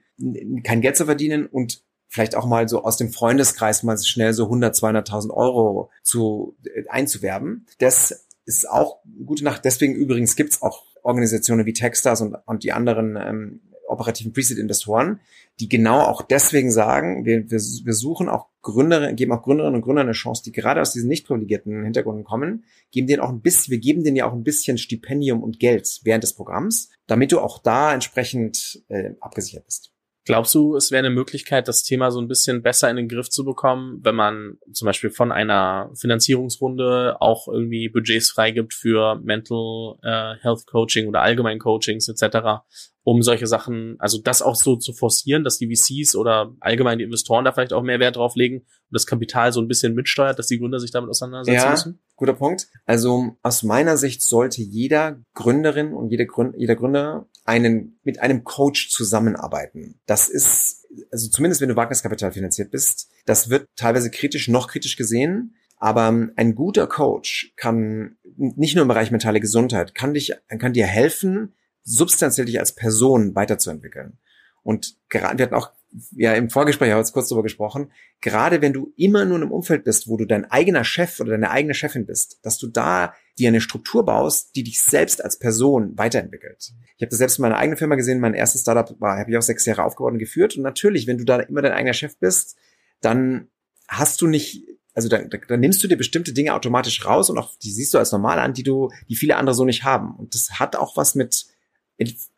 kein 0.63 0.81
Geld 0.81 0.97
zu 0.97 1.05
verdienen 1.05 1.45
und 1.45 1.83
vielleicht 2.07 2.35
auch 2.35 2.45
mal 2.45 2.67
so 2.67 2.83
aus 2.83 2.97
dem 2.97 3.11
Freundeskreis 3.11 3.83
mal 3.83 3.97
schnell 3.97 4.33
so 4.33 4.45
100, 4.45 4.75
200.000 4.75 5.31
Euro 5.31 5.91
zu 6.03 6.57
äh, 6.63 6.87
einzuwerben. 6.89 7.65
Das 7.79 8.27
ist 8.45 8.69
auch 8.69 8.99
gute 9.25 9.43
Nacht. 9.43 9.63
Deswegen 9.65 9.93
übrigens 9.93 10.35
gibt's 10.35 10.61
auch 10.61 10.83
Organisationen 11.03 11.65
wie 11.65 11.73
Techstars 11.73 12.21
und, 12.21 12.35
und 12.45 12.63
die 12.63 12.71
anderen 12.71 13.15
ähm, 13.15 13.61
operativen 13.89 14.33
Preset-Investoren, 14.33 15.19
die 15.59 15.67
genau 15.67 16.01
auch 16.01 16.21
deswegen 16.21 16.71
sagen, 16.71 17.25
wir, 17.25 17.49
wir, 17.49 17.59
wir 17.59 17.93
suchen 17.93 18.29
auch 18.29 18.47
Gründerinnen, 18.61 19.15
geben 19.15 19.31
auch 19.31 19.41
Gründerinnen 19.41 19.75
und 19.75 19.81
Gründern 19.81 20.07
eine 20.07 20.13
Chance, 20.13 20.43
die 20.43 20.51
gerade 20.51 20.81
aus 20.81 20.91
diesen 20.91 21.07
nicht 21.07 21.25
privilegierten 21.25 21.83
Hintergründen 21.83 22.23
kommen, 22.23 22.65
geben 22.91 23.07
denen 23.07 23.21
auch 23.21 23.29
ein 23.29 23.41
bisschen, 23.41 23.71
wir 23.71 23.79
geben 23.79 24.03
denen 24.03 24.17
ja 24.17 24.27
auch 24.27 24.33
ein 24.33 24.43
bisschen 24.43 24.77
Stipendium 24.77 25.43
und 25.43 25.59
Geld 25.59 25.99
während 26.03 26.23
des 26.23 26.33
Programms, 26.33 26.89
damit 27.07 27.31
du 27.31 27.39
auch 27.39 27.59
da 27.61 27.93
entsprechend 27.93 28.83
äh, 28.89 29.11
abgesichert 29.19 29.65
bist. 29.65 29.91
Glaubst 30.29 30.53
du, 30.53 30.75
es 30.75 30.91
wäre 30.91 30.99
eine 30.99 31.15
Möglichkeit, 31.15 31.67
das 31.67 31.81
Thema 31.81 32.11
so 32.11 32.19
ein 32.19 32.27
bisschen 32.27 32.61
besser 32.61 32.87
in 32.87 32.97
den 32.97 33.07
Griff 33.07 33.31
zu 33.31 33.43
bekommen, 33.43 33.99
wenn 34.03 34.13
man 34.13 34.59
zum 34.73 34.85
Beispiel 34.85 35.09
von 35.09 35.31
einer 35.31 35.89
Finanzierungsrunde 35.95 37.17
auch 37.19 37.47
irgendwie 37.47 37.89
Budgets 37.89 38.29
freigibt 38.29 38.75
für 38.75 39.19
Mental 39.23 39.95
äh, 40.03 40.35
Health 40.43 40.67
Coaching 40.67 41.07
oder 41.07 41.21
allgemein 41.21 41.57
Coachings 41.57 42.09
etc., 42.09 42.61
um 43.09 43.23
solche 43.23 43.47
Sachen, 43.47 43.95
also 43.99 44.21
das 44.21 44.41
auch 44.41 44.55
so 44.55 44.75
zu 44.75 44.93
forcieren, 44.93 45.43
dass 45.43 45.57
die 45.57 45.73
VCs 45.73 46.15
oder 46.15 46.53
allgemein 46.59 46.99
die 46.99 47.03
Investoren 47.03 47.43
da 47.43 47.51
vielleicht 47.51 47.73
auch 47.73 47.81
mehr 47.81 47.99
Wert 47.99 48.17
drauf 48.17 48.35
legen 48.35 48.59
und 48.59 48.65
das 48.91 49.07
Kapital 49.07 49.51
so 49.51 49.61
ein 49.61 49.67
bisschen 49.67 49.95
mitsteuert, 49.95 50.37
dass 50.37 50.47
die 50.47 50.59
Gründer 50.59 50.79
sich 50.79 50.91
damit 50.91 51.09
auseinandersetzen 51.09 51.65
ja, 51.65 51.71
müssen? 51.71 51.99
Guter 52.15 52.33
Punkt. 52.33 52.67
Also 52.85 53.35
aus 53.41 53.63
meiner 53.63 53.97
Sicht 53.97 54.21
sollte 54.21 54.61
jeder 54.61 55.19
Gründerin 55.33 55.93
und 55.93 56.09
jeder, 56.09 56.25
Gründ 56.25 56.55
jeder 56.57 56.75
Gründer 56.75 57.27
einen, 57.45 57.99
mit 58.03 58.19
einem 58.19 58.43
Coach 58.43 58.89
zusammenarbeiten. 58.89 59.99
Das 60.05 60.29
ist, 60.29 60.85
also 61.11 61.29
zumindest 61.29 61.61
wenn 61.61 61.69
du 61.69 61.75
Wagniskapital 61.75 62.31
finanziert 62.31 62.69
bist, 62.69 63.09
das 63.25 63.49
wird 63.49 63.67
teilweise 63.75 64.11
kritisch, 64.11 64.47
noch 64.47 64.67
kritisch 64.67 64.97
gesehen. 64.97 65.55
Aber 65.81 66.13
ein 66.35 66.55
guter 66.55 66.87
Coach 66.87 67.53
kann 67.55 68.17
nicht 68.35 68.75
nur 68.75 68.81
im 68.81 68.89
Bereich 68.89 69.11
mentale 69.11 69.39
Gesundheit, 69.39 69.95
kann 69.95 70.13
dich, 70.13 70.33
kann 70.59 70.73
dir 70.73 70.85
helfen, 70.85 71.53
substanziell 71.89 72.45
dich 72.45 72.59
als 72.59 72.73
Person 72.73 73.35
weiterzuentwickeln. 73.35 74.17
Und 74.63 74.95
gerade, 75.09 75.37
wir 75.37 75.45
hatten 75.45 75.55
auch 75.55 75.71
ja 76.11 76.33
im 76.33 76.49
Vorgespräch 76.49 76.91
haben 76.91 77.03
wir 77.03 77.11
kurz 77.11 77.29
darüber 77.29 77.43
gesprochen, 77.43 77.91
gerade 78.21 78.61
wenn 78.61 78.73
du 78.73 78.93
immer 78.95 79.25
nur 79.25 79.37
in 79.37 79.43
einem 79.43 79.51
Umfeld 79.51 79.83
bist, 79.83 80.07
wo 80.07 80.17
du 80.17 80.25
dein 80.25 80.45
eigener 80.45 80.83
Chef 80.83 81.19
oder 81.19 81.31
deine 81.31 81.49
eigene 81.51 81.73
Chefin 81.73 82.05
bist, 82.05 82.39
dass 82.43 82.57
du 82.57 82.67
da 82.67 83.13
dir 83.37 83.47
eine 83.47 83.61
Struktur 83.61 84.05
baust, 84.05 84.55
die 84.55 84.63
dich 84.63 84.81
selbst 84.81 85.23
als 85.23 85.39
Person 85.39 85.97
weiterentwickelt. 85.97 86.73
Ich 86.97 87.01
habe 87.01 87.09
das 87.09 87.17
selbst 87.17 87.39
in 87.39 87.43
meiner 87.43 87.57
eigenen 87.57 87.77
Firma 87.77 87.95
gesehen, 87.95 88.19
mein 88.19 88.33
erstes 88.33 88.61
Startup 88.61 88.99
war, 88.99 89.17
habe 89.17 89.31
ich 89.31 89.37
auch 89.37 89.41
sechs 89.41 89.65
Jahre 89.65 89.83
aufgebaut 89.83 90.13
und 90.13 90.19
geführt. 90.19 90.57
Und 90.57 90.63
natürlich, 90.63 91.07
wenn 91.07 91.17
du 91.17 91.23
da 91.23 91.39
immer 91.39 91.61
dein 91.61 91.71
eigener 91.71 91.93
Chef 91.93 92.17
bist, 92.17 92.57
dann 93.01 93.47
hast 93.87 94.21
du 94.21 94.27
nicht, 94.27 94.67
also 94.93 95.07
dann, 95.07 95.29
dann 95.47 95.59
nimmst 95.59 95.83
du 95.83 95.87
dir 95.87 95.97
bestimmte 95.97 96.33
Dinge 96.33 96.53
automatisch 96.53 97.05
raus 97.05 97.29
und 97.29 97.37
auch 97.37 97.55
die 97.63 97.71
siehst 97.71 97.93
du 97.93 97.97
als 97.97 98.11
normal 98.11 98.39
an, 98.39 98.53
die 98.53 98.63
du, 98.63 98.89
die 99.07 99.15
viele 99.15 99.37
andere 99.37 99.55
so 99.55 99.65
nicht 99.65 99.85
haben. 99.85 100.15
Und 100.15 100.35
das 100.35 100.59
hat 100.59 100.75
auch 100.75 100.97
was 100.97 101.15
mit 101.15 101.47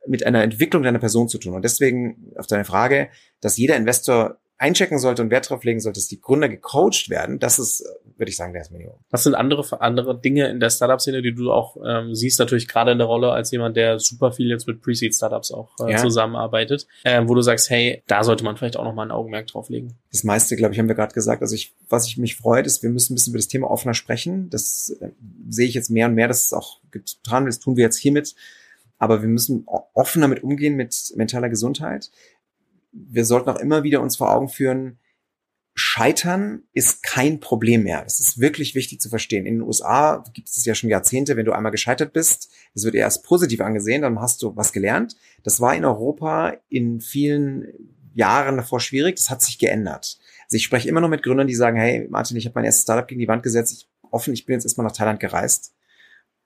mit 0.08 0.26
einer 0.26 0.44
Entwicklung 0.44 0.84
deiner 0.84 1.00
Person 1.00 1.30
zu 1.30 1.38
tun. 1.38 1.54
Und 1.54 1.64
deswegen 1.64 2.34
auf 2.38 2.48
deine 2.48 2.66
Frage, 2.66 3.10
dass 3.40 3.58
jeder 3.58 3.76
Investor 3.76 4.38
einchecken 4.62 5.00
sollte 5.00 5.24
und 5.24 5.32
Wert 5.32 5.50
drauf 5.50 5.64
legen 5.64 5.80
sollte, 5.80 6.00
dass 6.00 6.08
die 6.08 6.22
Gründer 6.22 6.48
gecoacht 6.48 7.10
werden, 7.10 7.40
das 7.40 7.58
ist, 7.58 7.84
würde 8.16 8.30
ich 8.30 8.38
sagen, 8.38 8.54
das 8.54 8.70
Minimum. 8.70 8.94
Was 9.10 9.24
sind 9.24 9.34
andere, 9.34 9.82
andere 9.82 10.20
Dinge 10.22 10.50
in 10.50 10.60
der 10.60 10.70
Startup-Szene, 10.70 11.24
die 11.24 11.34
du 11.34 11.52
auch 11.52 11.78
ähm, 11.84 12.14
siehst, 12.14 12.38
natürlich 12.38 12.68
gerade 12.68 12.92
in 12.92 13.00
der 13.00 13.08
Rolle 13.08 13.32
als 13.32 13.50
jemand, 13.50 13.76
der 13.76 14.00
super 14.00 14.32
viel 14.32 14.50
jetzt 14.50 14.68
mit 14.68 14.84
Pre-Seed-Startups 14.84 15.52
auch 15.52 15.72
äh, 15.80 15.94
ja. 15.94 15.98
zusammenarbeitet, 15.98 16.86
äh, 17.04 17.24
wo 17.26 17.34
du 17.34 17.42
sagst, 17.42 17.72
hey, 17.72 18.04
da 18.06 18.24
sollte 18.24 18.44
man 18.44 18.56
vielleicht 18.56 18.78
auch 18.78 18.84
nochmal 18.84 19.08
ein 19.08 19.12
Augenmerk 19.12 19.48
drauf 19.48 19.70
legen? 19.70 19.98
Das 20.12 20.24
meiste, 20.24 20.56
glaube 20.56 20.74
ich, 20.74 20.80
haben 20.80 20.88
wir 20.88 20.96
gerade 20.96 21.16
gesagt. 21.16 21.42
Also 21.42 21.56
ich, 21.56 21.74
was 21.90 22.06
ich 22.06 22.18
mich 22.20 22.36
freut, 22.36 22.68
ist, 22.68 22.84
wir 22.84 22.92
müssen 22.92 23.14
ein 23.14 23.16
bisschen 23.16 23.32
über 23.32 23.40
das 23.40 23.48
Thema 23.48 23.72
offener 23.72 23.96
sprechen. 23.96 24.52
Das 24.52 24.96
äh, 25.02 25.10
sehe 25.50 25.68
ich 25.68 25.74
jetzt 25.74 25.90
mehr 25.90 26.06
und 26.06 26.14
mehr, 26.14 26.28
dass 26.28 26.46
es 26.46 26.54
auch 26.54 26.82
getan 26.92 27.46
wird. 27.46 27.56
Das 27.56 27.60
tun 27.60 27.78
wir 27.78 27.86
jetzt 27.86 27.98
hiermit 27.98 28.36
aber 29.02 29.24
wir 29.24 29.30
müssen 29.30 29.66
offen 29.66 30.22
damit 30.22 30.44
umgehen 30.44 30.76
mit 30.76 31.12
mentaler 31.16 31.50
Gesundheit. 31.50 32.12
Wir 32.92 33.26
sollten 33.26 33.50
auch 33.50 33.60
immer 33.60 33.82
wieder 33.82 34.00
uns 34.00 34.16
vor 34.16 34.32
Augen 34.32 34.48
führen, 34.48 35.00
Scheitern 35.74 36.64
ist 36.74 37.02
kein 37.02 37.40
Problem 37.40 37.84
mehr. 37.84 38.04
Das 38.04 38.20
ist 38.20 38.40
wirklich 38.40 38.76
wichtig 38.76 39.02
zu 39.02 39.10
verstehen. 39.10 39.48
In 39.48 39.56
den 39.56 39.62
USA 39.64 40.24
gibt 40.34 40.50
es 40.50 40.66
ja 40.66 40.76
schon 40.76 40.90
Jahrzehnte, 40.92 41.36
wenn 41.36 41.46
du 41.46 41.54
einmal 41.54 41.72
gescheitert 41.72 42.14
bist, 42.14 42.52
das 42.76 42.84
wird 42.84 42.94
erst 42.94 43.24
positiv 43.24 43.62
angesehen, 43.62 44.04
dann 44.04 44.20
hast 44.20 44.44
du 44.44 44.56
was 44.56 44.72
gelernt. 44.72 45.16
Das 45.44 45.60
war 45.60 45.74
in 45.74 45.86
Europa 45.86 46.54
in 46.70 47.02
vielen 47.02 47.74
Jahren 48.14 48.58
davor 48.58 48.82
schwierig, 48.82 49.16
das 49.16 49.32
hat 49.32 49.42
sich 49.42 49.58
geändert. 49.58 50.20
Also 50.44 50.58
ich 50.58 50.64
spreche 50.64 50.90
immer 50.90 51.02
noch 51.02 51.10
mit 51.10 51.24
Gründern, 51.24 51.48
die 51.48 51.56
sagen, 51.56 51.78
hey 51.78 52.08
Martin, 52.08 52.38
ich 52.38 52.46
habe 52.46 52.54
mein 52.54 52.66
erstes 52.66 52.84
Startup 52.84 53.08
gegen 53.08 53.22
die 53.22 53.28
Wand 53.28 53.42
gesetzt, 53.42 53.74
ich 53.74 53.90
offen, 54.12 54.34
ich 54.34 54.46
bin 54.46 54.54
jetzt 54.54 54.66
erstmal 54.66 54.86
nach 54.86 54.96
Thailand 54.96 55.20
gereist 55.20 55.74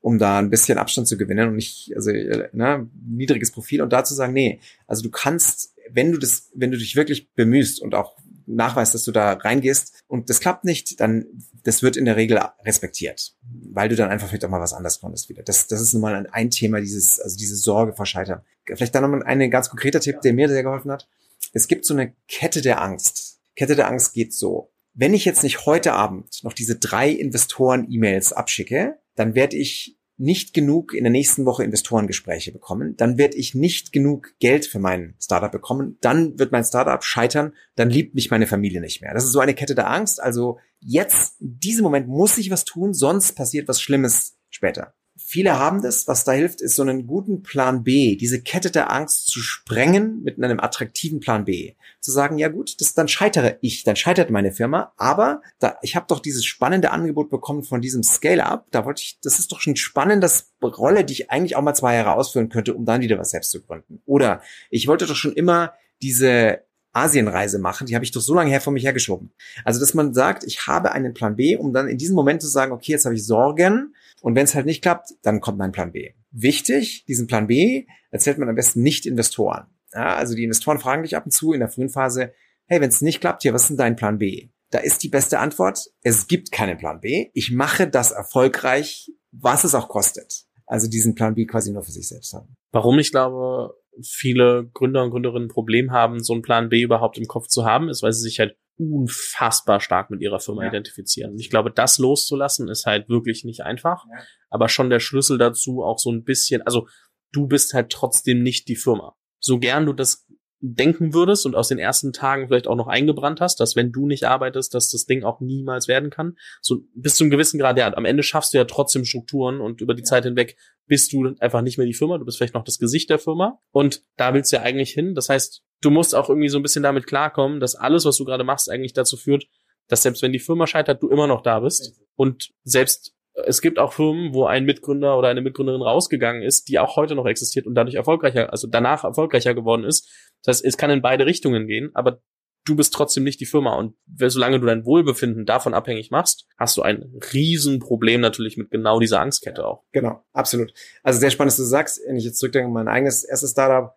um 0.06 0.20
da 0.20 0.38
ein 0.38 0.52
bisschen 0.52 0.78
Abstand 0.78 1.08
zu 1.08 1.18
gewinnen 1.18 1.50
und 1.50 1.56
nicht, 1.56 1.91
also 1.96 2.12
ne, 2.12 2.88
niedriges 3.08 3.50
Profil 3.50 3.82
und 3.82 3.91
dazu 3.91 4.13
sagen, 4.13 4.34
nee, 4.34 4.60
also 4.86 5.02
du 5.02 5.10
kannst, 5.10 5.74
wenn 5.89 6.12
du 6.12 6.20
das, 6.20 6.52
wenn 6.54 6.70
du 6.70 6.78
dich 6.78 6.96
wirklich 6.96 7.34
bemühst 7.34 7.82
und 7.82 7.96
auch 7.96 8.15
nachweist, 8.46 8.94
dass 8.94 9.04
du 9.04 9.12
da 9.12 9.34
reingehst 9.34 10.04
und 10.08 10.30
das 10.30 10.41
klappt 10.41 10.63
nicht, 10.63 11.00
dann 11.00 11.26
das 11.63 11.82
wird 11.82 11.98
in 11.98 12.06
der 12.06 12.18
Regel 12.18 12.39
respektiert, 12.63 13.36
weil 13.72 13.89
du 13.89 13.96
dann 13.96 14.12
einfach 14.12 14.28
vielleicht 14.28 14.46
auch 14.46 14.50
mal 14.50 14.62
was 14.62 14.74
anderes 14.74 15.00
konntest 15.00 15.28
wieder. 15.28 15.41
Das, 15.41 15.65
das 15.65 15.82
ist 15.82 15.94
nun 15.94 16.04
mal 16.04 16.28
ein 16.32 16.52
Thema, 16.52 16.82
dieses, 16.82 17.20
also 17.20 17.36
diese 17.36 17.56
Sorge 17.56 17.94
vor 17.94 18.06
Scheitern. 18.06 18.41
Vielleicht 18.68 18.94
dann 18.94 19.10
noch 19.10 19.26
ein 19.26 19.50
ganz 19.50 19.72
konkreter 19.72 20.02
Tipp, 20.02 20.22
der 20.22 20.34
mir 20.34 20.48
sehr 20.50 20.62
geholfen 20.62 20.91
hat. 20.91 21.10
Es 21.52 21.68
gibt 21.68 21.84
so 21.84 21.96
eine 21.96 22.13
Kette 22.28 22.62
der 22.62 22.80
Angst. 22.80 23.39
Kette 23.56 23.76
der 23.76 23.88
Angst 23.88 24.13
geht 24.13 24.36
so. 24.36 24.72
Wenn 24.94 25.15
ich 25.15 25.26
jetzt 25.26 25.41
nicht 25.41 25.65
heute 25.65 25.94
Abend 25.94 26.44
noch 26.44 26.54
diese 26.54 26.76
drei 26.76 27.10
Investoren-E-Mails 27.10 28.34
abschicke, 28.34 29.00
dann 29.15 29.34
werde 29.34 29.58
ich 29.58 29.95
nicht 30.17 30.54
genug 30.54 30.93
in 30.93 31.04
der 31.04 31.12
nächsten 31.12 31.45
Woche 31.45 31.63
Investorengespräche 31.63 32.51
bekommen, 32.51 32.95
dann 32.97 33.17
werde 33.17 33.36
ich 33.36 33.54
nicht 33.54 33.91
genug 33.91 34.34
Geld 34.39 34.65
für 34.65 34.80
mein 34.80 35.15
Startup 35.19 35.51
bekommen, 35.51 35.97
dann 36.01 36.39
wird 36.39 36.51
mein 36.51 36.63
Startup 36.63 37.04
scheitern, 37.04 37.54
dann 37.75 37.89
liebt 37.89 38.15
mich 38.15 38.32
meine 38.32 38.47
Familie 38.47 38.82
nicht 38.82 39.01
mehr. 39.01 39.13
Das 39.13 39.25
ist 39.25 39.32
so 39.32 39.39
eine 39.39 39.54
Kette 39.54 39.75
der 39.75 39.89
Angst. 39.89 40.21
Also 40.21 40.60
jetzt, 40.80 41.41
in 41.41 41.60
diesem 41.60 41.84
Moment 41.84 42.08
muss 42.08 42.38
ich 42.38 42.51
was 42.51 42.65
tun, 42.65 42.93
sonst 42.93 43.34
passiert 43.34 43.67
was 43.67 43.82
Schlimmes 43.82 44.38
später. 44.49 44.93
Viele 45.17 45.58
haben 45.58 45.82
das. 45.82 46.08
Was 46.08 46.25
da 46.25 46.34
hilft, 46.34 46.62
ist 46.62 46.75
so 46.75 46.82
einen 46.82 47.08
guten 47.08 47.41
Plan 47.41 47.84
B, 47.84 48.17
diese 48.17 48.41
Kette 48.41 48.69
der 48.69 48.91
Angst 48.91 49.28
zu 49.28 49.39
sprengen 49.39 50.21
mit 50.23 50.41
einem 50.41 50.60
attraktiven 50.60 51.21
Plan 51.21 51.45
B. 51.45 51.75
Zu 52.01 52.12
sagen, 52.12 52.38
ja 52.38 52.49
gut, 52.49 52.80
das, 52.82 52.93
dann 52.93 53.08
scheitere 53.08 53.58
ich, 53.62 53.84
dann 53.84 53.95
scheitert 53.95 54.30
meine 54.30 54.51
Firma, 54.51 54.93
aber 54.97 55.41
da, 55.60 55.78
ich 55.82 55.95
habe 55.95 56.06
doch 56.10 56.19
dieses 56.19 56.45
spannende 56.45 56.91
Angebot 56.91 57.30
bekommen 57.30 57.63
von 57.63 57.82
diesem 57.82 58.04
Scale-Up. 58.04 58.67
Da 58.71 58.86
wollte 58.86 59.04
ich, 59.04 59.19
das 59.21 59.39
ist 59.39 59.51
doch 59.51 59.62
schon 59.62 59.78
spannendes 59.78 60.51
Rolle, 60.62 61.06
die 61.06 61.13
ich 61.13 61.32
eigentlich 61.32 61.56
auch 61.56 61.62
mal 61.62 61.75
zwei 61.75 61.95
Jahre 61.95 62.13
ausführen 62.13 62.49
könnte, 62.49 62.73
um 62.73 62.86
dann 62.86 63.01
wieder 63.01 63.17
was 63.17 63.32
selbst 63.32 63.51
zu 63.51 63.62
gründen. 63.62 64.01
Oder 64.06 64.41
ich 64.69 64.88
wollte 64.88 65.06
doch 65.06 65.15
schon 65.15 65.34
immer 65.34 65.73
diese 66.01 66.65
Asienreise 66.95 67.60
machen, 67.60 67.88
die 67.88 67.95
habe 67.95 68.06
ich 68.06 68.12
doch 68.12 68.21
so 68.21 68.34
lange 68.34 68.49
her 68.49 68.62
vor 68.62 68.71
mich 68.71 68.86
hergeschoben. 68.86 69.34
Also, 69.65 69.80
dass 69.80 69.93
man 69.93 70.13
sagt, 70.13 70.45
ich 70.45 70.65
habe 70.65 70.93
einen 70.93 71.13
Plan 71.13 71.36
B, 71.36 71.58
um 71.58 71.73
dann 71.73 71.89
in 71.89 71.97
diesem 71.97 72.15
Moment 72.15 72.41
zu 72.41 72.47
sagen, 72.47 72.71
okay, 72.71 72.93
jetzt 72.93 73.06
habe 73.06 73.15
ich 73.15 73.25
Sorgen, 73.25 73.93
und 74.26 74.34
wenn 74.34 74.46
es 74.46 74.56
halt 74.56 74.66
nicht 74.66 74.82
klappt, 74.82 75.10
dann 75.22 75.40
kommt 75.40 75.60
mein 75.60 75.72
Plan 75.72 75.92
B. 75.92 76.14
Wichtig, 76.32 77.06
diesen 77.08 77.28
Plan 77.28 77.46
B 77.46 77.86
erzählt 78.10 78.40
man 78.40 78.50
am 78.50 78.56
besten 78.56 78.82
nicht 78.82 79.06
Investoren. 79.06 79.68
Ja, 79.94 80.16
also 80.16 80.34
die 80.34 80.44
Investoren 80.44 80.80
fragen 80.80 81.04
dich 81.04 81.16
ab 81.16 81.26
und 81.26 81.32
zu 81.32 81.54
in 81.54 81.60
der 81.60 81.70
frühen 81.70 81.90
Phase, 81.90 82.34
hey, 82.66 82.82
wenn 82.82 82.90
es 82.90 83.02
nicht 83.02 83.22
klappt, 83.22 83.44
hier, 83.44 83.54
was 83.54 83.62
ist 83.62 83.68
denn 83.68 83.78
dein 83.78 83.96
Plan 83.96 84.18
B? 84.18 84.50
Da 84.72 84.80
ist 84.80 85.04
die 85.04 85.10
beste 85.10 85.38
Antwort, 85.38 85.92
es 86.02 86.26
gibt 86.26 86.52
keinen 86.52 86.80
Plan 86.80 87.02
B. 87.02 87.30
Ich 87.36 87.52
mache 87.52 87.88
das 87.88 88.12
erfolgreich, 88.12 89.12
was 89.32 89.64
es 89.64 89.76
auch 89.76 89.90
kostet. 89.90 90.46
Also 90.66 90.90
diesen 90.90 91.14
Plan 91.14 91.36
B 91.36 91.46
quasi 91.46 91.72
nur 91.72 91.84
für 91.84 91.92
sich 91.92 92.08
selbst 92.08 92.34
haben. 92.34 92.58
Warum 92.72 92.98
ich 92.98 93.12
glaube, 93.12 93.76
viele 94.04 94.68
Gründer 94.74 95.04
und 95.04 95.12
Gründerinnen 95.12 95.50
ein 95.50 95.54
Problem 95.54 95.92
haben, 95.92 96.24
so 96.24 96.34
einen 96.34 96.42
Plan 96.42 96.70
B 96.70 96.82
überhaupt 96.82 97.20
im 97.20 97.28
Kopf 97.28 97.46
zu 97.46 97.64
haben, 97.64 97.90
ist, 97.90 98.02
weil 98.02 98.12
sie 98.12 98.24
sich 98.24 98.40
halt 98.40 98.58
unfassbar 98.78 99.80
stark 99.80 100.10
mit 100.10 100.22
ihrer 100.22 100.40
Firma 100.40 100.64
ja. 100.64 100.70
identifizieren. 100.70 101.38
Ich 101.40 101.50
glaube, 101.50 101.72
das 101.72 101.98
loszulassen 101.98 102.68
ist 102.68 102.86
halt 102.86 103.10
wirklich 103.10 103.44
nicht 103.44 103.62
einfach, 103.62 104.06
ja. 104.10 104.24
aber 104.50 104.70
schon 104.70 104.90
der 104.90 105.00
Schlüssel 105.00 105.38
dazu 105.38 105.84
auch 105.84 105.98
so 105.98 106.12
ein 106.12 106.24
bisschen, 106.24 106.62
also 106.64 106.88
du 107.32 107.48
bist 107.48 107.74
halt 107.74 107.92
trotzdem 107.92 108.44
nicht 108.44 108.68
die 108.68 108.76
Firma. 108.76 109.16
So 109.40 109.60
gern 109.60 109.86
du 109.86 109.94
das 109.94 110.25
denken 110.73 111.13
würdest 111.13 111.45
und 111.45 111.56
aus 111.56 111.67
den 111.67 111.78
ersten 111.78 112.13
Tagen 112.13 112.47
vielleicht 112.47 112.67
auch 112.67 112.75
noch 112.75 112.88
eingebrannt 112.88 113.41
hast, 113.41 113.60
dass 113.60 113.75
wenn 113.75 113.91
du 113.91 114.08
nicht 114.08 114.23
arbeitest, 114.23 114.73
dass 114.73 114.89
das 114.89 115.06
Ding 115.06 115.23
auch 115.23 115.39
niemals 115.39 115.88
werden 115.88 116.10
kann. 116.10 116.38
So 116.62 116.82
bis 116.95 117.15
zu 117.15 117.23
einem 117.23 117.32
gewissen 117.32 117.60
Grad, 117.60 117.78
ja, 117.78 117.93
am 117.95 118.06
Ende 118.06 118.23
schaffst 118.23 118.54
du 118.54 118.58
ja 118.58 118.65
trotzdem 118.65 119.06
Strukturen 119.06 119.62
und 119.62 119.82
über 119.82 119.93
die 119.93 120.01
ja. 120.01 120.06
Zeit 120.06 120.23
hinweg 120.23 120.58
bist 120.88 121.13
du 121.13 121.36
einfach 121.39 121.62
nicht 121.62 121.78
mehr 121.78 121.88
die 121.88 121.93
Firma, 121.93 122.17
du 122.17 122.25
bist 122.25 122.38
vielleicht 122.38 122.54
noch 122.54 122.63
das 122.63 122.80
Gesicht 122.80 123.10
der 123.10 123.19
Firma 123.19 123.60
und 123.71 124.04
da 124.17 124.34
willst 124.34 124.51
du 124.51 124.58
ja 124.58 124.63
eigentlich 124.63 124.91
hin. 124.91 125.15
Das 125.15 125.30
heißt, 125.30 125.63
du 125.82 125.89
musst 125.89 126.15
auch 126.15 126.30
irgendwie 126.30 126.49
so 126.49 126.58
ein 126.60 126.63
bisschen 126.63 126.84
damit 126.84 127.08
klarkommen, 127.08 127.60
dass 127.60 127.75
alles, 127.75 128.06
was 128.06 128.17
du 128.17 128.25
gerade 128.25 128.43
machst, 128.43 128.69
eigentlich 128.69 128.93
dazu 128.93 129.17
führt, 129.17 129.47
dass 129.88 130.04
selbst 130.04 130.21
wenn 130.21 130.34
die 130.34 130.39
Firma 130.39 130.67
scheitert, 130.67 131.01
du 131.01 131.10
immer 131.10 131.28
noch 131.28 131.41
da 131.41 131.60
bist 131.60 131.99
und 132.15 132.51
selbst 132.63 133.14
es 133.45 133.62
gibt 133.62 133.80
auch 133.80 133.93
Firmen, 133.93 134.34
wo 134.34 134.45
ein 134.45 134.66
Mitgründer 134.66 135.18
oder 135.18 135.28
eine 135.28 135.41
Mitgründerin 135.41 135.82
rausgegangen 135.82 136.41
ist, 136.41 136.70
die 136.70 136.80
auch 136.80 136.95
heute 136.95 137.16
noch 137.16 137.26
existiert 137.26 137.68
und 137.68 137.76
dadurch 137.76 137.95
erfolgreicher, 137.95 138.51
also 138.51 138.68
danach 138.68 139.03
erfolgreicher 139.03 139.53
geworden 139.53 139.84
ist. 139.84 140.10
Das 140.43 140.57
heißt, 140.57 140.66
es 140.66 140.78
kann 140.78 140.89
in 140.89 141.01
beide 141.01 141.26
Richtungen 141.26 141.68
gehen, 141.68 141.91
aber 141.93 142.22
du 142.66 142.76
bist 142.76 142.93
trotzdem 142.93 143.24
nicht 143.24 143.39
die 143.39 143.45
Firma. 143.45 143.76
Und 143.76 143.95
solange 144.28 144.60
du 144.60 144.66
dein 144.66 144.86
Wohlbefinden 144.86 145.45
davon 145.45 145.74
abhängig 145.74 146.12
machst, 146.12 146.47
hast 146.57 146.78
du 146.78 146.82
ein 146.82 147.03
Riesenproblem 147.34 148.22
natürlich 148.22 148.57
mit 148.57 148.72
genau 148.72 148.99
dieser 148.99 149.20
Angstkette 149.20 149.66
auch. 149.66 149.84
Genau, 149.91 150.24
absolut. 150.34 150.74
Also 151.03 151.20
sehr 151.20 151.32
spannend, 151.32 151.51
dass 151.51 151.57
du 151.57 151.64
sagst, 151.64 152.01
wenn 152.07 152.18
ich 152.18 152.26
jetzt 152.26 152.39
zurückdenke, 152.39 152.72
mein 152.72 152.88
eigenes 152.88 153.24
erstes 153.24 153.51
Startup, 153.51 153.93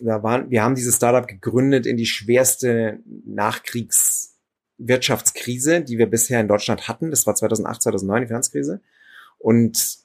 da 0.00 0.22
waren, 0.22 0.50
wir 0.50 0.62
haben 0.62 0.76
dieses 0.76 0.96
Startup 0.96 1.26
gegründet 1.26 1.84
in 1.84 1.96
die 1.96 2.06
schwerste 2.06 3.00
Nachkriegswirtschaftskrise, 4.80 5.82
die 5.82 5.98
wir 5.98 6.06
bisher 6.06 6.40
in 6.40 6.48
Deutschland 6.48 6.88
hatten. 6.88 7.10
Das 7.10 7.26
war 7.26 7.34
2008, 7.34 7.82
2009, 7.82 8.22
die 8.22 8.26
Finanzkrise. 8.26 8.80
Und 9.38 9.98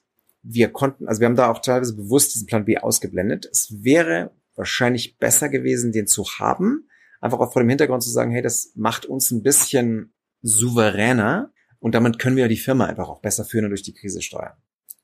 wir 0.44 0.70
konnten, 0.70 1.08
also 1.08 1.22
wir 1.22 1.26
haben 1.26 1.36
da 1.36 1.50
auch 1.50 1.60
teilweise 1.60 1.96
bewusst 1.96 2.36
diesen 2.36 2.48
Plan 2.48 2.66
B 2.66 2.78
ausgeblendet. 2.78 3.48
Es 3.52 3.84
wäre 3.84 4.32
wahrscheinlich 4.56 5.18
besser 5.18 5.50
gewesen, 5.50 5.92
den 5.92 6.08
zu 6.08 6.26
haben, 6.40 6.88
einfach 7.20 7.40
auch 7.40 7.52
vor 7.52 7.62
dem 7.62 7.70
Hintergrund 7.70 8.04
zu 8.04 8.10
sagen, 8.10 8.32
hey, 8.32 8.42
das 8.42 8.72
macht 8.76 9.06
uns 9.06 9.32
ein 9.32 9.44
bisschen 9.44 10.14
souveräner 10.42 11.52
und 11.80 11.96
damit 11.96 12.20
können 12.20 12.36
wir 12.36 12.48
die 12.48 12.58
Firma 12.58 12.86
einfach 12.86 13.10
auch 13.10 13.22
besser 13.22 13.46
führen 13.46 13.66
und 13.66 13.72
durch 13.72 13.82
die 13.82 13.94
Krise 13.94 14.22
steuern. 14.22 14.54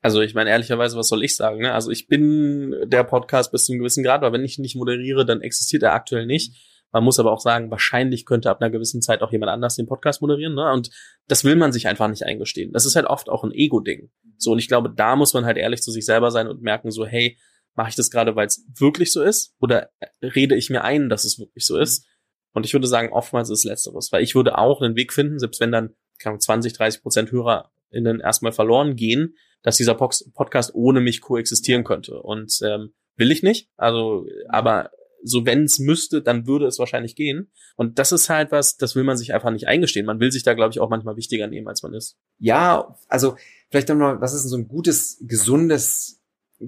Also 0.00 0.20
ich 0.20 0.34
meine 0.34 0.50
ehrlicherweise, 0.50 0.96
was 0.96 1.08
soll 1.08 1.22
ich 1.22 1.36
sagen? 1.36 1.60
Ne? 1.60 1.72
Also 1.72 1.90
ich 1.90 2.08
bin 2.08 2.74
der 2.86 3.04
Podcast 3.04 3.52
bis 3.52 3.64
zu 3.64 3.72
einem 3.72 3.80
gewissen 3.80 4.02
Grad, 4.02 4.22
aber 4.22 4.32
wenn 4.32 4.44
ich 4.44 4.58
nicht 4.58 4.74
moderiere, 4.74 5.24
dann 5.24 5.42
existiert 5.42 5.82
er 5.82 5.94
aktuell 5.94 6.26
nicht. 6.26 6.71
Man 6.92 7.04
muss 7.04 7.18
aber 7.18 7.32
auch 7.32 7.40
sagen, 7.40 7.70
wahrscheinlich 7.70 8.26
könnte 8.26 8.50
ab 8.50 8.60
einer 8.60 8.70
gewissen 8.70 9.00
Zeit 9.00 9.22
auch 9.22 9.32
jemand 9.32 9.50
anders 9.50 9.76
den 9.76 9.86
Podcast 9.86 10.20
moderieren. 10.20 10.54
Ne? 10.54 10.70
Und 10.72 10.90
das 11.26 11.42
will 11.42 11.56
man 11.56 11.72
sich 11.72 11.88
einfach 11.88 12.08
nicht 12.08 12.24
eingestehen. 12.24 12.72
Das 12.72 12.84
ist 12.84 12.96
halt 12.96 13.06
oft 13.06 13.28
auch 13.30 13.44
ein 13.44 13.52
Ego-Ding. 13.52 14.10
So, 14.36 14.52
und 14.52 14.58
ich 14.58 14.68
glaube, 14.68 14.92
da 14.94 15.16
muss 15.16 15.32
man 15.32 15.46
halt 15.46 15.56
ehrlich 15.56 15.82
zu 15.82 15.90
sich 15.90 16.04
selber 16.04 16.30
sein 16.30 16.48
und 16.48 16.62
merken, 16.62 16.90
so, 16.90 17.06
hey, 17.06 17.38
mache 17.74 17.88
ich 17.88 17.96
das 17.96 18.10
gerade, 18.10 18.36
weil 18.36 18.46
es 18.46 18.66
wirklich 18.78 19.12
so 19.12 19.22
ist? 19.22 19.54
Oder 19.60 19.90
rede 20.22 20.54
ich 20.54 20.68
mir 20.68 20.84
ein, 20.84 21.08
dass 21.08 21.24
es 21.24 21.38
wirklich 21.38 21.66
so 21.66 21.78
ist? 21.78 22.06
Und 22.52 22.66
ich 22.66 22.74
würde 22.74 22.86
sagen, 22.86 23.12
oftmals 23.12 23.48
ist 23.48 23.60
es 23.60 23.64
Letzteres. 23.64 24.12
Weil 24.12 24.22
ich 24.22 24.34
würde 24.34 24.58
auch 24.58 24.82
einen 24.82 24.96
Weg 24.96 25.12
finden, 25.12 25.38
selbst 25.38 25.60
wenn 25.60 25.72
dann 25.72 25.94
20, 26.18 26.74
30 26.74 27.02
Prozent 27.02 27.32
HörerInnen 27.32 28.20
erstmal 28.20 28.52
verloren 28.52 28.96
gehen, 28.96 29.34
dass 29.62 29.76
dieser 29.76 29.94
Podcast 29.94 30.74
ohne 30.74 31.00
mich 31.00 31.20
koexistieren 31.20 31.84
könnte. 31.84 32.20
Und 32.20 32.52
ähm, 32.62 32.92
will 33.16 33.30
ich 33.30 33.42
nicht. 33.42 33.70
Also, 33.76 34.26
aber 34.48 34.90
so 35.22 35.46
wenn 35.46 35.64
es 35.64 35.78
müsste, 35.78 36.22
dann 36.22 36.46
würde 36.46 36.66
es 36.66 36.78
wahrscheinlich 36.78 37.14
gehen. 37.14 37.50
Und 37.76 37.98
das 37.98 38.12
ist 38.12 38.28
halt 38.28 38.52
was, 38.52 38.76
das 38.76 38.96
will 38.96 39.04
man 39.04 39.16
sich 39.16 39.34
einfach 39.34 39.50
nicht 39.50 39.68
eingestehen. 39.68 40.06
Man 40.06 40.20
will 40.20 40.32
sich 40.32 40.42
da, 40.42 40.54
glaube 40.54 40.72
ich, 40.72 40.80
auch 40.80 40.90
manchmal 40.90 41.16
wichtiger 41.16 41.46
nehmen, 41.46 41.68
als 41.68 41.82
man 41.82 41.94
ist. 41.94 42.16
Ja, 42.38 42.96
also 43.08 43.36
vielleicht 43.70 43.88
nochmal, 43.88 44.20
was 44.20 44.34
ist 44.34 44.42
denn 44.42 44.50
so 44.50 44.56
ein 44.56 44.68
gutes, 44.68 45.18
gesundes 45.22 46.20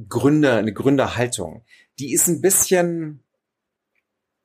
Gründer, 0.09 0.57
eine 0.57 0.72
Gründerhaltung? 0.72 1.64
Die 1.98 2.12
ist 2.12 2.28
ein 2.28 2.40
bisschen 2.40 3.20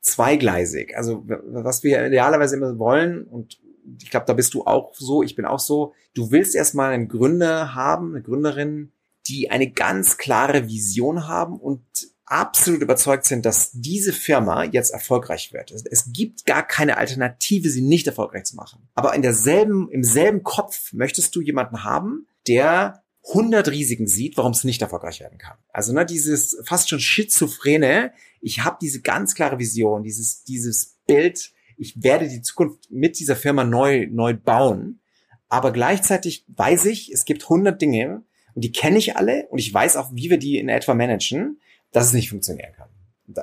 zweigleisig. 0.01 0.95
Also 0.95 1.23
was 1.25 1.83
wir 1.83 2.05
idealerweise 2.05 2.55
immer 2.55 2.77
wollen, 2.79 3.23
und 3.23 3.59
ich 4.01 4.09
glaube, 4.09 4.25
da 4.25 4.33
bist 4.33 4.53
du 4.53 4.65
auch 4.65 4.93
so, 4.95 5.23
ich 5.23 5.35
bin 5.35 5.45
auch 5.45 5.59
so, 5.59 5.93
du 6.13 6.31
willst 6.31 6.55
erstmal 6.55 6.91
einen 6.91 7.07
Gründer 7.07 7.73
haben, 7.75 8.13
eine 8.13 8.23
Gründerin, 8.23 8.91
die 9.27 9.49
eine 9.51 9.71
ganz 9.71 10.17
klare 10.17 10.67
Vision 10.67 11.27
haben 11.27 11.59
und 11.59 11.81
absolut 12.29 12.81
überzeugt 12.81 13.25
sind, 13.25 13.45
dass 13.45 13.71
diese 13.73 14.13
Firma 14.13 14.63
jetzt 14.63 14.91
erfolgreich 14.91 15.51
wird. 15.51 15.71
Es 15.71 16.13
gibt 16.13 16.45
gar 16.45 16.65
keine 16.65 16.97
Alternative, 16.97 17.69
sie 17.69 17.81
nicht 17.81 18.07
erfolgreich 18.07 18.45
zu 18.45 18.55
machen. 18.55 18.87
Aber 18.93 19.15
in 19.15 19.23
derselben, 19.23 19.89
im 19.89 20.03
selben 20.03 20.43
Kopf 20.43 20.93
möchtest 20.93 21.35
du 21.35 21.41
jemanden 21.41 21.83
haben, 21.83 22.27
der 22.47 23.03
100 23.29 23.69
Risiken 23.69 24.07
sieht, 24.07 24.37
warum 24.37 24.51
es 24.51 24.63
nicht 24.63 24.81
erfolgreich 24.81 25.19
werden 25.19 25.39
kann. 25.39 25.57
Also 25.73 25.91
ne, 25.91 26.05
dieses 26.05 26.57
fast 26.65 26.89
schon 26.89 26.99
schizophrene, 26.99 28.13
ich 28.41 28.63
habe 28.63 28.77
diese 28.81 29.01
ganz 29.01 29.33
klare 29.33 29.59
Vision, 29.59 30.03
dieses, 30.03 30.43
dieses 30.43 30.97
Bild, 31.07 31.51
ich 31.77 32.03
werde 32.03 32.27
die 32.27 32.41
Zukunft 32.41 32.91
mit 32.91 33.19
dieser 33.19 33.35
Firma 33.35 33.63
neu, 33.63 34.07
neu 34.11 34.35
bauen. 34.35 34.99
Aber 35.47 35.71
gleichzeitig 35.71 36.45
weiß 36.47 36.85
ich, 36.85 37.11
es 37.11 37.25
gibt 37.25 37.43
100 37.43 37.81
Dinge 37.81 38.23
und 38.53 38.63
die 38.63 38.71
kenne 38.71 38.99
ich 38.99 39.17
alle 39.17 39.47
und 39.49 39.57
ich 39.57 39.73
weiß 39.73 39.97
auch, 39.97 40.11
wie 40.13 40.29
wir 40.29 40.37
die 40.37 40.59
in 40.59 40.69
etwa 40.69 40.93
managen 40.93 41.59
dass 41.91 42.07
es 42.07 42.13
nicht 42.13 42.29
funktionieren 42.29 42.73
kann. 42.75 42.89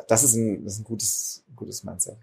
Das 0.08 0.24
ist 0.24 0.34
ein, 0.34 0.64
das 0.64 0.74
ist 0.74 0.80
ein 0.80 0.84
gutes, 0.84 1.44
gutes 1.54 1.84
Mindset. 1.84 2.18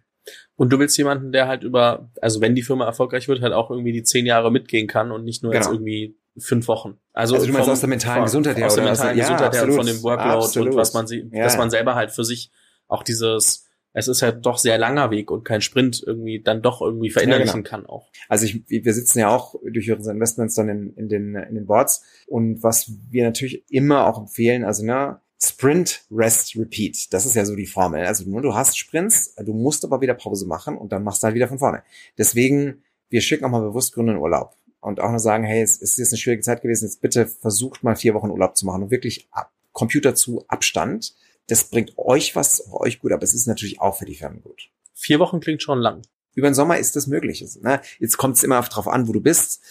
Und 0.55 0.71
du 0.71 0.79
willst 0.79 0.97
jemanden, 0.97 1.31
der 1.31 1.47
halt 1.47 1.63
über, 1.63 2.09
also 2.21 2.41
wenn 2.41 2.55
die 2.55 2.61
Firma 2.61 2.85
erfolgreich 2.85 3.27
wird, 3.27 3.41
halt 3.41 3.53
auch 3.53 3.69
irgendwie 3.69 3.91
die 3.91 4.03
zehn 4.03 4.25
Jahre 4.25 4.51
mitgehen 4.51 4.87
kann 4.87 5.11
und 5.11 5.23
nicht 5.23 5.43
nur 5.43 5.51
genau. 5.51 5.65
jetzt 5.65 5.73
irgendwie 5.73 6.17
fünf 6.37 6.67
Wochen. 6.67 6.97
Also, 7.13 7.35
also 7.35 7.47
du 7.47 7.53
meinst 7.53 7.65
vom, 7.65 7.73
aus 7.73 7.79
der 7.81 7.89
mentalen 7.89 8.17
vom, 8.17 8.25
Gesundheit 8.25 8.57
her, 8.57 8.67
aus 8.67 8.75
der 8.75 8.83
mentalen 8.85 9.17
ja, 9.17 9.23
Gesundheit 9.23 9.53
her, 9.53 9.71
von 9.71 9.85
dem 9.85 10.03
Workload 10.03 10.45
absolut. 10.45 10.69
und 10.69 10.75
was 10.77 10.93
man 10.93 11.07
sie, 11.07 11.29
ja. 11.31 11.43
dass 11.43 11.57
man 11.57 11.69
selber 11.69 11.95
halt 11.95 12.11
für 12.11 12.23
sich 12.23 12.51
auch 12.87 13.03
dieses, 13.03 13.67
es 13.93 14.07
ist 14.07 14.21
halt 14.21 14.45
doch 14.45 14.57
sehr 14.57 14.77
langer 14.77 15.11
Weg 15.11 15.29
und 15.29 15.43
kein 15.43 15.61
Sprint 15.61 16.01
irgendwie 16.05 16.41
dann 16.41 16.61
doch 16.61 16.81
irgendwie 16.81 17.11
verinnerlichen 17.11 17.63
ja, 17.63 17.69
genau. 17.69 17.69
kann 17.69 17.85
auch. 17.85 18.09
Also 18.29 18.45
ich, 18.45 18.63
wir 18.67 18.93
sitzen 18.93 19.19
ja 19.19 19.29
auch 19.29 19.55
durch 19.63 19.91
unsere 19.91 20.13
Investments 20.13 20.55
dann 20.55 20.69
in, 20.69 20.93
in 20.95 21.09
den 21.09 21.35
in 21.35 21.55
den 21.55 21.65
Boards 21.67 22.03
und 22.27 22.63
was 22.63 22.91
wir 23.09 23.23
natürlich 23.25 23.63
immer 23.69 24.07
auch 24.07 24.19
empfehlen, 24.19 24.63
also 24.63 24.83
ne, 24.83 25.19
Sprint, 25.63 26.03
Rest, 26.11 26.57
Repeat. 26.57 27.13
Das 27.13 27.25
ist 27.25 27.35
ja 27.35 27.45
so 27.45 27.55
die 27.55 27.65
Formel. 27.65 28.05
Also 28.05 28.29
nur 28.29 28.41
du 28.41 28.53
hast 28.53 28.77
Sprints, 28.77 29.33
du 29.35 29.53
musst 29.53 29.85
aber 29.85 30.01
wieder 30.01 30.13
Pause 30.13 30.45
machen 30.45 30.77
und 30.77 30.91
dann 30.91 31.05
machst 31.05 31.23
du 31.23 31.27
halt 31.27 31.35
wieder 31.35 31.47
von 31.47 31.57
vorne. 31.57 31.83
Deswegen, 32.17 32.83
wir 33.09 33.21
schicken 33.21 33.45
auch 33.45 33.49
mal 33.49 33.61
bewusst 33.61 33.93
Gründer 33.93 34.11
in 34.11 34.19
Urlaub 34.19 34.57
und 34.81 34.99
auch 34.99 35.09
nur 35.09 35.19
sagen, 35.19 35.45
hey, 35.45 35.61
es 35.61 35.77
ist 35.77 35.97
jetzt 35.97 36.11
eine 36.11 36.17
schwierige 36.17 36.43
Zeit 36.43 36.63
gewesen, 36.63 36.83
jetzt 36.83 36.99
bitte 36.99 37.27
versucht 37.27 37.81
mal 37.81 37.95
vier 37.95 38.13
Wochen 38.13 38.29
Urlaub 38.29 38.57
zu 38.57 38.65
machen 38.65 38.83
und 38.83 38.91
wirklich 38.91 39.29
ab, 39.31 39.53
Computer 39.71 40.15
zu 40.15 40.43
Abstand. 40.49 41.15
Das 41.47 41.63
bringt 41.63 41.97
euch 41.97 42.35
was, 42.35 42.69
euch 42.69 42.99
gut, 42.99 43.13
aber 43.13 43.23
es 43.23 43.33
ist 43.33 43.47
natürlich 43.47 43.79
auch 43.79 43.95
für 43.95 44.05
die 44.05 44.15
Firmen 44.15 44.41
gut. 44.41 44.69
Vier 44.93 45.19
Wochen 45.19 45.39
klingt 45.39 45.61
schon 45.61 45.79
lang. 45.79 46.01
Über 46.35 46.49
den 46.49 46.55
Sommer 46.55 46.77
ist 46.77 46.97
das 46.97 47.07
möglich. 47.07 47.41
Ne? 47.61 47.79
Jetzt 47.99 48.17
kommt 48.17 48.35
es 48.35 48.43
immer 48.43 48.61
darauf 48.61 48.89
an, 48.89 49.07
wo 49.07 49.13
du 49.13 49.21
bist, 49.21 49.61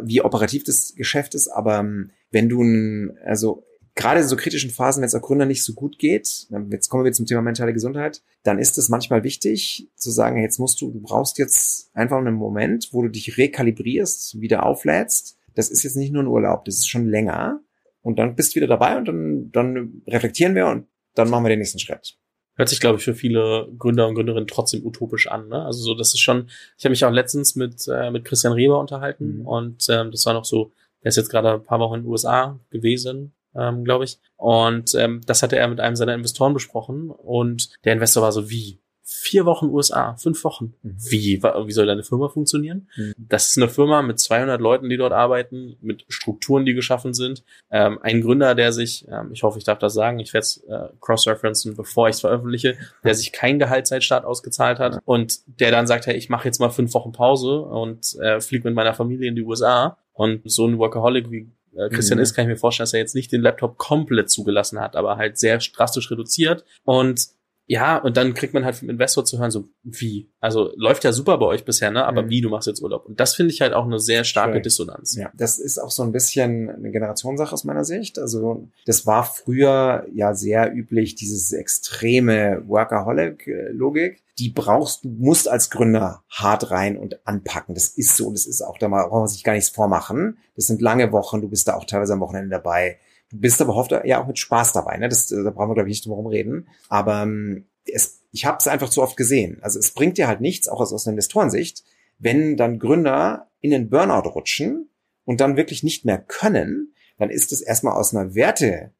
wie 0.00 0.22
operativ 0.22 0.64
das 0.64 0.94
Geschäft 0.94 1.34
ist, 1.34 1.48
aber 1.48 1.80
ähm, 1.80 2.10
wenn 2.30 2.48
du 2.48 2.62
ein, 2.62 3.18
also 3.26 3.64
gerade 3.94 4.20
in 4.20 4.28
so 4.28 4.36
kritischen 4.36 4.70
Phasen, 4.70 5.02
wenn 5.02 5.06
es 5.06 5.14
auch 5.14 5.22
Gründer 5.22 5.46
nicht 5.46 5.64
so 5.64 5.74
gut 5.74 5.98
geht, 5.98 6.46
jetzt 6.70 6.88
kommen 6.88 7.04
wir 7.04 7.12
zum 7.12 7.26
Thema 7.26 7.42
mentale 7.42 7.72
Gesundheit, 7.72 8.22
dann 8.42 8.58
ist 8.58 8.78
es 8.78 8.88
manchmal 8.88 9.22
wichtig 9.24 9.88
zu 9.96 10.10
sagen, 10.10 10.40
jetzt 10.40 10.58
musst 10.58 10.80
du, 10.80 10.90
du 10.90 11.00
brauchst 11.00 11.38
jetzt 11.38 11.90
einfach 11.94 12.18
einen 12.18 12.34
Moment, 12.34 12.88
wo 12.92 13.02
du 13.02 13.08
dich 13.08 13.36
rekalibrierst, 13.36 14.40
wieder 14.40 14.64
auflädst. 14.64 15.38
Das 15.54 15.70
ist 15.70 15.82
jetzt 15.82 15.96
nicht 15.96 16.12
nur 16.12 16.22
ein 16.22 16.28
Urlaub, 16.28 16.64
das 16.64 16.76
ist 16.76 16.88
schon 16.88 17.06
länger. 17.06 17.60
Und 18.00 18.18
dann 18.18 18.34
bist 18.34 18.52
du 18.52 18.56
wieder 18.56 18.66
dabei 18.66 18.96
und 18.96 19.06
dann, 19.06 19.52
dann 19.52 20.02
reflektieren 20.08 20.54
wir 20.54 20.66
und 20.66 20.86
dann 21.14 21.28
machen 21.28 21.44
wir 21.44 21.50
den 21.50 21.58
nächsten 21.58 21.78
Schritt. 21.78 22.16
Hört 22.54 22.68
sich, 22.68 22.80
glaube 22.80 22.98
ich, 22.98 23.04
für 23.04 23.14
viele 23.14 23.68
Gründer 23.78 24.08
und 24.08 24.14
Gründerinnen 24.14 24.46
trotzdem 24.46 24.84
utopisch 24.84 25.26
an. 25.26 25.48
Ne? 25.48 25.64
Also 25.64 25.82
so, 25.82 25.94
das 25.94 26.08
ist 26.08 26.20
schon, 26.20 26.48
ich 26.76 26.84
habe 26.84 26.90
mich 26.90 27.04
auch 27.04 27.10
letztens 27.10 27.54
mit, 27.54 27.86
äh, 27.88 28.10
mit 28.10 28.24
Christian 28.24 28.52
Reber 28.52 28.80
unterhalten 28.80 29.38
mhm. 29.38 29.46
und 29.46 29.86
ähm, 29.88 30.10
das 30.10 30.26
war 30.26 30.34
noch 30.34 30.44
so, 30.44 30.72
er 31.00 31.08
ist 31.08 31.16
jetzt 31.16 31.30
gerade 31.30 31.52
ein 31.52 31.62
paar 31.62 31.80
Wochen 31.80 31.96
in 31.96 32.02
den 32.02 32.10
USA 32.10 32.58
gewesen 32.70 33.32
ähm, 33.56 33.84
glaube 33.84 34.04
ich. 34.04 34.18
Und 34.36 34.94
ähm, 34.94 35.20
das 35.26 35.42
hatte 35.42 35.56
er 35.56 35.68
mit 35.68 35.80
einem 35.80 35.96
seiner 35.96 36.14
Investoren 36.14 36.54
besprochen. 36.54 37.10
Und 37.10 37.70
der 37.84 37.94
Investor 37.94 38.22
war 38.22 38.32
so, 38.32 38.50
wie? 38.50 38.78
Vier 39.04 39.44
Wochen 39.46 39.66
USA, 39.66 40.16
fünf 40.16 40.42
Wochen. 40.44 40.74
Mhm. 40.82 40.96
Wie? 41.10 41.42
Wie 41.42 41.72
soll 41.72 41.86
deine 41.86 42.04
Firma 42.04 42.28
funktionieren? 42.28 42.88
Mhm. 42.96 43.14
Das 43.18 43.48
ist 43.48 43.58
eine 43.58 43.68
Firma 43.68 44.00
mit 44.00 44.18
200 44.20 44.60
Leuten, 44.60 44.88
die 44.88 44.96
dort 44.96 45.12
arbeiten, 45.12 45.76
mit 45.80 46.04
Strukturen, 46.08 46.64
die 46.64 46.72
geschaffen 46.72 47.12
sind. 47.12 47.44
Ähm, 47.70 47.98
ein 48.02 48.22
Gründer, 48.22 48.54
der 48.54 48.72
sich, 48.72 49.06
ähm, 49.08 49.30
ich 49.32 49.42
hoffe, 49.42 49.58
ich 49.58 49.64
darf 49.64 49.78
das 49.80 49.92
sagen, 49.92 50.18
ich 50.18 50.32
werde 50.32 50.42
es 50.42 50.64
äh, 50.68 50.88
cross-referencen, 51.00 51.76
bevor 51.76 52.08
ich 52.08 52.14
es 52.14 52.20
veröffentliche, 52.20 52.76
der 53.04 53.14
sich 53.14 53.32
kein 53.32 53.58
Gehalt 53.58 53.86
seit 53.86 54.04
Start 54.04 54.24
ausgezahlt 54.24 54.78
hat 54.78 55.00
und 55.04 55.40
der 55.60 55.72
dann 55.72 55.86
sagt, 55.86 56.06
hey, 56.06 56.16
ich 56.16 56.30
mache 56.30 56.46
jetzt 56.46 56.60
mal 56.60 56.70
fünf 56.70 56.94
Wochen 56.94 57.12
Pause 57.12 57.60
und 57.60 58.16
äh, 58.20 58.40
fliege 58.40 58.68
mit 58.68 58.74
meiner 58.74 58.94
Familie 58.94 59.28
in 59.28 59.36
die 59.36 59.42
USA. 59.42 59.98
Und 60.14 60.42
so 60.44 60.66
ein 60.66 60.78
Workaholic 60.78 61.30
wie 61.30 61.50
Christian 61.90 62.18
mhm. 62.18 62.22
ist, 62.22 62.34
kann 62.34 62.44
ich 62.44 62.48
mir 62.50 62.56
vorstellen, 62.56 62.84
dass 62.84 62.94
er 62.94 63.00
jetzt 63.00 63.14
nicht 63.14 63.32
den 63.32 63.40
Laptop 63.40 63.78
komplett 63.78 64.30
zugelassen 64.30 64.80
hat, 64.80 64.96
aber 64.96 65.16
halt 65.16 65.38
sehr 65.38 65.58
drastisch 65.58 66.10
reduziert. 66.10 66.64
Und 66.84 67.28
ja, 67.66 67.96
und 67.96 68.16
dann 68.16 68.34
kriegt 68.34 68.54
man 68.54 68.64
halt 68.64 68.76
vom 68.76 68.90
Investor 68.90 69.24
zu 69.24 69.38
hören, 69.38 69.50
so 69.50 69.68
wie. 69.82 70.28
Also 70.40 70.72
läuft 70.76 71.04
ja 71.04 71.12
super 71.12 71.38
bei 71.38 71.46
euch 71.46 71.64
bisher, 71.64 71.90
ne? 71.90 72.04
Aber 72.04 72.24
mhm. 72.24 72.30
wie, 72.30 72.40
du 72.40 72.48
machst 72.48 72.66
jetzt 72.66 72.82
Urlaub. 72.82 73.06
Und 73.06 73.20
das 73.20 73.34
finde 73.34 73.52
ich 73.52 73.60
halt 73.60 73.72
auch 73.72 73.84
eine 73.84 74.00
sehr 74.00 74.24
starke 74.24 74.54
Schön. 74.54 74.62
Dissonanz. 74.62 75.14
Ja, 75.16 75.30
das 75.34 75.58
ist 75.58 75.78
auch 75.78 75.90
so 75.90 76.02
ein 76.02 76.12
bisschen 76.12 76.68
eine 76.68 76.90
Generationssache 76.90 77.52
aus 77.52 77.64
meiner 77.64 77.84
Sicht. 77.84 78.18
Also 78.18 78.68
das 78.84 79.06
war 79.06 79.24
früher 79.24 80.06
ja 80.12 80.34
sehr 80.34 80.74
üblich, 80.74 81.14
dieses 81.14 81.52
extreme 81.52 82.62
Workaholic-Logik. 82.66 84.22
Die 84.38 84.50
brauchst 84.50 85.04
du, 85.04 85.08
musst 85.08 85.48
als 85.48 85.70
Gründer 85.70 86.24
hart 86.30 86.70
rein 86.70 86.96
und 86.96 87.26
anpacken. 87.26 87.74
Das 87.74 87.88
ist 87.88 88.16
so, 88.16 88.32
das 88.32 88.46
ist 88.46 88.62
auch, 88.62 88.78
da 88.78 88.88
braucht 88.88 89.12
man 89.12 89.28
sich 89.28 89.44
gar 89.44 89.52
nichts 89.52 89.70
vormachen. 89.70 90.38
Das 90.56 90.66
sind 90.66 90.82
lange 90.82 91.12
Wochen, 91.12 91.40
du 91.40 91.48
bist 91.48 91.68
da 91.68 91.74
auch 91.74 91.84
teilweise 91.84 92.14
am 92.14 92.20
Wochenende 92.20 92.50
dabei 92.50 92.98
Du 93.32 93.40
bist 93.40 93.60
aber 93.60 93.74
oft 93.74 93.92
ja 94.04 94.22
auch 94.22 94.26
mit 94.26 94.38
Spaß 94.38 94.72
dabei. 94.72 94.98
Ne? 94.98 95.08
Das, 95.08 95.26
da 95.26 95.50
brauchen 95.50 95.70
wir, 95.70 95.74
glaube 95.74 95.88
ich, 95.88 95.94
nicht 95.94 96.06
drum 96.06 96.12
herum 96.12 96.26
reden. 96.26 96.68
Aber 96.88 97.22
ähm, 97.22 97.64
es, 97.86 98.20
ich 98.30 98.44
habe 98.44 98.58
es 98.58 98.68
einfach 98.68 98.90
zu 98.90 99.02
oft 99.02 99.16
gesehen. 99.16 99.58
Also 99.62 99.78
es 99.78 99.90
bringt 99.92 100.18
dir 100.18 100.28
halt 100.28 100.40
nichts, 100.40 100.68
auch 100.68 100.80
aus, 100.80 100.92
aus 100.92 101.06
einer 101.06 101.14
Investorensicht, 101.14 101.82
wenn 102.18 102.56
dann 102.56 102.78
Gründer 102.78 103.48
in 103.60 103.70
den 103.70 103.90
Burnout 103.90 104.28
rutschen 104.28 104.90
und 105.24 105.40
dann 105.40 105.56
wirklich 105.56 105.82
nicht 105.82 106.04
mehr 106.04 106.18
können, 106.18 106.94
dann 107.18 107.30
ist 107.30 107.52
es 107.52 107.62
erstmal 107.62 107.94
aus 107.94 108.14
einer 108.14 108.34
Werte 108.34 108.92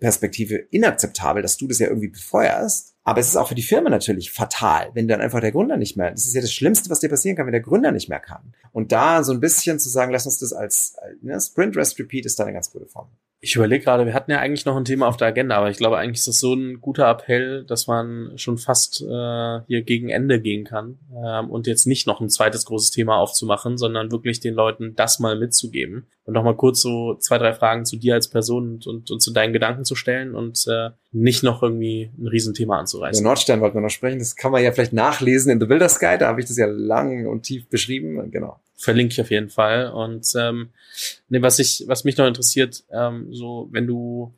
Perspektive 0.00 0.56
inakzeptabel, 0.56 1.42
dass 1.42 1.56
du 1.56 1.66
das 1.66 1.78
ja 1.78 1.88
irgendwie 1.88 2.08
befeuerst. 2.08 2.94
Aber 3.04 3.20
es 3.20 3.28
ist 3.28 3.36
auch 3.36 3.48
für 3.48 3.54
die 3.54 3.62
Firma 3.62 3.90
natürlich 3.90 4.32
fatal, 4.32 4.90
wenn 4.94 5.08
dann 5.08 5.20
einfach 5.20 5.40
der 5.40 5.52
Gründer 5.52 5.76
nicht 5.76 5.96
mehr, 5.96 6.10
das 6.10 6.26
ist 6.26 6.34
ja 6.34 6.40
das 6.40 6.52
Schlimmste, 6.52 6.90
was 6.90 7.00
dir 7.00 7.08
passieren 7.08 7.36
kann, 7.36 7.46
wenn 7.46 7.52
der 7.52 7.60
Gründer 7.60 7.92
nicht 7.92 8.08
mehr 8.08 8.20
kann. 8.20 8.54
Und 8.72 8.92
da 8.92 9.22
so 9.22 9.32
ein 9.32 9.40
bisschen 9.40 9.78
zu 9.78 9.88
sagen, 9.88 10.10
lass 10.10 10.26
uns 10.26 10.38
das 10.38 10.52
als 10.52 10.96
ne, 11.20 11.40
Sprint 11.40 11.76
Rest 11.76 11.98
Repeat 11.98 12.26
ist 12.26 12.38
da 12.38 12.44
eine 12.44 12.54
ganz 12.54 12.70
gute 12.70 12.86
Form. 12.86 13.08
Ich 13.44 13.56
überlege 13.56 13.84
gerade, 13.84 14.06
wir 14.06 14.14
hatten 14.14 14.30
ja 14.30 14.38
eigentlich 14.38 14.64
noch 14.64 14.74
ein 14.74 14.86
Thema 14.86 15.06
auf 15.06 15.18
der 15.18 15.28
Agenda, 15.28 15.58
aber 15.58 15.68
ich 15.68 15.76
glaube 15.76 15.98
eigentlich 15.98 16.20
ist 16.20 16.28
das 16.28 16.40
so 16.40 16.54
ein 16.54 16.80
guter 16.80 17.10
Appell, 17.10 17.62
dass 17.64 17.86
man 17.86 18.32
schon 18.36 18.56
fast 18.56 19.02
äh, 19.02 19.60
hier 19.66 19.82
gegen 19.82 20.08
Ende 20.08 20.40
gehen 20.40 20.64
kann 20.64 20.96
ähm, 21.14 21.50
und 21.50 21.66
jetzt 21.66 21.86
nicht 21.86 22.06
noch 22.06 22.22
ein 22.22 22.30
zweites 22.30 22.64
großes 22.64 22.90
Thema 22.90 23.18
aufzumachen, 23.18 23.76
sondern 23.76 24.10
wirklich 24.10 24.40
den 24.40 24.54
Leuten 24.54 24.94
das 24.96 25.18
mal 25.18 25.38
mitzugeben 25.38 26.06
und 26.24 26.34
nochmal 26.34 26.56
kurz 26.56 26.80
so 26.80 27.14
zwei, 27.16 27.38
drei 27.38 27.52
Fragen 27.52 27.84
zu 27.84 27.96
dir 27.96 28.14
als 28.14 28.28
Person 28.28 28.74
und, 28.74 28.86
und, 28.86 29.10
und 29.10 29.20
zu 29.20 29.32
deinen 29.32 29.52
Gedanken 29.52 29.84
zu 29.84 29.94
stellen 29.94 30.34
und 30.34 30.66
äh, 30.66 30.90
nicht 31.12 31.42
noch 31.42 31.62
irgendwie 31.62 32.10
ein 32.18 32.26
Riesenthema 32.26 32.78
anzureißen. 32.78 33.22
Der 33.22 33.28
Nordstern 33.28 33.60
wollten 33.60 33.76
wir 33.76 33.82
noch 33.82 33.90
sprechen, 33.90 34.18
das 34.18 34.34
kann 34.34 34.50
man 34.50 34.62
ja 34.62 34.72
vielleicht 34.72 34.94
nachlesen 34.94 35.52
in 35.52 35.60
The 35.60 35.66
Builder's 35.66 36.00
Guide, 36.00 36.18
da 36.18 36.28
habe 36.28 36.40
ich 36.40 36.46
das 36.46 36.56
ja 36.56 36.66
lang 36.66 37.26
und 37.26 37.42
tief 37.42 37.68
beschrieben, 37.68 38.30
genau. 38.30 38.60
Verlinke 38.76 39.12
ich 39.12 39.20
auf 39.20 39.30
jeden 39.30 39.50
Fall. 39.50 39.92
Und 39.92 40.26
ähm, 40.36 40.70
nee, 41.28 41.42
was 41.42 41.58
ich, 41.58 41.84
was 41.86 42.04
mich 42.04 42.16
noch 42.16 42.26
interessiert, 42.26 42.84
ähm, 42.90 43.28
so 43.32 43.68
wenn 43.70 43.86
du 43.86 44.34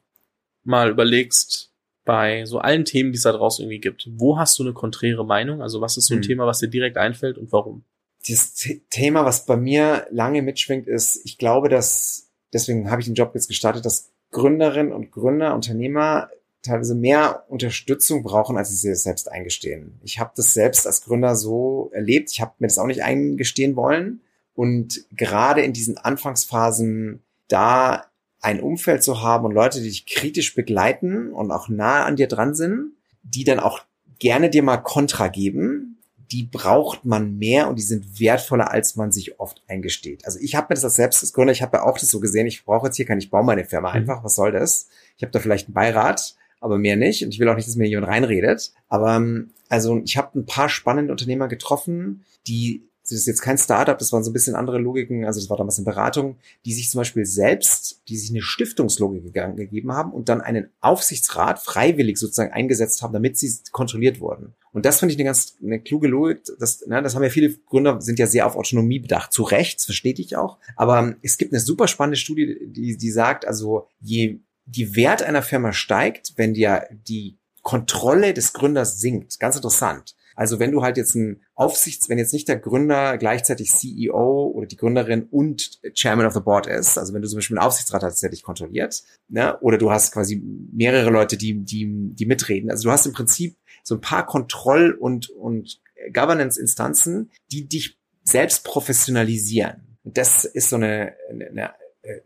mal 0.64 0.91
überlegst, 0.91 1.72
bei 2.05 2.45
so 2.45 2.59
allen 2.59 2.84
Themen, 2.84 3.12
die 3.12 3.16
es 3.16 3.24
da 3.24 3.32
draußen 3.32 3.64
irgendwie 3.64 3.80
gibt, 3.80 4.09
wo 4.12 4.39
hast 4.39 4.59
du 4.59 4.62
eine 4.62 4.72
konträre 4.72 5.26
Meinung? 5.26 5.61
Also 5.61 5.80
was 5.80 5.97
ist 5.97 6.07
so 6.07 6.14
ein 6.14 6.22
hm. 6.22 6.26
Thema, 6.26 6.47
was 6.47 6.61
dir 6.61 6.68
direkt 6.68 6.97
einfällt 6.97 7.37
und 7.37 7.53
warum? 7.53 7.84
Dieses 8.27 8.55
Thema, 8.91 9.24
was 9.24 9.47
bei 9.47 9.57
mir 9.57 10.07
lange 10.11 10.43
mitschwingt, 10.43 10.89
ist, 10.89 11.20
ich 11.24 11.39
glaube, 11.39 11.68
dass, 11.68 12.29
deswegen 12.53 12.91
habe 12.91 13.01
ich 13.01 13.07
den 13.07 13.14
Job 13.14 13.33
jetzt 13.35 13.49
gestartet, 13.49 13.85
dass 13.85 14.11
Gründerinnen 14.33 14.93
und 14.93 15.12
Gründer, 15.12 15.55
Unternehmer 15.55 16.29
teilweise 16.62 16.95
mehr 16.95 17.45
Unterstützung 17.49 18.22
brauchen, 18.22 18.57
als 18.57 18.70
sie 18.70 18.77
sich 18.77 19.03
selbst 19.03 19.31
eingestehen. 19.31 20.01
Ich 20.03 20.18
habe 20.18 20.33
das 20.37 20.53
selbst 20.53 20.87
als 20.87 21.03
Gründer 21.03 21.37
so 21.37 21.91
erlebt. 21.95 22.31
Ich 22.33 22.41
habe 22.41 22.55
mir 22.59 22.66
das 22.66 22.79
auch 22.79 22.87
nicht 22.87 23.03
eingestehen 23.03 23.77
wollen. 23.77 24.20
Und 24.55 25.07
gerade 25.12 25.62
in 25.62 25.72
diesen 25.72 25.97
Anfangsphasen 25.97 27.22
da 27.49 28.07
ein 28.41 28.61
Umfeld 28.61 29.03
zu 29.03 29.22
haben 29.22 29.45
und 29.45 29.53
Leute, 29.53 29.81
die 29.81 29.89
dich 29.89 30.07
kritisch 30.07 30.55
begleiten 30.55 31.33
und 31.33 31.51
auch 31.51 31.68
nah 31.68 32.05
an 32.05 32.16
dir 32.16 32.27
dran 32.27 32.55
sind, 32.55 32.93
die 33.22 33.45
dann 33.45 33.61
auch 33.61 33.81
gerne 34.18 34.51
dir 34.51 34.62
mal 34.62 34.79
Kontra 34.79 35.29
geben, 35.29 35.95
die 36.31 36.45
braucht 36.45 37.05
man 37.05 37.37
mehr 37.39 37.68
und 37.68 37.79
die 37.79 37.83
sind 37.83 38.20
wertvoller, 38.20 38.70
als 38.70 38.97
man 38.97 39.12
sich 39.12 39.39
oft 39.39 39.62
eingesteht. 39.68 40.24
Also 40.24 40.39
ich 40.41 40.55
habe 40.55 40.66
mir 40.70 40.74
das 40.74 40.85
als 40.85 40.97
Selbstgründer, 40.97 41.53
ich 41.53 41.62
habe 41.62 41.79
ja 41.79 41.83
auch 41.85 41.99
das 41.99 42.11
so 42.11 42.20
gesehen, 42.20 42.47
ich 42.47 42.64
brauche 42.64 42.87
jetzt 42.87 42.97
hier 42.97 43.07
kein, 43.07 43.18
ich 43.18 43.31
baue 43.31 43.45
meine 43.45 43.64
Firma 43.64 43.91
mhm. 43.91 43.97
einfach, 43.97 44.24
was 44.24 44.35
soll 44.35 44.53
das? 44.53 44.89
Ich 45.16 45.22
habe 45.22 45.33
da 45.33 45.39
vielleicht 45.39 45.68
einen 45.68 45.74
Beirat, 45.74 46.37
aber 46.61 46.79
mehr 46.79 46.97
nicht. 46.97 47.24
Und 47.24 47.33
ich 47.33 47.39
will 47.39 47.49
auch 47.49 47.57
nicht, 47.57 47.68
dass 47.68 47.77
mir 47.77 47.89
jemand 47.89 48.09
reinredet. 48.09 48.72
Aber 48.89 49.16
ähm, 49.16 49.51
also 49.68 50.01
ich 50.05 50.16
habe 50.16 50.39
ein 50.39 50.47
paar 50.47 50.68
spannende 50.68 51.12
Unternehmer 51.12 51.49
getroffen, 51.49 52.24
die 52.47 52.89
das 53.09 53.20
ist 53.20 53.26
jetzt 53.26 53.40
kein 53.40 53.59
Startup, 53.59 53.98
das 53.98 54.12
waren 54.12 54.24
so 54.24 54.30
ein 54.30 54.32
bisschen 54.32 54.54
andere 54.54 54.78
Logiken, 54.78 55.24
also 55.24 55.40
das 55.40 55.48
war 55.48 55.57
damals 55.57 55.78
eine 55.78 55.84
Beratung, 55.84 56.36
die 56.64 56.72
sich 56.72 56.90
zum 56.90 57.00
Beispiel 57.00 57.24
selbst, 57.24 58.02
die 58.09 58.16
sich 58.16 58.30
eine 58.30 58.42
Stiftungslogik 58.42 59.32
gegeben 59.32 59.92
haben 59.92 60.12
und 60.12 60.28
dann 60.28 60.40
einen 60.40 60.68
Aufsichtsrat 60.80 61.61
freiwillig 61.61 62.18
sozusagen 62.18 62.52
eingesetzt 62.52 63.02
haben, 63.02 63.12
damit 63.12 63.38
sie 63.38 63.52
kontrolliert 63.72 64.20
wurden. 64.20 64.54
Und 64.72 64.84
das 64.84 64.98
finde 64.98 65.12
ich 65.12 65.18
eine 65.18 65.24
ganz 65.24 65.57
eine 65.62 65.80
kluge 65.80 66.07
Logik. 66.07 66.42
Das, 66.59 66.86
ne, 66.86 67.02
das 67.02 67.14
haben 67.14 67.22
ja 67.22 67.30
viele 67.30 67.54
Gründer, 67.66 68.00
sind 68.02 68.18
ja 68.18 68.26
sehr 68.26 68.46
auf 68.46 68.57
Autonomie 68.57 68.98
bedacht. 68.98 69.32
Zu 69.32 69.42
Recht, 69.42 69.78
das 69.78 69.86
verstehe 69.86 70.12
ich 70.18 70.36
auch. 70.36 70.59
Aber 70.76 71.14
es 71.22 71.38
gibt 71.38 71.52
eine 71.52 71.61
super 71.61 71.88
spannende 71.88 72.18
Studie, 72.18 72.59
die, 72.66 72.96
die 72.96 73.11
sagt, 73.11 73.46
also 73.46 73.88
je 74.02 74.40
die 74.66 74.96
Wert 74.96 75.22
einer 75.22 75.42
Firma 75.42 75.72
steigt, 75.72 76.34
wenn 76.36 76.52
dir 76.52 76.86
die 76.90 77.38
Kontrolle 77.62 78.34
des 78.34 78.52
Gründers 78.52 79.00
sinkt. 79.00 79.40
Ganz 79.40 79.57
interessant. 79.57 80.14
Also 80.37 80.61
wenn 80.61 80.70
du 80.70 80.82
halt 80.82 80.99
jetzt 80.99 81.14
ein 81.14 81.43
Aufsichts, 81.55 82.09
wenn 82.09 82.18
jetzt 82.18 82.32
nicht 82.32 82.47
der 82.47 82.59
Gründer 82.59 83.16
gleichzeitig 83.18 83.72
CEO 83.72 84.53
oder 84.55 84.66
die 84.66 84.76
Gründerin 84.76 85.24
und 85.24 85.80
Chairman 85.95 86.26
of 86.26 86.34
the 86.34 86.41
Board 86.41 86.66
ist, 86.66 86.99
also 86.99 87.14
wenn 87.14 87.22
du 87.22 87.28
zum 87.28 87.39
Beispiel 87.39 87.59
einen 87.59 87.66
Aufsichtsrat 87.66 88.03
hast, 88.03 88.22
der 88.22 88.30
dich 88.30 88.43
kontrolliert, 88.43 89.03
ne, 89.28 89.59
oder 89.61 89.78
du 89.78 89.91
hast 89.91 90.12
quasi 90.12 90.41
mehrere 90.72 91.11
Leute, 91.11 91.37
die, 91.37 91.64
die, 91.64 91.89
die 92.14 92.26
mitreden. 92.26 92.70
Also 92.70 92.84
du 92.84 92.93
hast 92.93 93.07
im 93.07 93.12
Prinzip 93.14 93.57
so 93.82 93.95
ein 93.95 94.01
paar 94.01 94.26
Kontroll- 94.26 94.93
und, 94.93 95.30
und 95.30 95.80
Governance-Instanzen, 96.12 97.30
die 97.51 97.66
dich 97.66 97.99
selbst 98.22 98.64
professionalisieren. 98.64 99.99
Und 100.05 100.18
das 100.18 100.45
ist 100.45 100.68
so 100.68 100.76
eine, 100.76 101.14
eine, 101.30 101.74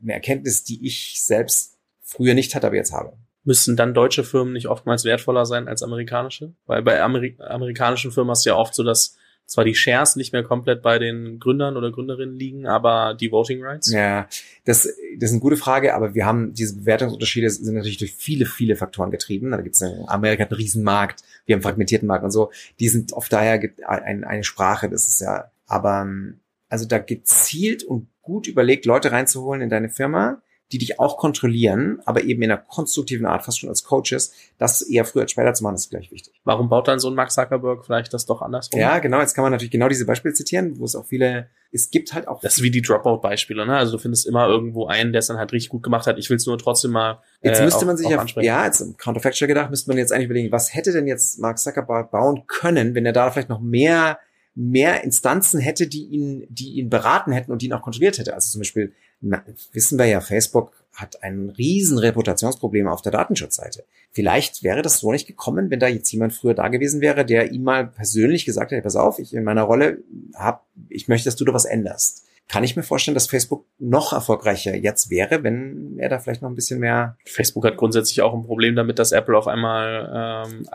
eine 0.03 0.13
Erkenntnis, 0.13 0.65
die 0.65 0.85
ich 0.85 1.23
selbst 1.23 1.79
früher 2.03 2.35
nicht 2.35 2.55
hatte, 2.55 2.67
aber 2.67 2.77
jetzt 2.77 2.93
habe. 2.93 3.17
Müssten 3.45 3.77
dann 3.77 3.95
deutsche 3.95 4.25
Firmen 4.25 4.53
nicht 4.53 4.67
oftmals 4.67 5.05
wertvoller 5.05 5.47
sein 5.47 5.67
als 5.69 5.83
amerikanische? 5.83 6.53
Weil 6.67 6.83
bei 6.83 7.03
Ameri 7.03 7.37
amerikanischen 7.39 8.13
Firmen 8.13 8.31
hast 8.31 8.45
du 8.45 8.51
ja 8.51 8.57
oft 8.57 8.75
so, 8.75 8.83
dass 8.83 9.17
zwar 9.51 9.65
die 9.65 9.75
Shares 9.75 10.15
nicht 10.15 10.33
mehr 10.33 10.45
komplett 10.45 10.81
bei 10.81 10.99
den 10.99 11.41
Gründern 11.41 11.77
oder 11.77 11.91
Gründerinnen 11.91 12.39
liegen, 12.39 12.67
aber 12.67 13.15
die 13.15 13.33
Voting 13.33 13.63
Rights? 13.63 13.91
Ja, 13.91 14.29
das, 14.65 14.85
das 14.85 14.95
ist 15.19 15.33
eine 15.33 15.41
gute 15.41 15.57
Frage, 15.57 15.95
aber 15.95 16.15
wir 16.15 16.25
haben 16.25 16.55
diese 16.55 16.77
Bewertungsunterschiede 16.77 17.51
sind 17.51 17.75
natürlich 17.75 17.99
durch 17.99 18.15
viele, 18.15 18.47
viele 18.47 18.77
Faktoren 18.77 19.11
getrieben. 19.11 19.51
Da 19.51 19.61
gibt 19.61 19.75
es 19.75 19.83
Amerika 20.07 20.45
einen 20.45 20.53
Riesenmarkt, 20.53 21.23
wir 21.47 21.55
haben 21.55 21.59
einen 21.59 21.63
fragmentierten 21.65 22.07
Markt 22.07 22.25
und 22.25 22.31
so. 22.31 22.53
Die 22.79 22.89
sind 22.89 23.13
oft 23.13 23.33
daher 23.33 23.61
eine 23.87 24.45
Sprache, 24.45 24.89
das 24.89 25.09
ist 25.09 25.21
ja, 25.21 25.51
aber 25.67 26.09
also 26.69 26.87
da 26.87 26.99
gezielt 26.99 27.83
und 27.83 28.07
gut 28.23 28.47
überlegt, 28.47 28.87
Leute 28.87 29.11
reinzuholen 29.11 29.63
in 29.63 29.69
deine 29.69 29.89
Firma, 29.89 30.41
die 30.73 30.79
dich 30.79 31.01
auch 31.01 31.17
kontrollieren, 31.17 32.01
aber 32.05 32.23
eben 32.23 32.43
in 32.43 32.51
einer 32.51 32.61
konstruktiven 32.61 33.27
Art, 33.27 33.45
fast 33.45 33.59
schon 33.59 33.69
als 33.69 33.83
Coaches, 33.83 34.33
das 34.59 34.83
eher 34.83 35.05
früher 35.05 35.23
als 35.23 35.33
später 35.33 35.53
zu 35.53 35.65
machen, 35.65 35.75
ist 35.75 35.91
gleich 35.91 36.13
wichtig. 36.13 36.41
Warum 36.45 36.69
baut 36.69 36.87
dann 36.87 37.01
so 37.01 37.09
ein 37.09 37.15
Mark 37.15 37.33
Zuckerberg 37.33 37.85
vielleicht 37.85 38.15
das 38.15 38.27
doch 38.27 38.41
andersrum? 38.41 38.79
Ja, 38.79 39.01
genau, 39.01 39.21
jetzt 39.21 39.35
kann 39.35 39.43
man 39.43 39.51
natürlich 39.51 39.73
genau 39.73 39.89
diese 39.89 40.07
Beispiele 40.07 40.33
zitieren, 40.33 40.79
wo 40.79 40.85
es 40.85 40.95
auch 40.95 41.07
viele, 41.07 41.49
es 41.73 41.91
gibt 41.91 42.15
halt 42.15 42.29
auch. 42.29 42.41
Das 42.41 42.59
ist 42.59 42.63
wie 42.63 42.71
die 42.71 42.83
Dropout-Beispiele, 42.83 43.67
ne? 43.67 43.77
Also 43.77 43.93
du 43.93 43.99
findest 43.99 44.27
immer 44.27 44.47
irgendwo 44.47 44.87
einen, 44.87 45.13
der 45.13 45.21
es 45.21 45.27
dann 45.27 45.39
halt 45.39 45.53
richtig 45.53 45.71
gut 45.71 45.83
gemacht 45.83 46.07
hat. 46.07 46.19
Ich 46.19 46.31
will 46.31 46.37
es 46.37 46.47
nur 46.47 46.59
trotzdem 46.59 46.93
mal. 46.93 47.21
Äh, 47.41 47.49
jetzt 47.49 47.63
müsste 47.63 47.85
man 47.85 47.97
sich 47.97 48.09
ja, 48.09 48.19
ansprechen. 48.19 48.47
ja, 48.47 48.65
jetzt 48.65 48.81
im 48.81 48.97
Counterfactual 48.97 49.49
gedacht, 49.49 49.71
müsste 49.71 49.91
man 49.91 49.99
jetzt 49.99 50.13
eigentlich 50.13 50.27
überlegen, 50.27 50.53
was 50.53 50.73
hätte 50.73 50.93
denn 50.93 51.09
jetzt 51.09 51.41
Mark 51.41 51.59
Zuckerberg 51.59 52.13
bauen 52.13 52.45
können, 52.47 52.95
wenn 52.95 53.07
er 53.07 53.13
da 53.13 53.31
vielleicht 53.31 53.49
noch 53.49 53.61
mehr 53.61 54.19
mehr 54.55 55.05
Instanzen 55.05 55.61
hätte, 55.61 55.87
die 55.87 56.07
ihn, 56.07 56.47
die 56.49 56.73
ihn 56.75 56.91
beraten 56.91 57.33
hätten 57.33 57.53
und 57.53 57.63
die 57.63 57.67
ihn 57.67 57.73
auch 57.73 57.83
kontrolliert 57.83 58.19
hätte. 58.19 58.35
Also 58.35 58.51
zum 58.51 58.61
Beispiel 58.61 58.93
na, 59.21 59.43
wissen 59.73 59.99
wir 59.99 60.07
ja, 60.07 60.21
Facebook 60.21 60.73
hat 60.95 61.23
ein 61.23 61.51
riesen 61.51 61.99
Reputationsproblem 61.99 62.89
auf 62.89 63.03
der 63.03 63.13
Datenschutzseite. 63.13 63.85
Vielleicht 64.11 64.63
wäre 64.63 64.83
das 64.83 64.99
so 64.99 65.13
nicht 65.13 65.27
gekommen, 65.27 65.71
wenn 65.71 65.79
da 65.79 65.89
jetzt 65.89 66.11
jemand 66.11 66.33
früher 66.33 66.55
da 66.55 66.69
gewesen 66.69 67.01
wäre, 67.01 67.25
der 67.25 67.53
ihm 67.53 67.63
mal 67.63 67.87
persönlich 67.87 68.45
gesagt 68.45 68.73
hätte, 68.73 68.83
pass 68.83 68.97
auf, 68.97 69.19
ich 69.19 69.35
in 69.35 69.45
meiner 69.45 69.63
Rolle 69.63 69.99
hab, 70.35 70.67
ich 70.89 71.07
möchte, 71.07 71.27
dass 71.27 71.37
du 71.37 71.45
da 71.45 71.53
was 71.53 71.65
änderst. 71.65 72.27
Kann 72.49 72.65
ich 72.65 72.75
mir 72.75 72.83
vorstellen, 72.83 73.15
dass 73.15 73.29
Facebook 73.29 73.67
noch 73.79 74.13
erfolgreicher 74.13 74.75
jetzt 74.75 75.11
wäre, 75.11 75.45
wenn 75.45 75.97
er 75.99 76.09
da 76.09 76.19
vielleicht 76.19 76.43
noch 76.43 76.49
ein 76.49 76.57
bisschen 76.57 76.81
mehr. 76.81 77.17
Facebook 77.25 77.65
hat 77.65 77.77
grundsätzlich 77.77 78.23
auch 78.23 78.35
ein 78.35 78.43
Problem 78.43 78.75
damit, 78.75 78.99
dass 78.99 79.13
Apple 79.13 79.39
auf 79.39 79.47
einmal 79.47 80.47
ähm, 80.49 80.67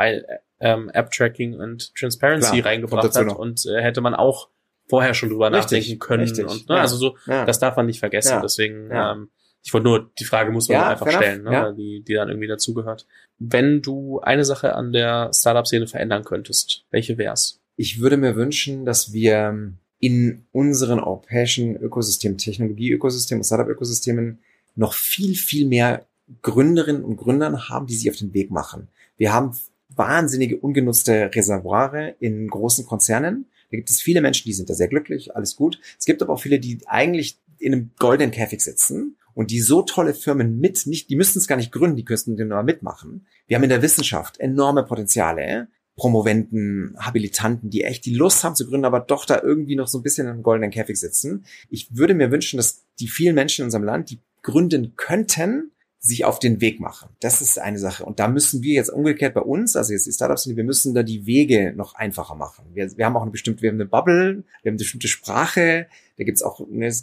ähm, 0.66 0.90
App-Tracking 0.90 1.60
und 1.60 1.94
Transparency 1.96 2.62
Klar, 2.62 2.66
reingebracht 2.66 3.16
hat 3.16 3.28
noch. 3.28 3.38
und 3.38 3.66
äh, 3.68 3.82
hätte 3.82 4.02
man 4.02 4.16
auch 4.16 4.50
vorher 4.90 5.14
schon 5.14 5.30
drüber 5.30 5.52
richtig, 5.52 5.62
nachdenken 5.62 6.00
können. 6.00 6.24
Richtig, 6.24 6.46
und, 6.46 6.68
ne, 6.68 6.76
ja, 6.76 6.82
also 6.82 6.98
so, 6.98 7.18
ja. 7.28 7.46
das 7.46 7.60
darf 7.60 7.76
man 7.76 7.86
nicht 7.86 8.00
vergessen. 8.00 8.32
Ja, 8.32 8.42
Deswegen, 8.42 8.90
ähm, 8.92 9.30
ich 9.64 9.74
wollte 9.74 9.86
nur, 9.86 10.12
die 10.20 10.26
Frage 10.26 10.52
muss 10.52 10.68
man 10.68 10.82
einfach 10.82 11.10
stellen, 11.12 11.44
ne, 11.44 11.76
die, 11.78 12.04
die 12.04 12.14
dann 12.14 12.30
irgendwie 12.30 12.48
dazugehört. 12.48 13.06
Wenn 13.38 13.82
du 13.82 14.20
eine 14.22 14.44
Sache 14.44 14.74
an 14.74 14.92
der 14.92 15.32
Startup-Szene 15.34 15.88
verändern 15.88 16.24
könntest, 16.24 16.86
welche 16.90 17.18
wär's? 17.20 17.62
Ich 17.76 18.00
würde 18.00 18.18
mir 18.18 18.36
wünschen, 18.36 18.86
dass 18.86 19.14
wir 19.14 19.74
in 20.00 20.46
unseren 20.52 21.00
europäischen 21.00 21.76
Ökosystem, 21.78 22.38
Technologie-Ökosystem 22.38 23.40
und 23.40 23.44
Startup-Ökosystemen 23.44 24.40
noch 24.76 24.94
viel, 24.94 25.36
viel 25.36 25.68
mehr 25.68 26.06
Gründerinnen 26.42 27.04
und 27.04 27.18
Gründern 27.18 27.70
haben, 27.70 27.86
die 27.86 27.96
sich 27.96 28.10
auf 28.10 28.18
den 28.18 28.34
Weg 28.34 28.52
machen. 28.52 28.88
Wir 29.18 29.34
haben 29.34 29.54
wahnsinnige 29.96 30.58
ungenutzte 30.58 31.32
Reservoire 31.34 32.16
in 32.20 32.48
großen 32.48 32.86
Konzernen, 32.86 33.46
da 33.72 33.78
gibt 33.78 33.90
es 33.90 34.02
viele 34.02 34.22
Menschen, 34.22 34.46
die 34.46 34.54
sind 34.54 34.70
da 34.70 34.74
sehr 34.74 34.88
glücklich, 34.88 35.36
alles 35.36 35.56
gut. 35.56 35.80
Es 36.00 36.06
gibt 36.06 36.22
aber 36.22 36.34
auch 36.34 36.42
viele, 36.42 36.60
die 36.60 36.80
eigentlich 36.86 37.40
in 37.58 37.74
einem 37.74 37.92
goldenen 38.00 38.32
Käfig 38.32 38.62
sitzen 38.62 39.18
und 39.34 39.52
die 39.52 39.60
so 39.60 39.82
tolle 39.82 40.14
Firmen 40.14 40.60
mit, 40.60 40.86
nicht, 40.86 41.10
die 41.10 41.16
müssten 41.16 41.40
es 41.40 41.48
gar 41.48 41.58
nicht 41.58 41.72
gründen, 41.72 41.98
die 41.98 42.06
könnten 42.06 42.38
den 42.38 42.50
nur 42.50 42.64
mitmachen. 42.64 43.26
Wir 43.48 43.58
haben 43.58 43.64
in 43.64 43.70
der 43.70 43.82
Wissenschaft 43.82 44.40
enorme 44.40 44.84
Potenziale, 44.84 45.68
Promoventen, 45.96 46.96
Habilitanten, 47.00 47.70
die 47.70 47.84
echt 47.84 48.06
die 48.06 48.16
Lust 48.16 48.44
haben 48.44 48.56
zu 48.56 48.68
gründen, 48.68 48.86
aber 48.86 49.00
doch 49.00 49.26
da 49.26 49.42
irgendwie 49.42 49.76
noch 49.76 49.88
so 49.88 50.00
ein 50.00 50.04
bisschen 50.04 50.28
im 50.28 50.44
goldenen 50.44 50.72
Käfig 50.72 51.00
sitzen. 51.00 51.46
Ich 51.70 51.96
würde 51.96 52.14
mir 52.14 52.32
wünschen, 52.32 52.58
dass 52.58 52.86
die 53.00 53.08
vielen 53.08 53.36
Menschen 53.36 53.62
in 53.62 53.68
unserem 53.68 53.86
Land, 53.86 54.10
die 54.10 54.20
gründen 54.42 54.94
könnten, 54.96 55.72
sich 56.06 56.24
auf 56.24 56.38
den 56.38 56.62
Weg 56.62 56.80
machen. 56.80 57.10
Das 57.20 57.42
ist 57.42 57.58
eine 57.58 57.80
Sache. 57.80 58.06
Und 58.06 58.20
da 58.20 58.28
müssen 58.28 58.62
wir 58.62 58.76
jetzt 58.76 58.90
umgekehrt 58.90 59.34
bei 59.34 59.42
uns, 59.42 59.76
also 59.76 59.92
jetzt 59.92 60.06
die 60.06 60.12
Startups, 60.12 60.48
wir 60.48 60.64
müssen 60.64 60.94
da 60.94 61.02
die 61.02 61.26
Wege 61.26 61.74
noch 61.76 61.96
einfacher 61.96 62.36
machen. 62.36 62.66
Wir, 62.74 62.96
wir 62.96 63.06
haben 63.06 63.18
auch 63.18 63.24
eine 63.24 63.32
bestimmte, 63.32 63.64
wir 63.64 63.70
haben 63.70 63.78
eine 63.78 63.88
Bubble, 63.88 64.44
wir 64.62 64.70
haben 64.70 64.74
eine 64.74 64.78
bestimmte 64.78 65.08
Sprache, 65.08 65.88
Da 66.18 66.24
gibt's 66.24 66.44
auch 66.44 66.62
ne, 66.70 66.94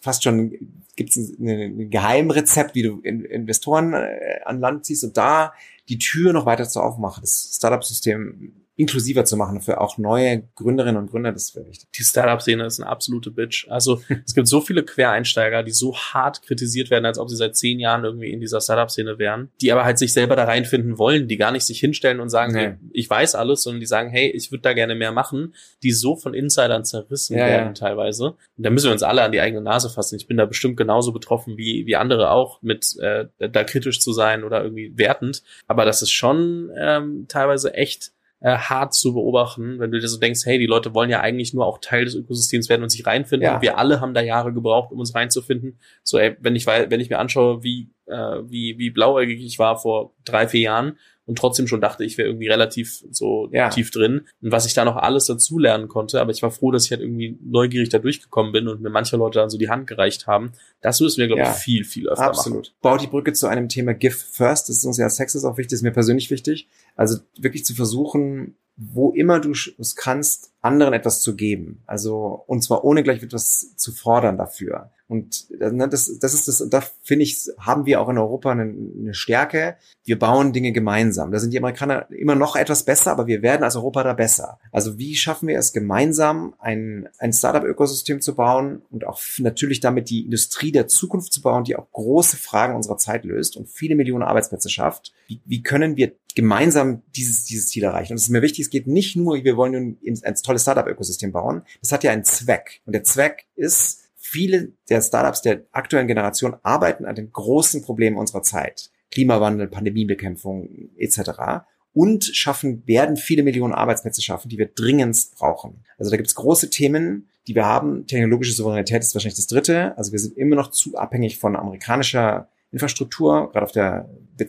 fast 0.00 0.22
schon 0.22 0.52
gibt's 0.94 1.16
ein, 1.16 1.48
ein 1.48 1.90
Geheimrezept, 1.90 2.76
wie 2.76 2.82
du 2.82 3.00
Investoren 3.00 3.92
äh, 3.92 4.40
an 4.44 4.60
Land 4.60 4.86
ziehst 4.86 5.02
und 5.02 5.16
da 5.16 5.52
die 5.88 5.98
Tür 5.98 6.32
noch 6.32 6.46
weiter 6.46 6.68
zu 6.68 6.80
aufmachen. 6.80 7.22
Das 7.22 7.52
Startup-System 7.56 8.52
inklusiver 8.76 9.24
zu 9.24 9.36
machen 9.36 9.60
für 9.60 9.80
auch 9.80 9.98
neue 9.98 10.48
Gründerinnen 10.56 11.00
und 11.00 11.10
Gründer, 11.10 11.32
das 11.32 11.54
wäre 11.54 11.66
wichtig. 11.66 11.88
Die 11.96 12.02
Startup-Szene 12.02 12.66
ist 12.66 12.80
eine 12.80 12.88
absolute 12.88 13.30
Bitch. 13.30 13.68
Also 13.68 14.02
es 14.24 14.34
gibt 14.34 14.48
so 14.48 14.60
viele 14.60 14.82
Quereinsteiger, 14.82 15.62
die 15.62 15.70
so 15.70 15.94
hart 15.96 16.42
kritisiert 16.42 16.90
werden, 16.90 17.06
als 17.06 17.18
ob 17.18 17.30
sie 17.30 17.36
seit 17.36 17.56
zehn 17.56 17.78
Jahren 17.78 18.04
irgendwie 18.04 18.32
in 18.32 18.40
dieser 18.40 18.60
Startup-Szene 18.60 19.18
wären, 19.18 19.50
die 19.60 19.70
aber 19.70 19.84
halt 19.84 19.98
sich 19.98 20.12
selber 20.12 20.34
da 20.34 20.44
reinfinden 20.44 20.98
wollen, 20.98 21.28
die 21.28 21.36
gar 21.36 21.52
nicht 21.52 21.64
sich 21.64 21.78
hinstellen 21.78 22.18
und 22.18 22.30
sagen, 22.30 22.52
nee. 22.52 22.60
hey, 22.60 22.74
ich 22.92 23.08
weiß 23.08 23.36
alles, 23.36 23.62
sondern 23.62 23.80
die 23.80 23.86
sagen, 23.86 24.10
hey, 24.10 24.30
ich 24.30 24.50
würde 24.50 24.62
da 24.62 24.72
gerne 24.72 24.96
mehr 24.96 25.12
machen, 25.12 25.54
die 25.82 25.92
so 25.92 26.16
von 26.16 26.34
Insidern 26.34 26.84
zerrissen 26.84 27.38
ja, 27.38 27.46
werden 27.46 27.68
ja. 27.68 27.72
teilweise. 27.74 28.34
Und 28.56 28.66
da 28.66 28.70
müssen 28.70 28.86
wir 28.86 28.92
uns 28.92 29.02
alle 29.04 29.22
an 29.22 29.32
die 29.32 29.40
eigene 29.40 29.62
Nase 29.62 29.88
fassen. 29.88 30.16
Ich 30.16 30.26
bin 30.26 30.36
da 30.36 30.46
bestimmt 30.46 30.76
genauso 30.76 31.12
betroffen 31.12 31.56
wie, 31.56 31.86
wie 31.86 31.94
andere 31.94 32.30
auch, 32.30 32.60
mit 32.60 32.96
äh, 32.98 33.26
da 33.38 33.62
kritisch 33.62 34.00
zu 34.00 34.12
sein 34.12 34.42
oder 34.42 34.64
irgendwie 34.64 34.92
wertend. 34.96 35.44
Aber 35.68 35.84
das 35.84 36.02
ist 36.02 36.10
schon 36.10 36.72
ähm, 36.76 37.26
teilweise 37.28 37.74
echt 37.74 38.13
äh, 38.44 38.58
hart 38.58 38.92
zu 38.92 39.14
beobachten, 39.14 39.78
wenn 39.80 39.90
du 39.90 39.98
dir 39.98 40.06
so 40.06 40.18
denkst, 40.18 40.42
hey, 40.44 40.58
die 40.58 40.66
Leute 40.66 40.94
wollen 40.94 41.08
ja 41.08 41.20
eigentlich 41.20 41.54
nur 41.54 41.64
auch 41.64 41.78
Teil 41.78 42.04
des 42.04 42.14
Ökosystems 42.14 42.68
werden 42.68 42.82
und 42.82 42.90
sich 42.90 43.06
reinfinden. 43.06 43.46
Ja. 43.46 43.54
Und 43.54 43.62
wir 43.62 43.78
alle 43.78 44.02
haben 44.02 44.12
da 44.12 44.20
Jahre 44.20 44.52
gebraucht, 44.52 44.92
um 44.92 44.98
uns 44.98 45.14
reinzufinden. 45.14 45.78
So, 46.02 46.18
ey, 46.18 46.36
wenn 46.40 46.54
ich 46.54 46.66
wenn 46.66 47.00
ich 47.00 47.08
mir 47.08 47.18
anschaue, 47.18 47.62
wie 47.62 47.88
äh, 48.04 48.42
wie 48.44 48.76
wie 48.76 48.90
blauäugig 48.90 49.42
ich 49.42 49.58
war 49.58 49.78
vor 49.78 50.12
drei 50.26 50.46
vier 50.46 50.60
Jahren 50.60 50.98
und 51.26 51.38
trotzdem 51.38 51.66
schon 51.66 51.80
dachte, 51.80 52.04
ich 52.04 52.18
wäre 52.18 52.28
irgendwie 52.28 52.48
relativ 52.48 53.02
so 53.10 53.48
ja. 53.50 53.70
tief 53.70 53.90
drin 53.90 54.26
und 54.42 54.52
was 54.52 54.66
ich 54.66 54.74
da 54.74 54.84
noch 54.84 54.96
alles 54.96 55.24
dazu 55.24 55.58
lernen 55.58 55.88
konnte, 55.88 56.20
aber 56.20 56.30
ich 56.30 56.42
war 56.42 56.50
froh, 56.50 56.70
dass 56.70 56.84
ich 56.84 56.90
halt 56.90 57.00
irgendwie 57.00 57.38
neugierig 57.42 57.88
da 57.88 57.98
durchgekommen 57.98 58.52
bin 58.52 58.68
und 58.68 58.82
mir 58.82 58.90
manche 58.90 59.16
Leute 59.16 59.38
dann 59.38 59.48
so 59.48 59.56
die 59.56 59.70
Hand 59.70 59.86
gereicht 59.86 60.26
haben. 60.26 60.52
Das 60.82 61.00
müssen 61.00 61.20
wir, 61.20 61.28
glaube 61.28 61.40
ja. 61.40 61.50
ich, 61.50 61.56
viel, 61.56 61.84
viel 61.84 62.08
öfter 62.08 62.26
Absolut. 62.26 62.66
machen. 62.66 62.74
Baut 62.82 63.00
die 63.00 63.06
Brücke 63.06 63.32
zu 63.32 63.46
einem 63.46 63.68
Thema 63.68 63.94
Give 63.94 64.14
First, 64.14 64.68
das 64.68 64.78
ist 64.78 64.84
uns 64.84 64.98
ja 64.98 65.08
Sex 65.08 65.34
ist 65.34 65.44
auch 65.44 65.56
wichtig, 65.56 65.76
ist 65.76 65.82
mir 65.82 65.92
persönlich 65.92 66.30
wichtig. 66.30 66.68
Also 66.94 67.18
wirklich 67.38 67.64
zu 67.64 67.74
versuchen, 67.74 68.56
wo 68.76 69.12
immer 69.12 69.40
du 69.40 69.52
es 69.52 69.96
kannst, 69.96 70.52
anderen 70.60 70.94
etwas 70.94 71.20
zu 71.20 71.36
geben. 71.36 71.82
Also, 71.86 72.42
und 72.46 72.62
zwar 72.62 72.84
ohne 72.84 73.02
gleich 73.02 73.22
etwas 73.22 73.76
zu 73.76 73.92
fordern 73.92 74.38
dafür. 74.38 74.90
Und 75.06 75.50
ne, 75.50 75.86
das, 75.88 76.18
das 76.18 76.32
ist 76.32 76.48
das, 76.48 76.66
da 76.70 76.82
finde 77.02 77.24
ich, 77.24 77.50
haben 77.58 77.84
wir 77.84 78.00
auch 78.00 78.08
in 78.08 78.16
Europa 78.16 78.50
eine, 78.50 78.62
eine 78.62 79.12
Stärke. 79.12 79.76
Wir 80.02 80.18
bauen 80.18 80.54
Dinge 80.54 80.72
gemeinsam. 80.72 81.30
Da 81.30 81.38
sind 81.38 81.52
die 81.52 81.58
Amerikaner 81.58 82.10
immer 82.10 82.34
noch 82.34 82.56
etwas 82.56 82.84
besser, 82.84 83.12
aber 83.12 83.26
wir 83.26 83.42
werden 83.42 83.64
als 83.64 83.76
Europa 83.76 84.02
da 84.02 84.14
besser. 84.14 84.58
Also 84.72 84.98
wie 84.98 85.14
schaffen 85.14 85.46
wir 85.48 85.58
es 85.58 85.74
gemeinsam, 85.74 86.54
ein, 86.58 87.08
ein 87.18 87.34
Startup-Ökosystem 87.34 88.22
zu 88.22 88.34
bauen 88.34 88.80
und 88.90 89.06
auch 89.06 89.20
natürlich 89.38 89.80
damit 89.80 90.08
die 90.08 90.24
Industrie 90.24 90.72
der 90.72 90.88
Zukunft 90.88 91.34
zu 91.34 91.42
bauen, 91.42 91.64
die 91.64 91.76
auch 91.76 91.90
große 91.92 92.38
Fragen 92.38 92.74
unserer 92.74 92.96
Zeit 92.96 93.26
löst 93.26 93.58
und 93.58 93.68
viele 93.68 93.96
Millionen 93.96 94.24
Arbeitsplätze 94.24 94.70
schafft. 94.70 95.12
Wie, 95.26 95.42
wie 95.44 95.62
können 95.62 95.96
wir 95.96 96.12
gemeinsam 96.34 97.02
dieses, 97.14 97.44
dieses 97.44 97.68
Ziel 97.68 97.84
erreichen? 97.84 98.14
Und 98.14 98.16
es 98.16 98.24
ist 98.24 98.30
mir 98.30 98.42
wichtig, 98.42 98.63
es 98.64 98.70
geht 98.70 98.86
nicht 98.86 99.16
nur, 99.16 99.42
wir 99.44 99.56
wollen 99.56 99.72
nun 99.72 99.98
ein 100.24 100.34
tolles 100.36 100.62
Startup-Ökosystem 100.62 101.32
bauen. 101.32 101.62
Das 101.80 101.92
hat 101.92 102.02
ja 102.02 102.10
einen 102.10 102.24
Zweck. 102.24 102.80
Und 102.86 102.94
der 102.94 103.04
Zweck 103.04 103.44
ist, 103.54 104.04
viele 104.16 104.72
der 104.88 105.02
Startups 105.02 105.42
der 105.42 105.64
aktuellen 105.72 106.08
Generation 106.08 106.56
arbeiten 106.62 107.04
an 107.04 107.14
den 107.14 107.32
großen 107.32 107.82
Problemen 107.82 108.16
unserer 108.16 108.42
Zeit. 108.42 108.90
Klimawandel, 109.10 109.68
Pandemiebekämpfung 109.68 110.90
etc. 110.96 111.66
Und 111.92 112.24
schaffen, 112.24 112.82
werden 112.86 113.16
viele 113.16 113.42
Millionen 113.42 113.74
Arbeitsplätze 113.74 114.22
schaffen, 114.22 114.48
die 114.48 114.58
wir 114.58 114.66
dringendst 114.66 115.36
brauchen. 115.36 115.84
Also 115.98 116.10
da 116.10 116.16
gibt 116.16 116.28
es 116.28 116.34
große 116.34 116.70
Themen, 116.70 117.28
die 117.46 117.54
wir 117.54 117.66
haben. 117.66 118.06
Technologische 118.06 118.54
Souveränität 118.54 119.02
ist 119.02 119.14
wahrscheinlich 119.14 119.36
das 119.36 119.46
dritte. 119.46 119.96
Also 119.98 120.10
wir 120.12 120.18
sind 120.18 120.36
immer 120.36 120.56
noch 120.56 120.70
zu 120.70 120.96
abhängig 120.96 121.38
von 121.38 121.54
amerikanischer 121.54 122.48
Infrastruktur, 122.72 123.52
gerade 123.52 123.64
auf 123.64 123.72
der, 123.72 124.08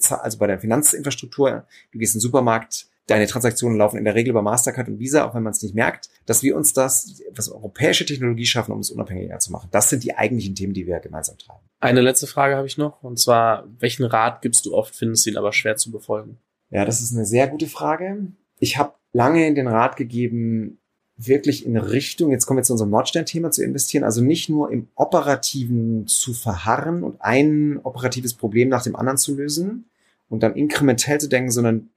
also 0.09 0.37
bei 0.39 0.47
der 0.47 0.59
Finanzinfrastruktur. 0.59 1.67
Du 1.91 1.99
gehst 1.99 2.15
in 2.15 2.19
den 2.19 2.21
Supermarkt, 2.21 2.87
deine 3.07 3.27
Transaktionen 3.27 3.77
laufen 3.77 3.97
in 3.97 4.05
der 4.05 4.15
Regel 4.15 4.31
über 4.31 4.41
Mastercard 4.41 4.87
und 4.87 4.99
Visa, 4.99 5.25
auch 5.25 5.35
wenn 5.35 5.43
man 5.43 5.51
es 5.51 5.61
nicht 5.61 5.75
merkt, 5.75 6.09
dass 6.25 6.43
wir 6.43 6.55
uns 6.55 6.73
das, 6.73 7.21
was 7.31 7.49
europäische 7.49 8.05
Technologie 8.05 8.45
schaffen, 8.45 8.71
um 8.71 8.79
es 8.79 8.89
unabhängiger 8.89 9.37
zu 9.39 9.51
machen. 9.51 9.69
Das 9.71 9.89
sind 9.89 10.03
die 10.03 10.15
eigentlichen 10.15 10.55
Themen, 10.55 10.73
die 10.73 10.87
wir 10.87 10.99
gemeinsam 10.99 11.37
tragen. 11.37 11.63
Eine 11.79 12.01
letzte 12.01 12.27
Frage 12.27 12.55
habe 12.55 12.67
ich 12.67 12.77
noch, 12.77 13.03
und 13.03 13.19
zwar, 13.19 13.67
welchen 13.79 14.05
Rat 14.05 14.41
gibst 14.41 14.65
du 14.65 14.73
oft, 14.73 14.95
findest 14.95 15.25
du 15.25 15.29
ihn 15.29 15.37
aber 15.37 15.53
schwer 15.53 15.77
zu 15.77 15.91
befolgen? 15.91 16.37
Ja, 16.71 16.83
das 16.83 17.01
ist 17.01 17.13
eine 17.15 17.25
sehr 17.25 17.47
gute 17.47 17.67
Frage. 17.67 18.27
Ich 18.59 18.77
habe 18.77 18.93
lange 19.13 19.53
den 19.53 19.67
Rat 19.67 19.97
gegeben, 19.97 20.79
wirklich 21.17 21.65
in 21.65 21.77
Richtung, 21.77 22.31
jetzt 22.31 22.45
kommen 22.45 22.57
wir 22.57 22.63
zu 22.63 22.73
unserem 22.73 22.89
Nordstern-Thema, 22.89 23.51
zu 23.51 23.63
investieren, 23.63 24.03
also 24.03 24.21
nicht 24.21 24.49
nur 24.49 24.71
im 24.71 24.89
Operativen 24.95 26.07
zu 26.07 26.33
verharren 26.33 27.03
und 27.03 27.21
ein 27.21 27.79
operatives 27.83 28.33
Problem 28.33 28.69
nach 28.69 28.83
dem 28.83 28.95
anderen 28.95 29.17
zu 29.17 29.35
lösen 29.35 29.85
und 30.27 30.43
dann 30.43 30.55
inkrementell 30.55 31.19
zu 31.19 31.29
denken, 31.29 31.51
sondern 31.51 31.89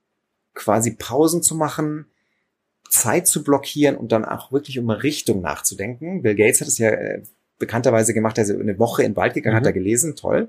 quasi 0.58 0.90
Pausen 0.90 1.42
zu 1.42 1.54
machen, 1.54 2.06
Zeit 2.90 3.26
zu 3.26 3.42
blockieren 3.42 3.96
und 3.96 4.12
dann 4.12 4.24
auch 4.24 4.52
wirklich 4.52 4.78
um 4.78 4.90
Richtung 4.90 5.40
nachzudenken. 5.40 6.22
Bill 6.22 6.34
Gates 6.34 6.60
hat 6.60 6.68
es 6.68 6.78
ja 6.78 6.90
äh, 6.90 7.22
bekannterweise 7.58 8.12
gemacht, 8.12 8.38
er 8.38 8.44
ist 8.44 8.50
eine 8.50 8.78
Woche 8.78 9.02
in 9.02 9.12
den 9.12 9.16
Wald 9.16 9.34
gegangen, 9.34 9.54
mhm. 9.54 9.60
hat 9.60 9.66
er 9.66 9.72
gelesen, 9.72 10.16
toll. 10.16 10.48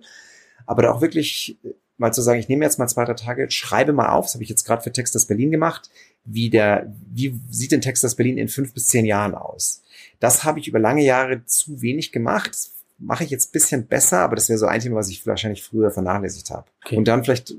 Aber 0.66 0.82
da 0.82 0.92
auch 0.92 1.02
wirklich 1.02 1.58
äh, 1.64 1.74
mal 1.98 2.14
zu 2.14 2.22
sagen, 2.22 2.40
ich 2.40 2.50
nehme 2.50 2.66
jetzt 2.66 2.80
mal 2.80 2.88
zwei, 2.88 3.06
drei 3.06 3.14
Tage, 3.14 3.52
schreibe 3.52 3.94
mal 3.94 4.10
auf, 4.10 4.26
das 4.26 4.34
habe 4.34 4.44
ich 4.44 4.50
jetzt 4.50 4.66
gerade 4.66 4.82
für 4.82 4.92
Texas 4.92 5.26
Berlin 5.26 5.52
gemacht, 5.52 5.90
wie 6.24 6.50
der, 6.50 6.94
wie 7.12 7.40
sieht 7.50 7.72
denn 7.72 7.82
Texas 7.82 8.16
Berlin 8.16 8.38
in 8.38 8.48
fünf 8.48 8.74
bis 8.74 8.88
zehn 8.88 9.06
Jahren 9.06 9.36
aus? 9.36 9.84
Das 10.20 10.44
habe 10.44 10.60
ich 10.60 10.68
über 10.68 10.80
lange 10.80 11.04
Jahre 11.04 11.46
zu 11.46 11.82
wenig 11.82 12.12
gemacht. 12.12 12.58
Mache 13.00 13.24
ich 13.24 13.30
jetzt 13.30 13.54
bisschen 13.54 13.88
besser, 13.88 14.20
aber 14.20 14.36
das 14.36 14.50
wäre 14.50 14.60
so 14.60 14.66
ein 14.66 14.80
Thema, 14.80 14.98
was 14.98 15.10
ich 15.10 15.26
wahrscheinlich 15.26 15.64
früher 15.64 15.90
vernachlässigt 15.90 16.50
habe. 16.52 16.66
Okay. 16.86 16.98
Und 16.98 17.08
dann 17.08 17.24
vielleicht 17.24 17.52
äh, 17.52 17.56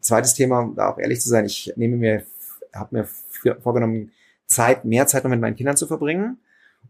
zweites 0.00 0.34
Thema, 0.34 0.60
um 0.60 0.74
da 0.74 0.90
auch 0.90 0.98
ehrlich 0.98 1.20
zu 1.20 1.28
sein, 1.28 1.46
ich 1.46 1.72
nehme 1.76 1.96
mir, 1.96 2.22
habe 2.74 2.96
mir 2.96 3.08
vorgenommen, 3.60 4.12
Zeit, 4.46 4.84
mehr 4.84 5.06
Zeit 5.06 5.24
noch 5.24 5.30
mit 5.30 5.40
meinen 5.40 5.56
Kindern 5.56 5.76
zu 5.76 5.86
verbringen. 5.86 6.38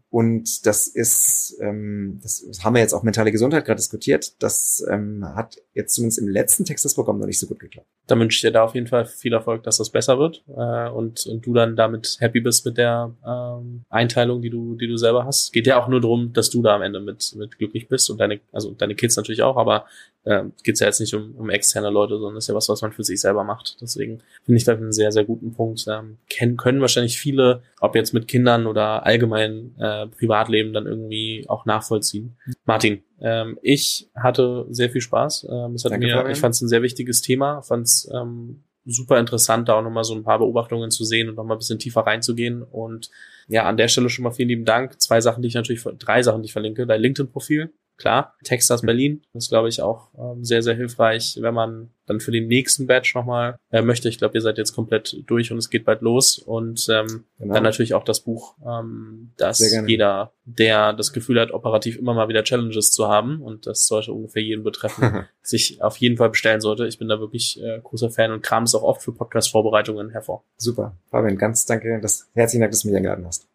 Und 0.09 0.65
das 0.65 0.87
ist, 0.87 1.57
ähm, 1.61 2.19
das 2.23 2.45
haben 2.63 2.75
wir 2.75 2.81
jetzt 2.81 2.93
auch 2.93 3.03
mentale 3.03 3.31
Gesundheit 3.31 3.65
gerade 3.65 3.77
diskutiert. 3.77 4.41
Das 4.41 4.85
ähm, 4.89 5.25
hat 5.35 5.57
jetzt 5.73 5.95
zumindest 5.95 6.19
im 6.19 6.29
letzten 6.29 6.63
Text 6.63 6.85
des 6.85 6.95
Programms 6.95 7.19
noch 7.19 7.27
nicht 7.27 7.39
so 7.39 7.47
gut 7.47 7.59
geklappt. 7.59 7.87
Da 8.07 8.17
wünsche 8.17 8.37
ich 8.37 8.41
dir 8.41 8.51
da 8.51 8.63
auf 8.63 8.73
jeden 8.73 8.87
Fall 8.87 9.05
viel 9.05 9.33
Erfolg, 9.33 9.63
dass 9.63 9.77
das 9.77 9.89
besser 9.89 10.17
wird 10.17 10.43
äh, 10.47 10.89
und, 10.89 11.25
und 11.27 11.45
du 11.45 11.53
dann 11.53 11.75
damit 11.75 12.17
happy 12.21 12.39
bist 12.39 12.65
mit 12.65 12.77
der 12.77 13.13
ähm, 13.25 13.83
Einteilung, 13.89 14.41
die 14.41 14.49
du, 14.49 14.75
die 14.75 14.87
du 14.87 14.95
selber 14.95 15.25
hast. 15.25 15.51
Geht 15.51 15.67
ja 15.67 15.81
auch 15.81 15.89
nur 15.89 15.99
darum, 15.99 16.31
dass 16.31 16.49
du 16.49 16.61
da 16.61 16.75
am 16.75 16.83
Ende 16.83 17.01
mit, 17.01 17.35
mit 17.35 17.57
glücklich 17.57 17.89
bist 17.89 18.09
und 18.09 18.17
deine, 18.19 18.39
also 18.53 18.71
deine 18.71 18.95
Kids 18.95 19.17
natürlich 19.17 19.41
auch, 19.41 19.57
aber 19.57 19.85
äh, 20.23 20.43
geht 20.63 20.79
ja 20.79 20.87
jetzt 20.87 20.99
nicht 20.99 21.13
um, 21.13 21.35
um 21.35 21.49
externe 21.49 21.89
Leute, 21.89 22.17
sondern 22.17 22.37
ist 22.37 22.47
ja 22.47 22.55
was, 22.55 22.69
was 22.69 22.81
man 22.81 22.91
für 22.91 23.03
sich 23.03 23.19
selber 23.21 23.43
macht. 23.43 23.77
Deswegen 23.81 24.21
finde 24.43 24.57
ich 24.57 24.63
da 24.63 24.73
einen 24.73 24.91
sehr, 24.91 25.11
sehr 25.11 25.25
guten 25.25 25.53
Punkt. 25.53 25.85
Ähm, 25.87 26.17
kennen, 26.29 26.57
können 26.57 26.81
wahrscheinlich 26.81 27.17
viele, 27.17 27.61
ob 27.79 27.95
jetzt 27.95 28.13
mit 28.13 28.27
Kindern 28.27 28.67
oder 28.67 29.05
allgemein 29.05 29.73
äh, 30.03 30.07
Privatleben, 30.07 30.73
dann 30.73 30.85
irgendwie 30.85 31.45
auch 31.47 31.65
nachvollziehen. 31.65 32.37
Martin, 32.65 33.03
ähm, 33.21 33.57
ich 33.61 34.09
hatte 34.15 34.65
sehr 34.69 34.89
viel 34.89 35.01
Spaß. 35.01 35.47
Ähm, 35.49 35.73
es 35.73 35.85
hat 35.85 35.91
Danke, 35.91 36.07
mir, 36.07 36.15
Fabian. 36.15 36.31
ich 36.31 36.39
fand 36.39 36.55
es 36.55 36.61
ein 36.61 36.67
sehr 36.67 36.81
wichtiges 36.81 37.21
Thema, 37.21 37.61
fand 37.61 37.85
es 37.85 38.09
ähm, 38.13 38.63
super 38.85 39.19
interessant, 39.19 39.67
da 39.67 39.75
auch 39.75 39.83
nochmal 39.83 40.03
so 40.03 40.15
ein 40.15 40.23
paar 40.23 40.39
Beobachtungen 40.39 40.91
zu 40.91 41.03
sehen 41.03 41.29
und 41.29 41.35
nochmal 41.35 41.57
ein 41.57 41.59
bisschen 41.59 41.79
tiefer 41.79 42.01
reinzugehen. 42.01 42.63
Und 42.63 43.09
ja, 43.47 43.63
an 43.63 43.77
der 43.77 43.87
Stelle 43.89 44.09
schon 44.09 44.23
mal 44.23 44.31
vielen 44.31 44.49
lieben 44.49 44.65
Dank. 44.65 45.01
Zwei 45.01 45.21
Sachen, 45.21 45.41
die 45.41 45.49
ich 45.49 45.55
natürlich, 45.55 45.83
drei 45.99 46.23
Sachen, 46.23 46.41
die 46.41 46.47
ich 46.47 46.53
verlinke. 46.53 46.87
Dein 46.87 47.01
LinkedIn-Profil, 47.01 47.73
klar. 47.97 48.35
Texas 48.43 48.81
Berlin 48.81 49.23
ist, 49.33 49.49
glaube 49.49 49.69
ich, 49.69 49.81
auch 49.81 50.09
ähm, 50.17 50.43
sehr, 50.43 50.61
sehr 50.61 50.75
hilfreich, 50.75 51.37
wenn 51.41 51.53
man 51.53 51.89
dann 52.05 52.19
für 52.19 52.31
den 52.31 52.47
nächsten 52.47 52.87
Batch 52.87 53.13
nochmal 53.15 53.59
äh, 53.69 53.81
möchte. 53.81 54.07
Ich 54.07 54.17
glaube, 54.17 54.35
ihr 54.35 54.41
seid 54.41 54.57
jetzt 54.57 54.73
komplett 54.73 55.23
durch 55.27 55.51
und 55.51 55.57
es 55.57 55.69
geht 55.69 55.85
bald 55.85 56.01
los. 56.01 56.37
Und 56.37 56.87
ähm, 56.89 57.25
genau. 57.37 57.53
dann 57.53 57.63
natürlich 57.63 57.93
auch 57.93 58.03
das 58.03 58.21
Buch, 58.21 58.55
ähm, 58.65 59.33
dass 59.37 59.59
jeder, 59.59 60.31
der 60.45 60.93
das 60.93 61.11
Gefühl 61.11 61.39
hat, 61.39 61.51
operativ 61.51 61.97
immer 61.97 62.13
mal 62.13 62.29
wieder 62.29 62.43
Challenges 62.43 62.91
zu 62.91 63.07
haben, 63.07 63.41
und 63.41 63.67
das 63.67 63.87
sollte 63.87 64.13
ungefähr 64.13 64.41
jeden 64.41 64.63
betreffen, 64.63 65.25
sich 65.41 65.81
auf 65.81 65.97
jeden 65.97 66.17
Fall 66.17 66.29
bestellen 66.29 66.61
sollte. 66.61 66.87
Ich 66.87 66.97
bin 66.97 67.09
da 67.09 67.19
wirklich 67.19 67.61
äh, 67.61 67.79
großer 67.83 68.09
Fan 68.09 68.31
und 68.31 68.41
kram 68.41 68.63
es 68.63 68.73
auch 68.73 68.83
oft 68.83 69.01
für 69.01 69.11
Podcast-Vorbereitungen 69.11 70.11
hervor. 70.11 70.43
Super. 70.57 70.95
Fabian, 71.11 71.37
ganz 71.37 71.65
danke. 71.65 71.99
Das, 72.01 72.29
herzlichen 72.33 72.61
Dank, 72.61 72.71
dass 72.71 72.81
du 72.81 72.87
mich 72.87 72.97
eingeladen 72.97 73.25
hast. 73.25 73.46